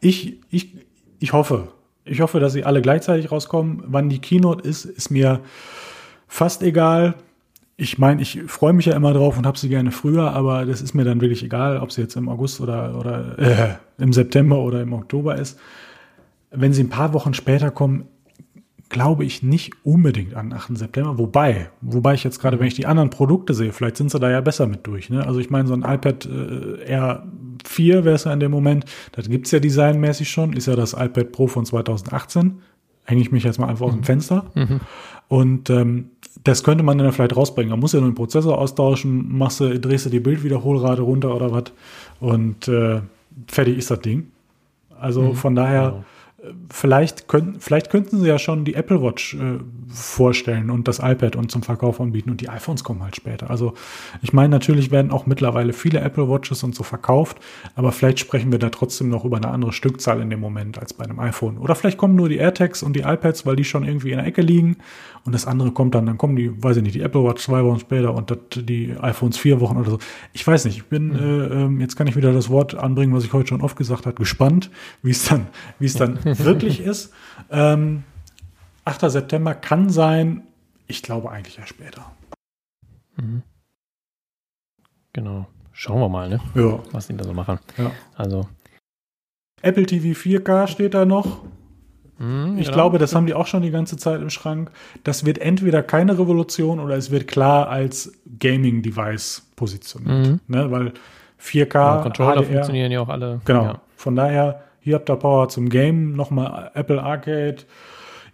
[0.00, 0.74] ich, ich,
[1.18, 1.68] ich hoffe,
[2.04, 3.82] ich hoffe, dass sie alle gleichzeitig rauskommen.
[3.86, 5.40] Wann die Keynote ist, ist mir
[6.28, 7.14] fast egal.
[7.76, 10.80] Ich meine, ich freue mich ja immer drauf und habe sie gerne früher, aber das
[10.80, 14.58] ist mir dann wirklich egal, ob sie jetzt im August oder, oder äh, im September
[14.58, 15.58] oder im Oktober ist.
[16.50, 18.06] Wenn sie ein paar Wochen später kommen,
[18.94, 20.78] glaube ich nicht unbedingt an 8.
[20.78, 21.18] September.
[21.18, 24.30] Wobei, wobei ich jetzt gerade, wenn ich die anderen Produkte sehe, vielleicht sind sie da
[24.30, 25.10] ja besser mit durch.
[25.10, 25.26] Ne?
[25.26, 27.24] Also ich meine, so ein iPad äh, Air
[27.66, 30.76] 4 wäre es ja in dem Moment, das gibt es ja designmäßig schon, ist ja
[30.76, 32.60] das iPad Pro von 2018.
[33.02, 33.88] Hänge ich mich jetzt mal einfach mhm.
[33.88, 34.04] aus dem mhm.
[34.04, 34.44] Fenster.
[34.54, 34.80] Mhm.
[35.26, 36.10] Und ähm,
[36.44, 37.70] das könnte man dann vielleicht rausbringen.
[37.70, 41.50] Man muss ja nur den Prozessor austauschen, machst du, drehst du die Bildwiederholrate runter oder
[41.50, 41.64] was
[42.20, 43.00] und äh,
[43.48, 44.28] fertig ist das Ding.
[45.00, 45.34] Also mhm.
[45.34, 45.90] von daher.
[45.90, 46.04] Genau
[46.70, 51.36] vielleicht, können, vielleicht könnten sie ja schon die Apple Watch äh, vorstellen und das iPad
[51.36, 53.50] und zum Verkauf anbieten und die iPhones kommen halt später.
[53.50, 53.74] Also
[54.22, 57.38] ich meine, natürlich werden auch mittlerweile viele Apple Watches und so verkauft,
[57.74, 60.92] aber vielleicht sprechen wir da trotzdem noch über eine andere Stückzahl in dem Moment als
[60.92, 61.58] bei einem iPhone.
[61.58, 64.26] Oder vielleicht kommen nur die AirTags und die iPads, weil die schon irgendwie in der
[64.26, 64.76] Ecke liegen
[65.24, 67.64] und das andere kommt dann, dann kommen die, weiß ich nicht, die Apple Watch zwei
[67.64, 69.98] Wochen später und das, die iPhones vier Wochen oder so.
[70.34, 71.14] Ich weiß nicht, ich bin, mhm.
[71.14, 74.04] äh, ähm, jetzt kann ich wieder das Wort anbringen, was ich heute schon oft gesagt
[74.04, 74.70] habe, gespannt,
[75.02, 75.46] wie es dann,
[75.78, 77.12] wie es dann wirklich ist.
[77.50, 78.04] Ähm,
[78.84, 79.10] 8.
[79.10, 80.42] September kann sein,
[80.86, 82.10] ich glaube eigentlich ja später.
[83.16, 83.42] Mhm.
[85.12, 85.46] Genau.
[85.72, 86.40] Schauen wir mal, ne?
[86.54, 86.78] Ja.
[86.92, 87.58] Was die da so machen.
[87.76, 87.90] Ja.
[88.16, 88.48] Also.
[89.62, 91.42] Apple TV 4K steht da noch.
[92.18, 92.76] Mhm, ich genau.
[92.76, 94.70] glaube, das haben die auch schon die ganze Zeit im Schrank.
[95.02, 100.28] Das wird entweder keine Revolution oder es wird klar als Gaming-Device positioniert.
[100.28, 100.40] Mhm.
[100.46, 100.70] Ne?
[100.70, 100.92] Weil
[101.40, 101.74] 4K.
[101.74, 103.40] Ja, Controller HDR, funktionieren ja auch alle.
[103.44, 103.64] Genau.
[103.64, 103.80] Ja.
[103.96, 107.56] Von daher, hier habt ihr Power zum Game, nochmal Apple Arcade.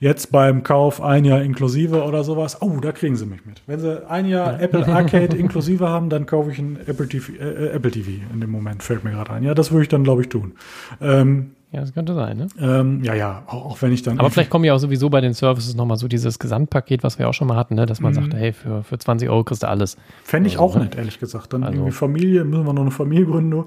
[0.00, 2.60] Jetzt beim Kauf ein Jahr inklusive oder sowas.
[2.60, 3.62] Oh, da kriegen sie mich mit.
[3.68, 4.58] Wenn sie ein Jahr ja.
[4.58, 8.50] Apple Arcade inklusive haben, dann kaufe ich ein Apple TV, äh, Apple TV in dem
[8.50, 9.44] Moment, fällt mir gerade ein.
[9.44, 10.54] Ja, das würde ich dann, glaube ich, tun.
[11.00, 12.48] Ähm, ja, das könnte sein, ne?
[12.58, 14.18] Ähm, ja, ja, auch, auch, wenn ich dann.
[14.18, 17.28] Aber vielleicht kommen ja auch sowieso bei den Services nochmal so dieses Gesamtpaket, was wir
[17.28, 17.86] auch schon mal hatten, ne?
[17.86, 18.16] dass man mhm.
[18.16, 19.96] sagt, hey, für, für 20 Euro kriegst du alles.
[20.24, 20.86] Fände ich also, auch ne?
[20.86, 21.52] nicht, ehrlich gesagt.
[21.52, 21.76] Dann also.
[21.76, 23.66] irgendwie Familie, müssen wir noch eine Familie gründen.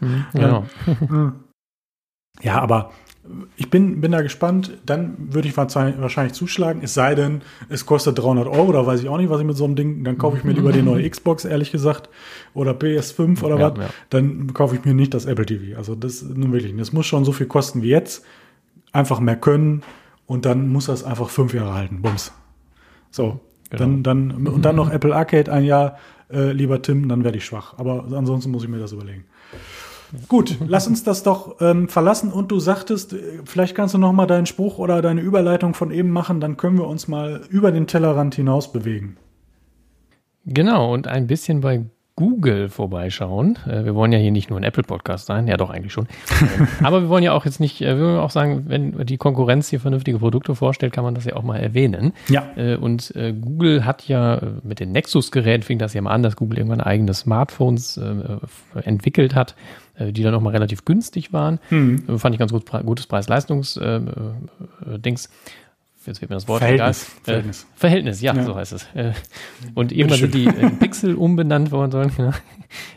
[0.00, 0.64] Mhm, genau.
[1.10, 1.32] ja,
[2.44, 2.90] aber
[3.56, 4.78] ich bin, bin da gespannt.
[4.86, 6.80] Dann würde ich wahrscheinlich zuschlagen.
[6.82, 8.72] Es sei denn, es kostet 300 Euro.
[8.72, 10.04] Da weiß ich auch nicht, was ich mit so einem Ding.
[10.04, 12.08] Dann kaufe ich mir lieber die neue Xbox, ehrlich gesagt.
[12.54, 13.78] Oder PS5 oder ja, was.
[13.78, 13.90] Ja.
[14.10, 15.76] Dann kaufe ich mir nicht das Apple TV.
[15.76, 16.76] Also das nun wirklich.
[16.76, 18.24] Das muss schon so viel kosten wie jetzt.
[18.92, 19.82] Einfach mehr können.
[20.26, 22.02] Und dann muss das einfach fünf Jahre halten.
[22.02, 22.32] Bums.
[23.10, 23.40] So.
[23.70, 23.82] Genau.
[23.82, 25.98] Dann, dann, und dann noch Apple Arcade ein Jahr,
[26.30, 27.74] äh, lieber Tim, dann werde ich schwach.
[27.78, 29.24] Aber ansonsten muss ich mir das überlegen.
[30.28, 32.32] Gut, lass uns das doch ähm, verlassen.
[32.32, 35.90] Und du sagtest, äh, vielleicht kannst du noch mal deinen Spruch oder deine Überleitung von
[35.90, 39.16] eben machen, dann können wir uns mal über den Tellerrand hinaus bewegen.
[40.44, 41.84] Genau, und ein bisschen bei
[42.16, 43.58] Google vorbeischauen.
[43.66, 46.08] Äh, wir wollen ja hier nicht nur ein Apple-Podcast sein, ja doch eigentlich schon.
[46.30, 49.18] Ähm, aber wir wollen ja auch jetzt nicht, äh, wir wollen auch sagen, wenn die
[49.18, 52.14] Konkurrenz hier vernünftige Produkte vorstellt, kann man das ja auch mal erwähnen.
[52.28, 52.46] Ja.
[52.80, 56.80] Und Google hat ja mit den Nexus-Geräten, fing das ja mal an, dass Google irgendwann
[56.80, 58.00] eigene Smartphones
[58.82, 59.54] entwickelt hat
[59.98, 61.58] äh, die dann auch mal relativ günstig waren.
[61.70, 62.18] Mhm.
[62.18, 65.30] Fand ich ganz gut, gutes Preis-Leistungs-Dings.
[66.06, 67.04] Jetzt wird mir das Wort Verhältnis.
[67.04, 67.22] egal.
[67.24, 67.62] Verhältnis.
[67.62, 68.86] Äh, Verhältnis, ja, ja, so heißt es.
[68.94, 69.12] Äh,
[69.74, 72.12] und irgendwann sind die äh, Pixel umbenannt worden.
[72.16, 72.30] Genau.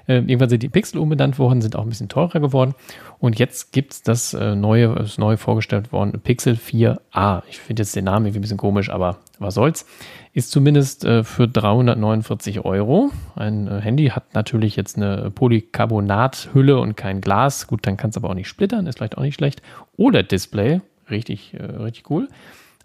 [0.08, 2.74] Äh, irgendwann sind die Pixel umbenannt worden, sind auch ein bisschen teurer geworden.
[3.20, 7.44] Und jetzt gibt's das äh, neue, das neue vorgestellt worden, Pixel 4a.
[7.50, 9.86] Ich finde jetzt den Namen irgendwie ein bisschen komisch, aber was soll's.
[10.34, 13.12] Ist zumindest äh, für 349 Euro.
[13.36, 17.68] Ein Handy hat natürlich jetzt eine Polycarbonat-Hülle und kein Glas.
[17.68, 19.62] Gut, dann kann es aber auch nicht splittern, ist vielleicht auch nicht schlecht.
[19.98, 22.28] OLED-Display, richtig, äh, richtig cool.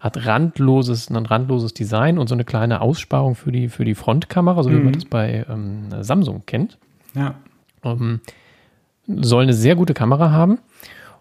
[0.05, 4.61] Hat randloses, ein randloses Design und so eine kleine Aussparung für die, für die Frontkamera,
[4.61, 4.83] so wie mhm.
[4.83, 6.77] man das bei ähm, Samsung kennt.
[7.15, 7.33] Ja.
[7.83, 8.19] Ähm,
[9.07, 10.59] soll eine sehr gute Kamera haben.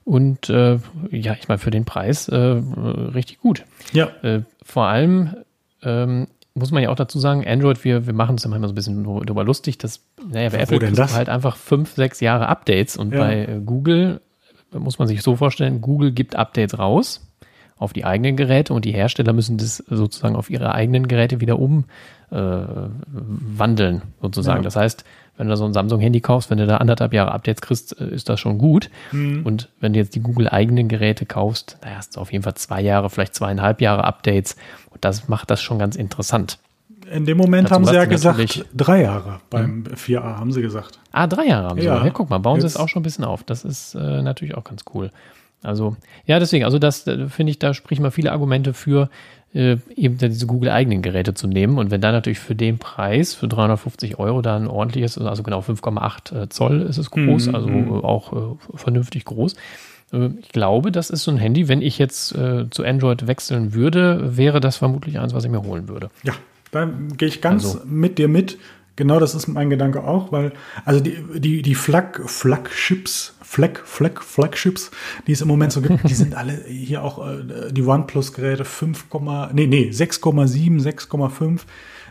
[0.05, 0.79] Und äh,
[1.11, 3.65] ja, ich meine, für den Preis äh, richtig gut.
[3.95, 4.09] Ja.
[4.21, 5.35] Äh, vor allem
[5.83, 8.75] ähm, muss man ja auch dazu sagen, Android, wir, wir machen uns immer so ein
[8.75, 13.15] bisschen darüber lustig, dass, naja, bei Apple gibt halt einfach fünf, sechs Jahre Updates und
[13.15, 13.21] ja.
[13.21, 14.21] bei äh, Google
[14.73, 17.27] muss man sich so vorstellen, Google gibt Updates raus
[17.77, 21.59] auf die eigenen Geräte und die Hersteller müssen das sozusagen auf ihre eigenen Geräte wieder
[21.59, 21.97] umwandeln,
[23.97, 24.61] äh, sozusagen.
[24.61, 24.65] Ja.
[24.65, 25.05] Das heißt,
[25.37, 28.29] wenn du so ein Samsung-Handy kaufst, wenn du da anderthalb Jahre Updates kriegst, äh, ist
[28.29, 28.91] das schon gut.
[29.13, 29.45] Mhm.
[29.45, 32.81] Und wenn du jetzt die Google-eigenen Geräte kaufst, da hast du auf jeden Fall zwei
[32.81, 34.57] Jahre, vielleicht zweieinhalb Jahre Updates.
[34.91, 36.59] Und das macht das schon ganz interessant.
[37.11, 39.87] In dem Moment Dazu haben sie ja gesagt, drei Jahre beim mhm.
[39.95, 40.99] 4a, haben sie gesagt.
[41.13, 41.87] Ah, drei Jahre haben sie.
[41.87, 43.45] Ja, ja guck mal, bauen sie es auch schon ein bisschen auf.
[43.45, 45.11] Das ist äh, natürlich auch ganz cool.
[45.65, 45.97] Also,
[46.27, 49.09] ja, deswegen, also das äh, finde ich, da sprechen mal viele Argumente für,
[49.55, 51.79] äh, eben diese Google-eigenen Geräte zu nehmen.
[51.79, 55.61] Und wenn dann natürlich für den Preis, für 350 Euro, da ein ordentliches, also genau
[55.61, 57.55] 5,8 äh, Zoll ist es groß, mhm.
[57.55, 58.05] also mhm.
[58.05, 59.55] auch äh, vernünftig groß.
[60.13, 63.75] Äh, ich glaube, das ist so ein Handy, wenn ich jetzt äh, zu Android wechseln
[63.75, 66.11] würde, wäre das vermutlich eins, was ich mir holen würde.
[66.25, 66.35] Ja,
[66.73, 67.83] da gehe ich ganz also.
[67.87, 68.59] mit dir mit.
[68.97, 70.53] Genau, das ist mein Gedanke auch, weil,
[70.85, 74.91] also die, die, die Flag, Flagships, Flag, Flag, Flagships,
[75.29, 79.07] die es im Moment so gibt, die sind alle hier auch, äh, die OnePlus-Geräte 5,
[79.53, 81.61] nee, nee, 6,7, 6,5.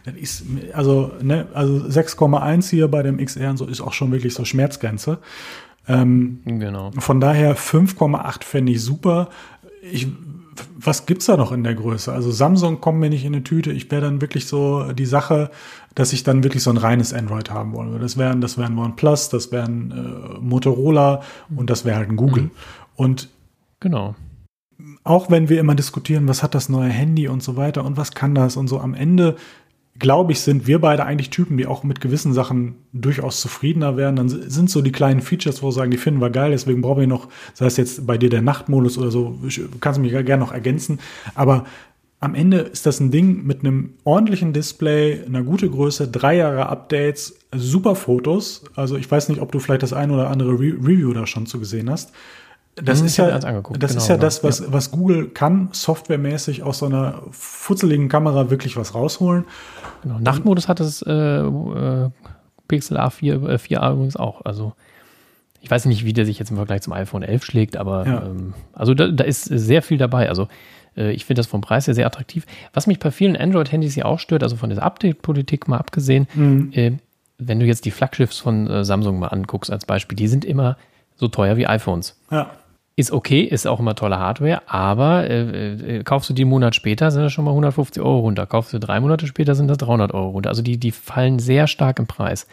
[0.06, 4.14] Das ist, also, ne, also 6,1 hier bei dem XR und so ist auch schon
[4.14, 5.20] wirklich so Schmerzgrenze.
[5.86, 6.92] Ähm, genau.
[6.98, 9.30] Von daher 5,8 fände ich super.
[9.82, 10.08] Ich
[10.78, 12.12] was gibt's da noch in der Größe?
[12.12, 13.72] Also Samsung kommt mir nicht in eine Tüte.
[13.72, 15.52] Ich wäre dann wirklich so die Sache,
[15.96, 18.04] dass ich dann wirklich so ein reines Android haben wollen würde.
[18.04, 21.22] Das wären, das wären OnePlus, das wären äh, Motorola
[21.56, 22.44] und das wäre halt ein Google.
[22.44, 22.52] Mhm.
[22.96, 23.30] Und
[23.80, 24.16] genau.
[25.04, 28.12] Auch wenn wir immer diskutieren, was hat das neue Handy und so weiter und was
[28.12, 29.36] kann das und so, am Ende
[30.04, 34.18] glaube ich, sind wir beide eigentlich Typen, die auch mit gewissen Sachen durchaus zufriedener werden.
[34.18, 37.00] Dann sind so die kleinen Features, wo wir sagen, die finden wir geil, deswegen brauchen
[37.00, 39.40] wir noch, sei es jetzt bei dir der Nachtmodus oder so,
[39.80, 41.00] kannst du mich gerne noch ergänzen.
[41.36, 41.64] Aber
[42.20, 46.68] am Ende ist das ein Ding mit einem ordentlichen Display, einer gute Größe, drei Jahre
[46.68, 48.66] Updates, super Fotos.
[48.76, 51.46] Also ich weiß nicht, ob du vielleicht das ein oder andere Re Review da schon
[51.46, 52.12] zu gesehen hast.
[52.76, 54.66] Das hm, ist ja, das genau, ist ja das, was, ja.
[54.70, 59.46] was Google kann, softwaremäßig aus so einer futzeligen Kamera wirklich was rausholen.
[60.02, 60.18] Genau.
[60.20, 62.10] Nachtmodus hat das äh, äh,
[62.68, 64.44] Pixel A4, äh, 4a übrigens auch.
[64.44, 64.74] Also
[65.62, 68.24] ich weiß nicht, wie der sich jetzt im Vergleich zum iPhone 11 schlägt, aber ja.
[68.26, 70.28] ähm, also da, da, ist sehr viel dabei.
[70.28, 70.48] Also
[70.98, 72.48] äh, ich finde das vom Preis her sehr attraktiv.
[72.74, 76.72] Was mich bei vielen Android-Handys ja auch stört, also von dieser Update-Politik mal abgesehen, mhm.
[76.74, 76.94] Äh,
[77.38, 80.78] wenn du jetzt die Flaggschiffs von äh, Samsung mal anguckst als Beispiel, die sind immer
[81.16, 82.20] so teuer wie iPhones.
[82.32, 82.50] Ja
[82.96, 86.76] ist okay, ist auch immer tolle Hardware, aber äh, äh, kaufst du die einen Monat
[86.76, 88.46] später, sind das schon mal 150 Euro runter.
[88.46, 90.50] Kaufst du drei Monate später, sind das 300 Euro runter.
[90.50, 92.48] Also die, die fallen sehr stark im Preis.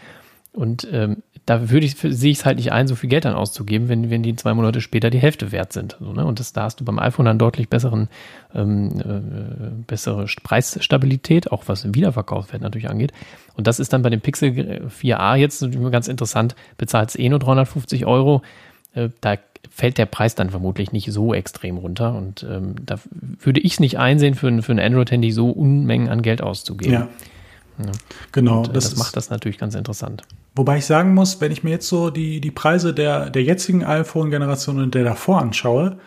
[0.52, 3.34] Und ähm, da würde ich, sehe ich es halt nicht ein, so viel Geld dann
[3.34, 5.96] auszugeben, wenn, wenn die zwei Monate später die Hälfte wert sind.
[6.00, 6.24] So, ne?
[6.24, 8.08] Und das, da hast du beim iPhone dann deutlich besseren,
[8.54, 13.12] ähm, äh, bessere Preisstabilität, auch was Wiederverkaufswert natürlich angeht.
[13.54, 14.50] Und das ist dann bei dem Pixel
[14.88, 18.42] 4a jetzt ganz interessant, bezahlt es eh nur 350 Euro.
[18.94, 19.36] Äh, da
[19.68, 22.14] fällt der Preis dann vermutlich nicht so extrem runter.
[22.14, 22.98] Und ähm, da
[23.40, 26.92] würde ich es nicht einsehen, für ein, für ein Android-Handy so Unmengen an Geld auszugeben.
[26.92, 27.08] Ja.
[27.78, 27.92] ja.
[28.32, 28.60] Genau.
[28.60, 30.22] Und, äh, das, das macht das natürlich ganz interessant.
[30.54, 33.84] Wobei ich sagen muss, wenn ich mir jetzt so die, die Preise der, der jetzigen
[33.84, 35.98] iPhone-Generation und der davor anschaue,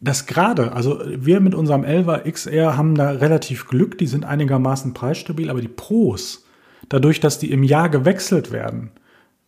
[0.00, 4.92] dass gerade, also wir mit unserem 11er XR haben da relativ Glück, die sind einigermaßen
[4.92, 6.44] preisstabil, aber die Pros,
[6.88, 8.90] dadurch, dass die im Jahr gewechselt werden,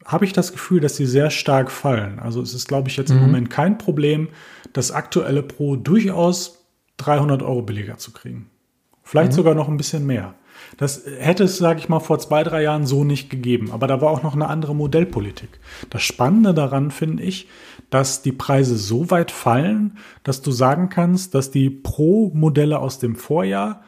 [0.07, 2.19] habe ich das Gefühl, dass sie sehr stark fallen.
[2.19, 3.17] Also es ist, glaube ich, jetzt mhm.
[3.17, 4.29] im Moment kein Problem,
[4.73, 6.65] das aktuelle Pro durchaus
[6.99, 8.51] 300 Euro billiger zu kriegen.
[9.03, 9.37] Vielleicht mhm.
[9.37, 10.35] sogar noch ein bisschen mehr.
[10.79, 13.71] Das hätte es, sage ich mal, vor zwei, drei Jahren so nicht gegeben.
[13.73, 15.61] Aber da war auch noch eine andere Modellpolitik.
[15.91, 17.49] Das Spannende daran finde ich,
[17.91, 23.17] dass die Preise so weit fallen, dass du sagen kannst, dass die Pro-Modelle aus dem
[23.17, 23.83] Vorjahr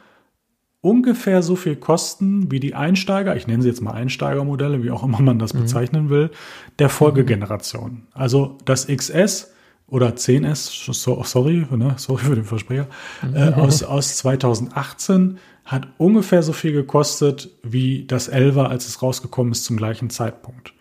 [0.81, 5.03] ungefähr so viel kosten wie die Einsteiger, ich nenne sie jetzt mal Einsteigermodelle, wie auch
[5.03, 5.61] immer man das mhm.
[5.61, 6.31] bezeichnen will,
[6.79, 8.03] der Folgegeneration.
[8.13, 9.51] Also das XS
[9.87, 12.87] oder 10S, so, sorry, ne, sorry für den Versprecher,
[13.33, 19.51] äh, aus, aus 2018 hat ungefähr so viel gekostet wie das 11er, als es rausgekommen
[19.51, 20.73] ist zum gleichen Zeitpunkt.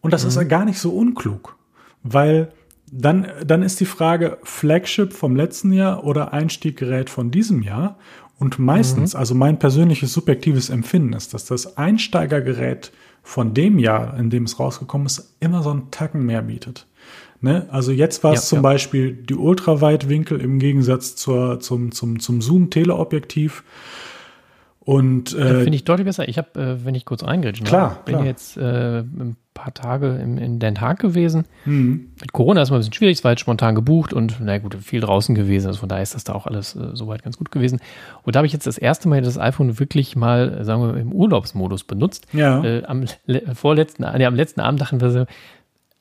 [0.00, 0.28] Und das mhm.
[0.28, 1.56] ist ja gar nicht so unklug,
[2.02, 2.52] weil
[2.90, 7.98] dann, dann ist die Frage Flagship vom letzten Jahr oder Einstieggerät von diesem Jahr.
[8.38, 9.20] Und meistens, mhm.
[9.20, 14.60] also mein persönliches subjektives Empfinden ist, dass das Einsteigergerät von dem Jahr, in dem es
[14.60, 16.86] rausgekommen ist, immer so einen Tacken mehr bietet.
[17.40, 17.66] Ne?
[17.70, 18.62] Also jetzt war es ja, zum ja.
[18.62, 23.64] Beispiel die Ultraweitwinkel im Gegensatz zur, zum, zum, zum Zoom-Teleobjektiv.
[24.80, 26.28] Und äh, finde ich deutlich besser.
[26.28, 28.26] Ich habe, äh, wenn ich kurz reingrätschen klar, bin klar.
[28.26, 29.02] jetzt äh,
[29.56, 31.46] paar Tage im, in Den Haag gewesen.
[31.64, 32.10] Mhm.
[32.20, 34.76] Mit Corona ist mal ein bisschen schwierig, es war jetzt spontan gebucht und na gut,
[34.76, 35.66] viel draußen gewesen.
[35.66, 37.80] Also von daher ist das da auch alles äh, soweit ganz gut gewesen.
[38.22, 41.12] Und da habe ich jetzt das erste Mal das iPhone wirklich mal, sagen wir, im
[41.12, 42.26] Urlaubsmodus benutzt.
[42.32, 42.62] Ja.
[42.62, 43.04] Äh, am
[43.54, 45.26] vorletzten, nee, am letzten Abend dachten wir so,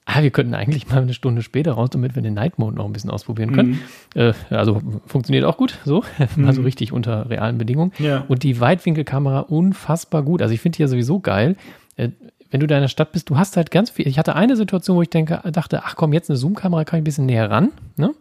[0.05, 2.85] ah, wir könnten eigentlich mal eine Stunde später raus, damit wir den Night Mode noch
[2.85, 3.79] ein bisschen ausprobieren können.
[4.15, 4.21] Mhm.
[4.21, 6.03] Äh, also funktioniert auch gut, so,
[6.35, 6.47] mhm.
[6.47, 7.91] also richtig unter realen Bedingungen.
[7.99, 8.25] Ja.
[8.27, 10.41] Und die Weitwinkelkamera unfassbar gut.
[10.41, 11.55] Also ich finde die ja sowieso geil.
[11.97, 12.09] Äh,
[12.55, 14.07] wenn du da in der Stadt bist, du hast halt ganz viel.
[14.07, 17.01] Ich hatte eine Situation, wo ich denke, dachte, ach komm, jetzt eine Zoom-Kamera kann ich
[17.01, 17.73] ein bisschen näher ran.
[17.97, 18.15] Ne?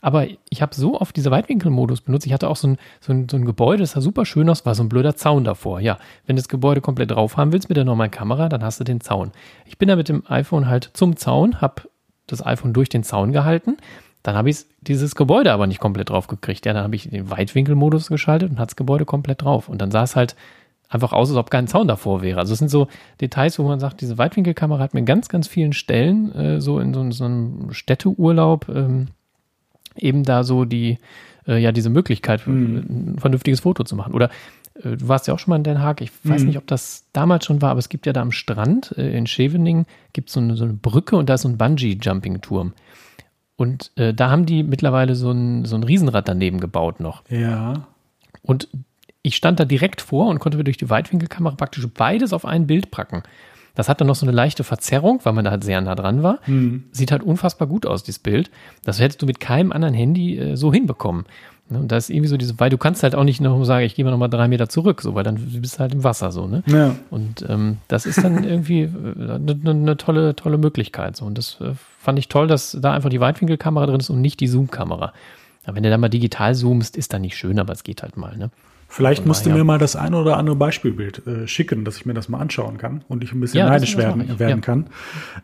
[0.00, 2.24] Aber ich habe so oft diese Weitwinkelmodus benutzt.
[2.24, 4.64] Ich hatte auch so ein, so, ein, so ein Gebäude, das sah super schön aus,
[4.64, 5.80] war so ein blöder Zaun davor.
[5.80, 8.78] Ja, wenn du das Gebäude komplett drauf haben willst mit der normalen Kamera, dann hast
[8.78, 9.32] du den Zaun.
[9.66, 11.82] Ich bin da mit dem iPhone halt zum Zaun, habe
[12.28, 13.76] das iPhone durch den Zaun gehalten.
[14.22, 16.64] Dann habe ich dieses Gebäude aber nicht komplett drauf gekriegt.
[16.64, 19.68] Ja, dann habe ich den Weitwinkelmodus geschaltet und hat das Gebäude komplett drauf.
[19.68, 20.36] Und dann sah es halt
[20.90, 22.40] einfach aus, als ob kein Zaun davor wäre.
[22.40, 22.88] Also es sind so
[23.20, 26.92] Details, wo man sagt, diese Weitwinkelkamera hat mir ganz, ganz vielen Stellen, äh, so in
[26.92, 29.06] so, so einem Städteurlaub, ähm,
[29.96, 30.98] eben da so die,
[31.46, 33.14] äh, ja, diese Möglichkeit, mhm.
[33.14, 34.12] ein vernünftiges Foto zu machen.
[34.14, 34.30] Oder
[34.82, 36.00] äh, du warst ja auch schon mal in Den Haag.
[36.00, 36.48] Ich weiß mhm.
[36.48, 39.28] nicht, ob das damals schon war, aber es gibt ja da am Strand äh, in
[39.28, 42.72] Scheveningen gibt so eine, so eine Brücke und da ist so ein Bungee-Jumping-Turm.
[43.54, 47.22] Und äh, da haben die mittlerweile so ein, so ein Riesenrad daneben gebaut noch.
[47.28, 47.86] Ja.
[48.42, 48.68] Und
[49.22, 52.90] ich stand da direkt vor und konnte durch die Weitwinkelkamera praktisch beides auf ein Bild
[52.90, 53.22] packen.
[53.74, 56.22] Das hat dann noch so eine leichte Verzerrung, weil man da halt sehr nah dran
[56.22, 56.38] war.
[56.46, 56.84] Mhm.
[56.92, 58.50] Sieht halt unfassbar gut aus, dieses Bild.
[58.84, 61.24] Das hättest du mit keinem anderen Handy äh, so hinbekommen.
[61.68, 63.86] Ne, und da ist irgendwie so diese, weil du kannst halt auch nicht noch sagen,
[63.86, 66.02] ich gehe mal noch mal drei Meter zurück, so, weil dann bist du halt im
[66.02, 66.64] Wasser, so, ne?
[66.66, 66.96] Ja.
[67.10, 71.24] Und ähm, das ist dann irgendwie eine, äh, eine ne tolle, tolle Möglichkeit, so.
[71.26, 74.40] Und das äh, fand ich toll, dass da einfach die Weitwinkelkamera drin ist und nicht
[74.40, 75.12] die Zoom-Kamera.
[75.66, 78.36] Wenn du da mal digital zoomst, ist dann nicht schön, aber es geht halt mal,
[78.36, 78.50] ne?
[78.92, 82.14] Vielleicht musst du mir mal das ein oder andere Beispielbild äh, schicken, dass ich mir
[82.14, 84.56] das mal anschauen kann und ich ein bisschen ja, neidisch werden, werden ja.
[84.56, 84.86] kann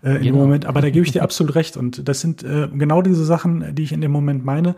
[0.02, 0.22] äh, in genau.
[0.22, 0.66] dem Moment.
[0.66, 1.76] Aber da gebe ich dir absolut recht.
[1.76, 4.74] Und das sind äh, genau diese Sachen, die ich in dem Moment meine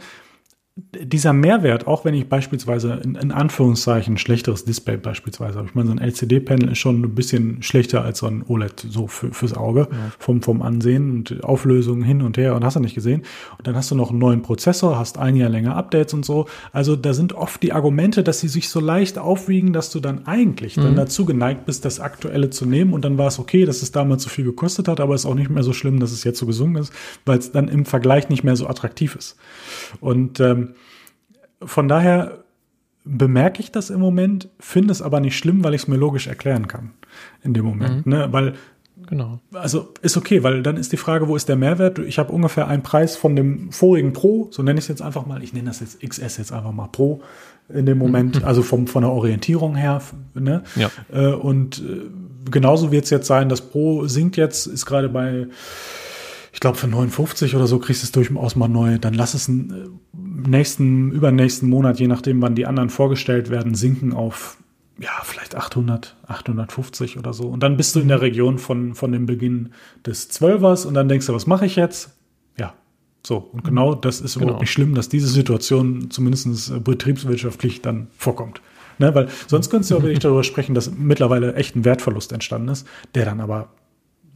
[0.95, 5.89] dieser Mehrwert, auch wenn ich beispielsweise in, in Anführungszeichen schlechteres Display beispielsweise habe, ich meine,
[5.89, 9.55] so ein LCD-Panel ist schon ein bisschen schlechter als so ein OLED, so für, fürs
[9.55, 9.99] Auge, ja.
[10.18, 13.22] vom, vom Ansehen und Auflösung hin und her und hast du nicht gesehen.
[13.57, 16.47] Und dann hast du noch einen neuen Prozessor, hast ein Jahr länger Updates und so.
[16.72, 20.26] Also da sind oft die Argumente, dass sie sich so leicht aufwiegen, dass du dann
[20.26, 20.83] eigentlich mhm.
[20.83, 23.91] dann dazu geneigt bist, das Aktuelle zu nehmen und dann war es okay, dass es
[23.91, 26.24] damals so viel gekostet hat, aber es ist auch nicht mehr so schlimm, dass es
[26.24, 26.93] jetzt so gesungen ist,
[27.26, 29.37] weil es dann im Vergleich nicht mehr so attraktiv ist.
[30.01, 30.67] Und ähm,
[31.62, 32.44] von daher
[33.04, 36.26] bemerke ich das im Moment, finde es aber nicht schlimm, weil ich es mir logisch
[36.26, 36.92] erklären kann
[37.42, 38.06] in dem Moment.
[38.06, 38.12] Mhm.
[38.12, 38.28] Ne?
[38.32, 38.54] Weil
[39.09, 39.40] Genau.
[39.54, 41.98] Also ist okay, weil dann ist die Frage, wo ist der Mehrwert?
[41.98, 45.24] Ich habe ungefähr einen Preis von dem vorigen Pro, so nenne ich es jetzt einfach
[45.24, 47.22] mal, ich nenne das jetzt XS jetzt einfach mal Pro
[47.72, 48.44] in dem Moment, mhm.
[48.44, 50.02] also vom, von der Orientierung her.
[50.34, 50.62] Ne?
[50.76, 50.90] Ja.
[51.11, 55.46] Äh, und äh, genauso wird es jetzt sein, das Pro sinkt jetzt, ist gerade bei
[56.59, 58.98] ich glaube, für 59 oder so kriegst du es durchaus mal neu.
[58.98, 63.76] Dann lass es einen äh, nächsten, übernächsten Monat, je nachdem, wann die anderen vorgestellt werden,
[63.76, 64.56] sinken auf,
[64.98, 67.46] ja, vielleicht 800, 850 oder so.
[67.46, 69.68] Und dann bist du in der Region von, von dem Beginn
[70.04, 72.16] des Zwölfers und dann denkst du, was mache ich jetzt?
[72.59, 72.74] Ja,
[73.24, 73.36] so.
[73.36, 74.61] Und genau das ist überhaupt genau.
[74.62, 78.61] nicht schlimm, dass diese Situation zumindest äh, betriebswirtschaftlich dann vorkommt.
[78.98, 82.70] Ne, weil sonst könntest du auch wirklich darüber sprechen, dass mittlerweile echt ein Wertverlust entstanden
[82.70, 82.84] ist,
[83.14, 83.68] der dann aber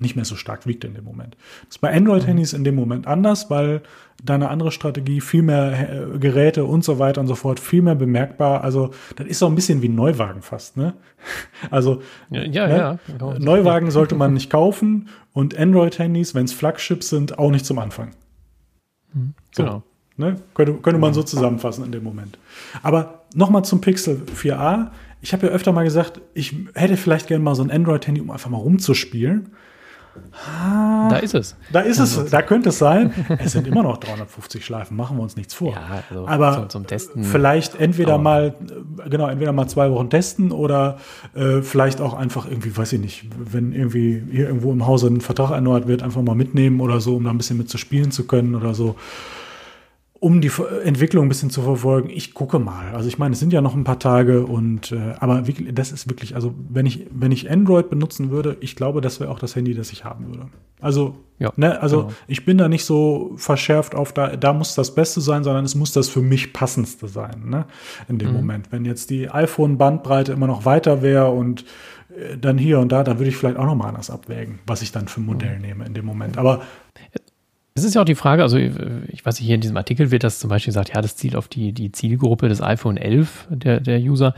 [0.02, 1.36] nicht mehr so stark wiegt in dem Moment.
[1.66, 3.82] Das ist bei Android-Handys in dem Moment anders, weil
[4.22, 7.82] da eine andere Strategie, viel mehr äh, Geräte und so weiter und so fort, viel
[7.82, 8.62] mehr bemerkbar.
[8.62, 10.94] Also, das ist so ein bisschen wie ein Neuwagen fast, ne?
[11.70, 12.76] Also, ja, ja, ne?
[12.76, 13.34] ja genau.
[13.38, 18.10] Neuwagen sollte man nicht kaufen und Android-Handys, wenn es Flagships sind, auch nicht zum Anfang.
[19.14, 19.34] Mhm.
[19.52, 19.82] So, genau.
[20.16, 20.36] Ne?
[20.54, 22.38] Könnte, könnte man so zusammenfassen in dem Moment.
[22.82, 24.90] Aber nochmal zum Pixel 4a.
[25.20, 28.30] Ich habe ja öfter mal gesagt, ich hätte vielleicht gerne mal so ein Android-Handy, um
[28.30, 29.50] einfach mal rumzuspielen.
[31.10, 31.56] Da ist es.
[31.72, 33.12] Da ist es, da könnte es sein.
[33.38, 35.72] Es sind immer noch 350 Schleifen, machen wir uns nichts vor.
[35.72, 37.24] Ja, also Aber zum, zum Testen.
[37.24, 38.54] vielleicht entweder Aber- mal,
[39.08, 40.98] genau, entweder mal zwei Wochen testen oder
[41.34, 45.20] äh, vielleicht auch einfach irgendwie, weiß ich nicht, wenn irgendwie hier irgendwo im Hause ein
[45.20, 48.10] Vertrag erneuert wird, einfach mal mitnehmen oder so, um da ein bisschen mit zu spielen
[48.10, 48.96] zu können oder so.
[50.22, 50.52] Um die
[50.84, 52.94] Entwicklung ein bisschen zu verfolgen, ich gucke mal.
[52.94, 55.90] Also ich meine, es sind ja noch ein paar Tage und äh, aber wirklich, das
[55.90, 59.40] ist wirklich, also wenn ich, wenn ich Android benutzen würde, ich glaube, das wäre auch
[59.40, 60.46] das Handy, das ich haben würde.
[60.80, 62.12] Also, Ja, ne, also genau.
[62.28, 65.74] ich bin da nicht so verschärft auf da, da muss das Beste sein, sondern es
[65.74, 67.66] muss das für mich passendste sein, ne?
[68.08, 68.18] In Mhm.
[68.20, 68.70] dem Moment.
[68.70, 71.64] Wenn jetzt die iPhone-Bandbreite immer noch weiter wäre und
[72.16, 74.82] äh, dann hier und da, dann würde ich vielleicht auch noch mal anders abwägen, was
[74.82, 75.62] ich dann für ein Modell Mhm.
[75.62, 76.38] nehme in dem Moment.
[76.38, 76.62] Aber
[77.74, 80.24] Es ist ja auch die Frage, also ich weiß nicht, hier in diesem Artikel wird
[80.24, 83.80] das zum Beispiel gesagt, ja, das zielt auf die, die Zielgruppe des iPhone 11 der,
[83.80, 84.34] der User.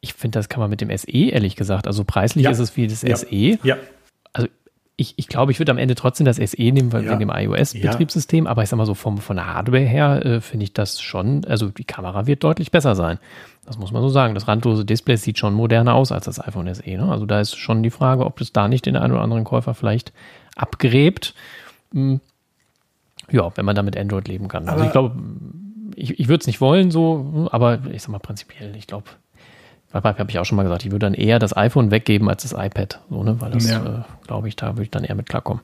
[0.00, 2.50] Ich finde, das kann man mit dem SE, ehrlich gesagt, also preislich Ja.
[2.50, 3.16] ist es wie das Ja.
[3.16, 3.58] SE.
[3.62, 3.76] ja,
[4.32, 4.48] Also
[4.96, 7.10] ich, ich glaube, ich würde am Ende trotzdem das SE nehmen, weil Ja.
[7.10, 10.64] wegen dem iOS-Betriebssystem, aber ich sag mal so, vom, von der Hardware her äh, finde
[10.64, 13.18] ich das schon, also die Kamera wird deutlich besser sein.
[13.66, 14.34] Das muss man so sagen.
[14.34, 16.88] Das randlose Display sieht schon moderner aus als das iPhone SE.
[16.90, 17.10] Ne?
[17.10, 19.74] Also da ist schon die Frage, ob es da nicht den einen oder anderen Käufer
[19.74, 20.12] vielleicht
[20.56, 21.34] abgräbt.
[21.92, 22.20] Hm.
[23.32, 24.64] Ja, wenn man damit Android leben kann.
[24.68, 25.16] also Aber- ich glaube,
[25.96, 29.04] ich, ich würde es nicht wollen so, aber ich sag mal prinzipiell, ich glaube,
[29.92, 32.52] habe ich auch schon mal gesagt, ich würde dann eher das iPhone weggeben als das
[32.52, 33.40] iPad, so, ne?
[33.40, 33.84] weil das, Ja.
[33.84, 35.62] äh, glaube ich, da würde ich dann eher mit klarkommen.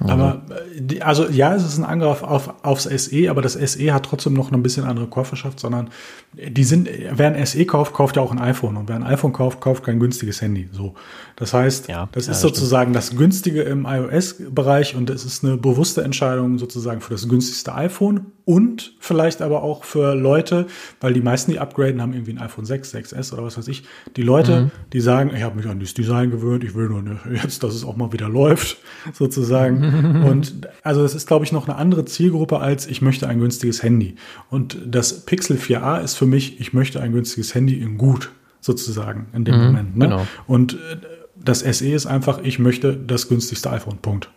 [0.00, 0.40] Aber
[0.88, 4.32] äh, also ja, es ist ein Angriff auf, aufs SE, aber das SE hat trotzdem
[4.32, 5.90] noch ein bisschen andere Käuferschaft, sondern
[6.32, 9.32] die sind, wer ein SE kauft, kauft ja auch ein iPhone und wer ein iPhone
[9.34, 10.68] kauft, kauft kein günstiges Handy.
[10.72, 10.94] So,
[11.36, 15.44] das heißt, Ja, das ja, ist das sozusagen das günstige im iOS-Bereich und es ist
[15.44, 20.68] eine bewusste Entscheidung sozusagen für das günstigste iPhone und vielleicht aber auch für Leute,
[21.02, 23.82] weil die meisten, die upgraden, haben irgendwie ein iPhone 6, 6S oder was weiß ich.
[24.16, 27.62] Die Leute, die sagen, ich habe mich an dieses Design gewöhnt, ich will nur jetzt,
[27.62, 28.78] dass es auch mal wieder läuft,
[29.12, 30.22] sozusagen.
[30.26, 33.82] und also es ist, glaube ich, noch eine andere Zielgruppe als ich möchte ein günstiges
[33.82, 34.14] Handy.
[34.48, 38.30] Und das Pixel 4a ist für mich, ich möchte ein günstiges Handy in gut,
[38.62, 39.94] sozusagen, in dem Moment.
[39.94, 40.06] Ne?
[40.06, 40.26] genau.
[40.46, 40.96] Und äh,
[41.36, 43.98] das SE ist einfach, ich möchte das günstigste iPhone.
[43.98, 44.30] Punkt.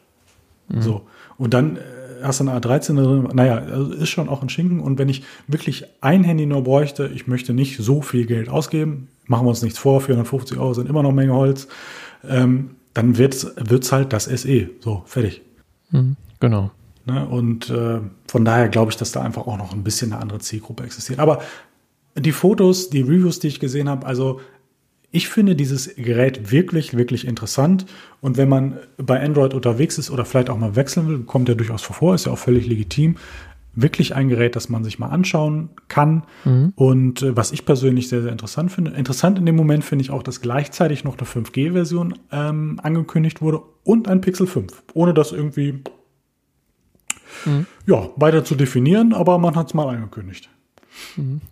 [0.80, 1.08] So.
[1.38, 1.82] Und dann äh,
[2.22, 3.30] hast du eine A13 drin.
[3.34, 4.80] Naja, also ist schon auch ein Schinken.
[4.80, 9.08] Und wenn ich wirklich ein Handy nur bräuchte, ich möchte nicht so viel Geld ausgeben,
[9.28, 11.68] machen wir uns nichts vor, 450 Euro sind immer noch Menge Holz,
[12.28, 14.70] ähm, dann wird's wird's halt das SE.
[14.80, 15.42] So, fertig.
[15.92, 16.72] Mhm, genau.
[17.06, 17.26] Ne?
[17.28, 20.40] Und äh, von daher glaube ich, dass da einfach auch noch ein bisschen eine andere
[20.40, 21.20] Zielgruppe existiert.
[21.20, 21.42] Aber
[22.16, 24.40] die Fotos, die Reviews, die ich gesehen habe, also
[25.12, 27.86] ich finde dieses Gerät wirklich, wirklich interessant.
[28.22, 31.56] Und wenn man bei Android unterwegs ist oder vielleicht auch mal wechseln will, kommt ja
[31.56, 33.18] durchaus vor, ist ja auch völlig legitim.
[33.74, 36.24] Wirklich ein Gerät, das man sich mal anschauen kann.
[36.76, 38.92] Und äh, was ich persönlich sehr, sehr interessant finde.
[38.92, 43.62] Interessant in dem Moment finde ich auch, dass gleichzeitig noch eine 5G-Version ähm, angekündigt wurde
[43.84, 44.84] und ein Pixel 5.
[44.94, 45.84] Ohne das irgendwie
[47.86, 50.50] ja, weiter zu definieren, aber man hat es mal angekündigt.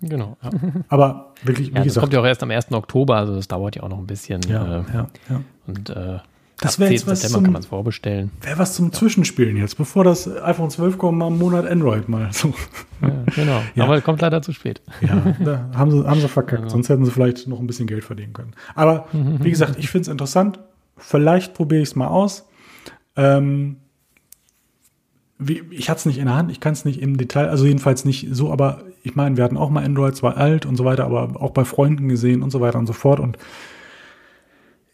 [0.01, 0.37] Genau.
[0.43, 0.49] Ja,
[0.89, 2.71] Aber wirklich, wie das gesagt, kommt ja auch erst am 1.
[2.71, 4.41] Oktober, also das dauert ja auch noch ein bisschen.
[4.47, 5.41] ja, äh, ja, ja.
[5.67, 6.19] Und äh,
[6.57, 6.91] Das ab wär 10.
[6.91, 8.31] jetzt was September zum- kann man es vorbestellen.
[8.41, 12.31] wäre was zum Zwischenspielen jetzt, bevor das iPhone 12 kommt, mal einen Monat Android mal.
[12.33, 12.53] So.
[13.01, 13.61] Ja, genau.
[13.75, 13.83] Ja.
[13.85, 14.81] Aber kommt leider zu spät.
[15.01, 18.03] Ja, da haben sie, haben sie verkackt, sonst hätten sie vielleicht noch ein bisschen Geld
[18.03, 18.51] verdienen können.
[18.75, 20.59] Aber wie gesagt, ich finde es interessant.
[20.97, 22.45] Vielleicht probiere ich es mal aus.
[23.15, 23.77] Ähm,
[25.37, 27.65] wie, ich hatte es nicht in der Hand, ich kann es nicht im Detail, also
[27.65, 30.85] jedenfalls nicht so, aber ich meine, wir hatten auch mal Android, zwar alt und so
[30.85, 33.19] weiter, aber auch bei Freunden gesehen und so weiter und so fort.
[33.19, 33.37] Und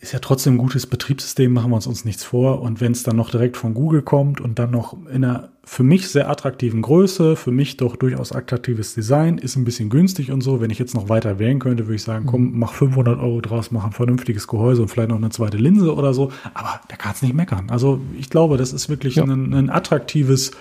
[0.02, 2.62] ist ja trotzdem ein gutes Betriebssystem, machen wir uns, uns nichts vor.
[2.62, 5.82] Und wenn es dann noch direkt von Google kommt und dann noch in einer für
[5.82, 10.42] mich sehr attraktiven Größe, für mich doch durchaus attraktives Design, ist ein bisschen günstig und
[10.42, 10.62] so.
[10.62, 13.72] Wenn ich jetzt noch weiter wählen könnte, würde ich sagen, komm, mach 500 Euro draus,
[13.72, 16.32] mach ein vernünftiges Gehäuse und vielleicht noch eine zweite Linse oder so.
[16.54, 17.72] Aber da kann es nicht meckern.
[17.72, 19.24] Also ich glaube, das ist wirklich Ja.
[19.24, 20.52] ein, ein attraktives,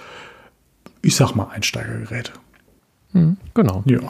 [1.02, 2.32] ich sag mal, Einsteigergerät.
[3.14, 3.82] Mhm, genau.
[3.86, 4.00] Ja.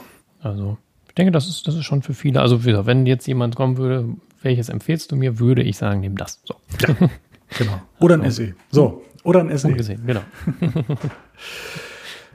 [0.43, 0.77] Also
[1.09, 2.41] ich denke, das ist, das ist schon für viele.
[2.41, 4.09] Also wie gesagt, wenn jetzt jemand kommen würde,
[4.43, 6.41] welches empfehlst du mir, würde ich sagen, nimm das.
[6.45, 6.57] So.
[6.79, 7.81] Genau.
[8.01, 8.55] Oder ein SE.
[8.71, 9.05] So.
[9.23, 9.69] Oder ein SE.
[9.69, 10.23] Gut gesehen, genau.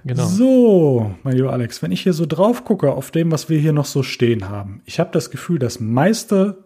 [0.06, 0.26] genau.
[0.26, 3.74] So, mein lieber Alex, wenn ich hier so drauf gucke auf dem, was wir hier
[3.74, 6.64] noch so stehen haben, ich habe das Gefühl, das meiste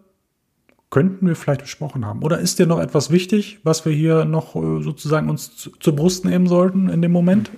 [0.90, 2.22] könnten wir vielleicht besprochen haben.
[2.22, 5.96] Oder ist dir noch etwas wichtig, was wir hier noch äh, sozusagen uns zu, zur
[5.96, 7.50] Brust nehmen sollten in dem Moment?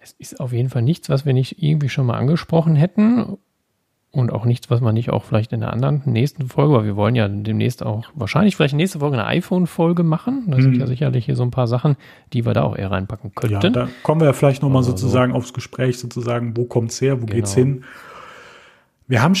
[0.00, 3.36] Es ist auf jeden Fall nichts, was wir nicht irgendwie schon mal angesprochen hätten.
[4.12, 6.96] Und auch nichts, was man nicht auch vielleicht in der anderen nächsten Folge, weil wir
[6.96, 10.46] wollen ja demnächst auch wahrscheinlich vielleicht nächste Folge eine iPhone-Folge machen.
[10.48, 10.80] Da sind Mhm.
[10.80, 11.94] ja sicherlich hier so ein paar Sachen,
[12.32, 13.72] die wir da auch eher reinpacken Ja, könnten.
[13.72, 17.54] da kommen wir ja vielleicht nochmal sozusagen aufs Gespräch, sozusagen, wo kommt's her, wo geht's
[17.54, 17.66] Genau.
[17.74, 17.84] hin?
[19.06, 19.34] Wir haben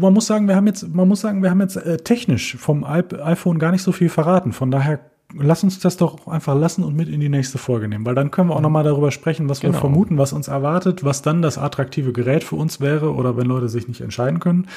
[0.00, 2.82] man muss sagen, wir haben jetzt, man muss sagen, wir haben jetzt äh, technisch vom
[2.84, 4.52] iPhone gar nicht so viel verraten.
[4.52, 5.00] Von daher
[5.38, 8.30] lass uns das doch einfach lassen und mit in die nächste Folge nehmen, weil dann
[8.30, 9.74] können wir auch nochmal darüber sprechen, was genau.
[9.74, 13.46] wir vermuten, was uns erwartet, was dann das attraktive Gerät für uns wäre oder wenn
[13.46, 14.68] Leute sich nicht entscheiden können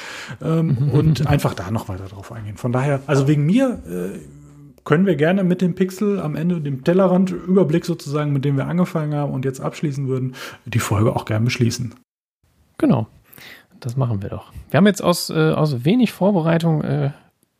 [0.42, 0.90] ähm, mhm.
[0.92, 2.58] und einfach da noch weiter drauf eingehen.
[2.58, 4.20] Von daher, also wegen mir äh,
[4.84, 9.14] können wir gerne mit dem Pixel am Ende, dem Tellerrand-Überblick sozusagen, mit dem wir angefangen
[9.14, 10.36] haben und jetzt abschließen würden,
[10.66, 11.94] die Folge auch gern beschließen.
[12.78, 13.08] Genau,
[13.82, 14.52] das machen wir doch.
[14.70, 17.12] Wir haben jetzt aus, äh, aus wenig Vorbereitung äh,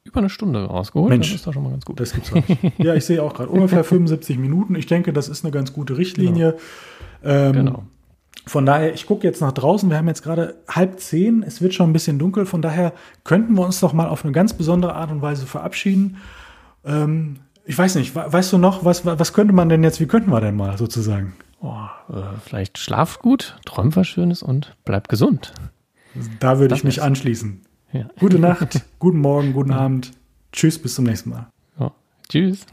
[0.08, 1.10] über eine Stunde rausgeholt.
[1.10, 2.00] Mensch, das ist doch schon mal ganz gut.
[2.00, 2.80] Das gibt's auch nicht.
[2.80, 4.76] ja, ich sehe auch gerade ungefähr 75 Minuten.
[4.76, 6.58] Ich denke, das ist eine ganz gute Richtlinie.
[7.22, 7.36] Genau.
[7.36, 7.84] Ähm, genau.
[8.46, 9.90] Von daher, ich gucke jetzt nach draußen.
[9.90, 11.44] Wir haben jetzt gerade halb zehn.
[11.44, 12.46] Es wird schon ein bisschen dunkel.
[12.46, 12.94] Von daher
[13.24, 16.18] könnten wir uns doch mal auf eine ganz besondere Art und Weise verabschieden.
[16.86, 20.32] Ähm, ich weiß nicht, weißt du noch, was, was könnte man denn jetzt, wie könnten
[20.32, 21.34] wir denn mal sozusagen?
[21.60, 21.74] Oh,
[22.10, 25.54] äh, vielleicht schlaft gut, träumt was Schönes und bleibt gesund.
[26.40, 27.62] Da würde ich mich anschließen.
[27.94, 28.08] Ja.
[28.20, 30.12] Gute Nacht, guten Morgen, guten Abend.
[30.52, 31.48] Tschüss, bis zum nächsten Mal.
[31.80, 31.92] Ja.
[32.30, 32.66] Tschüss.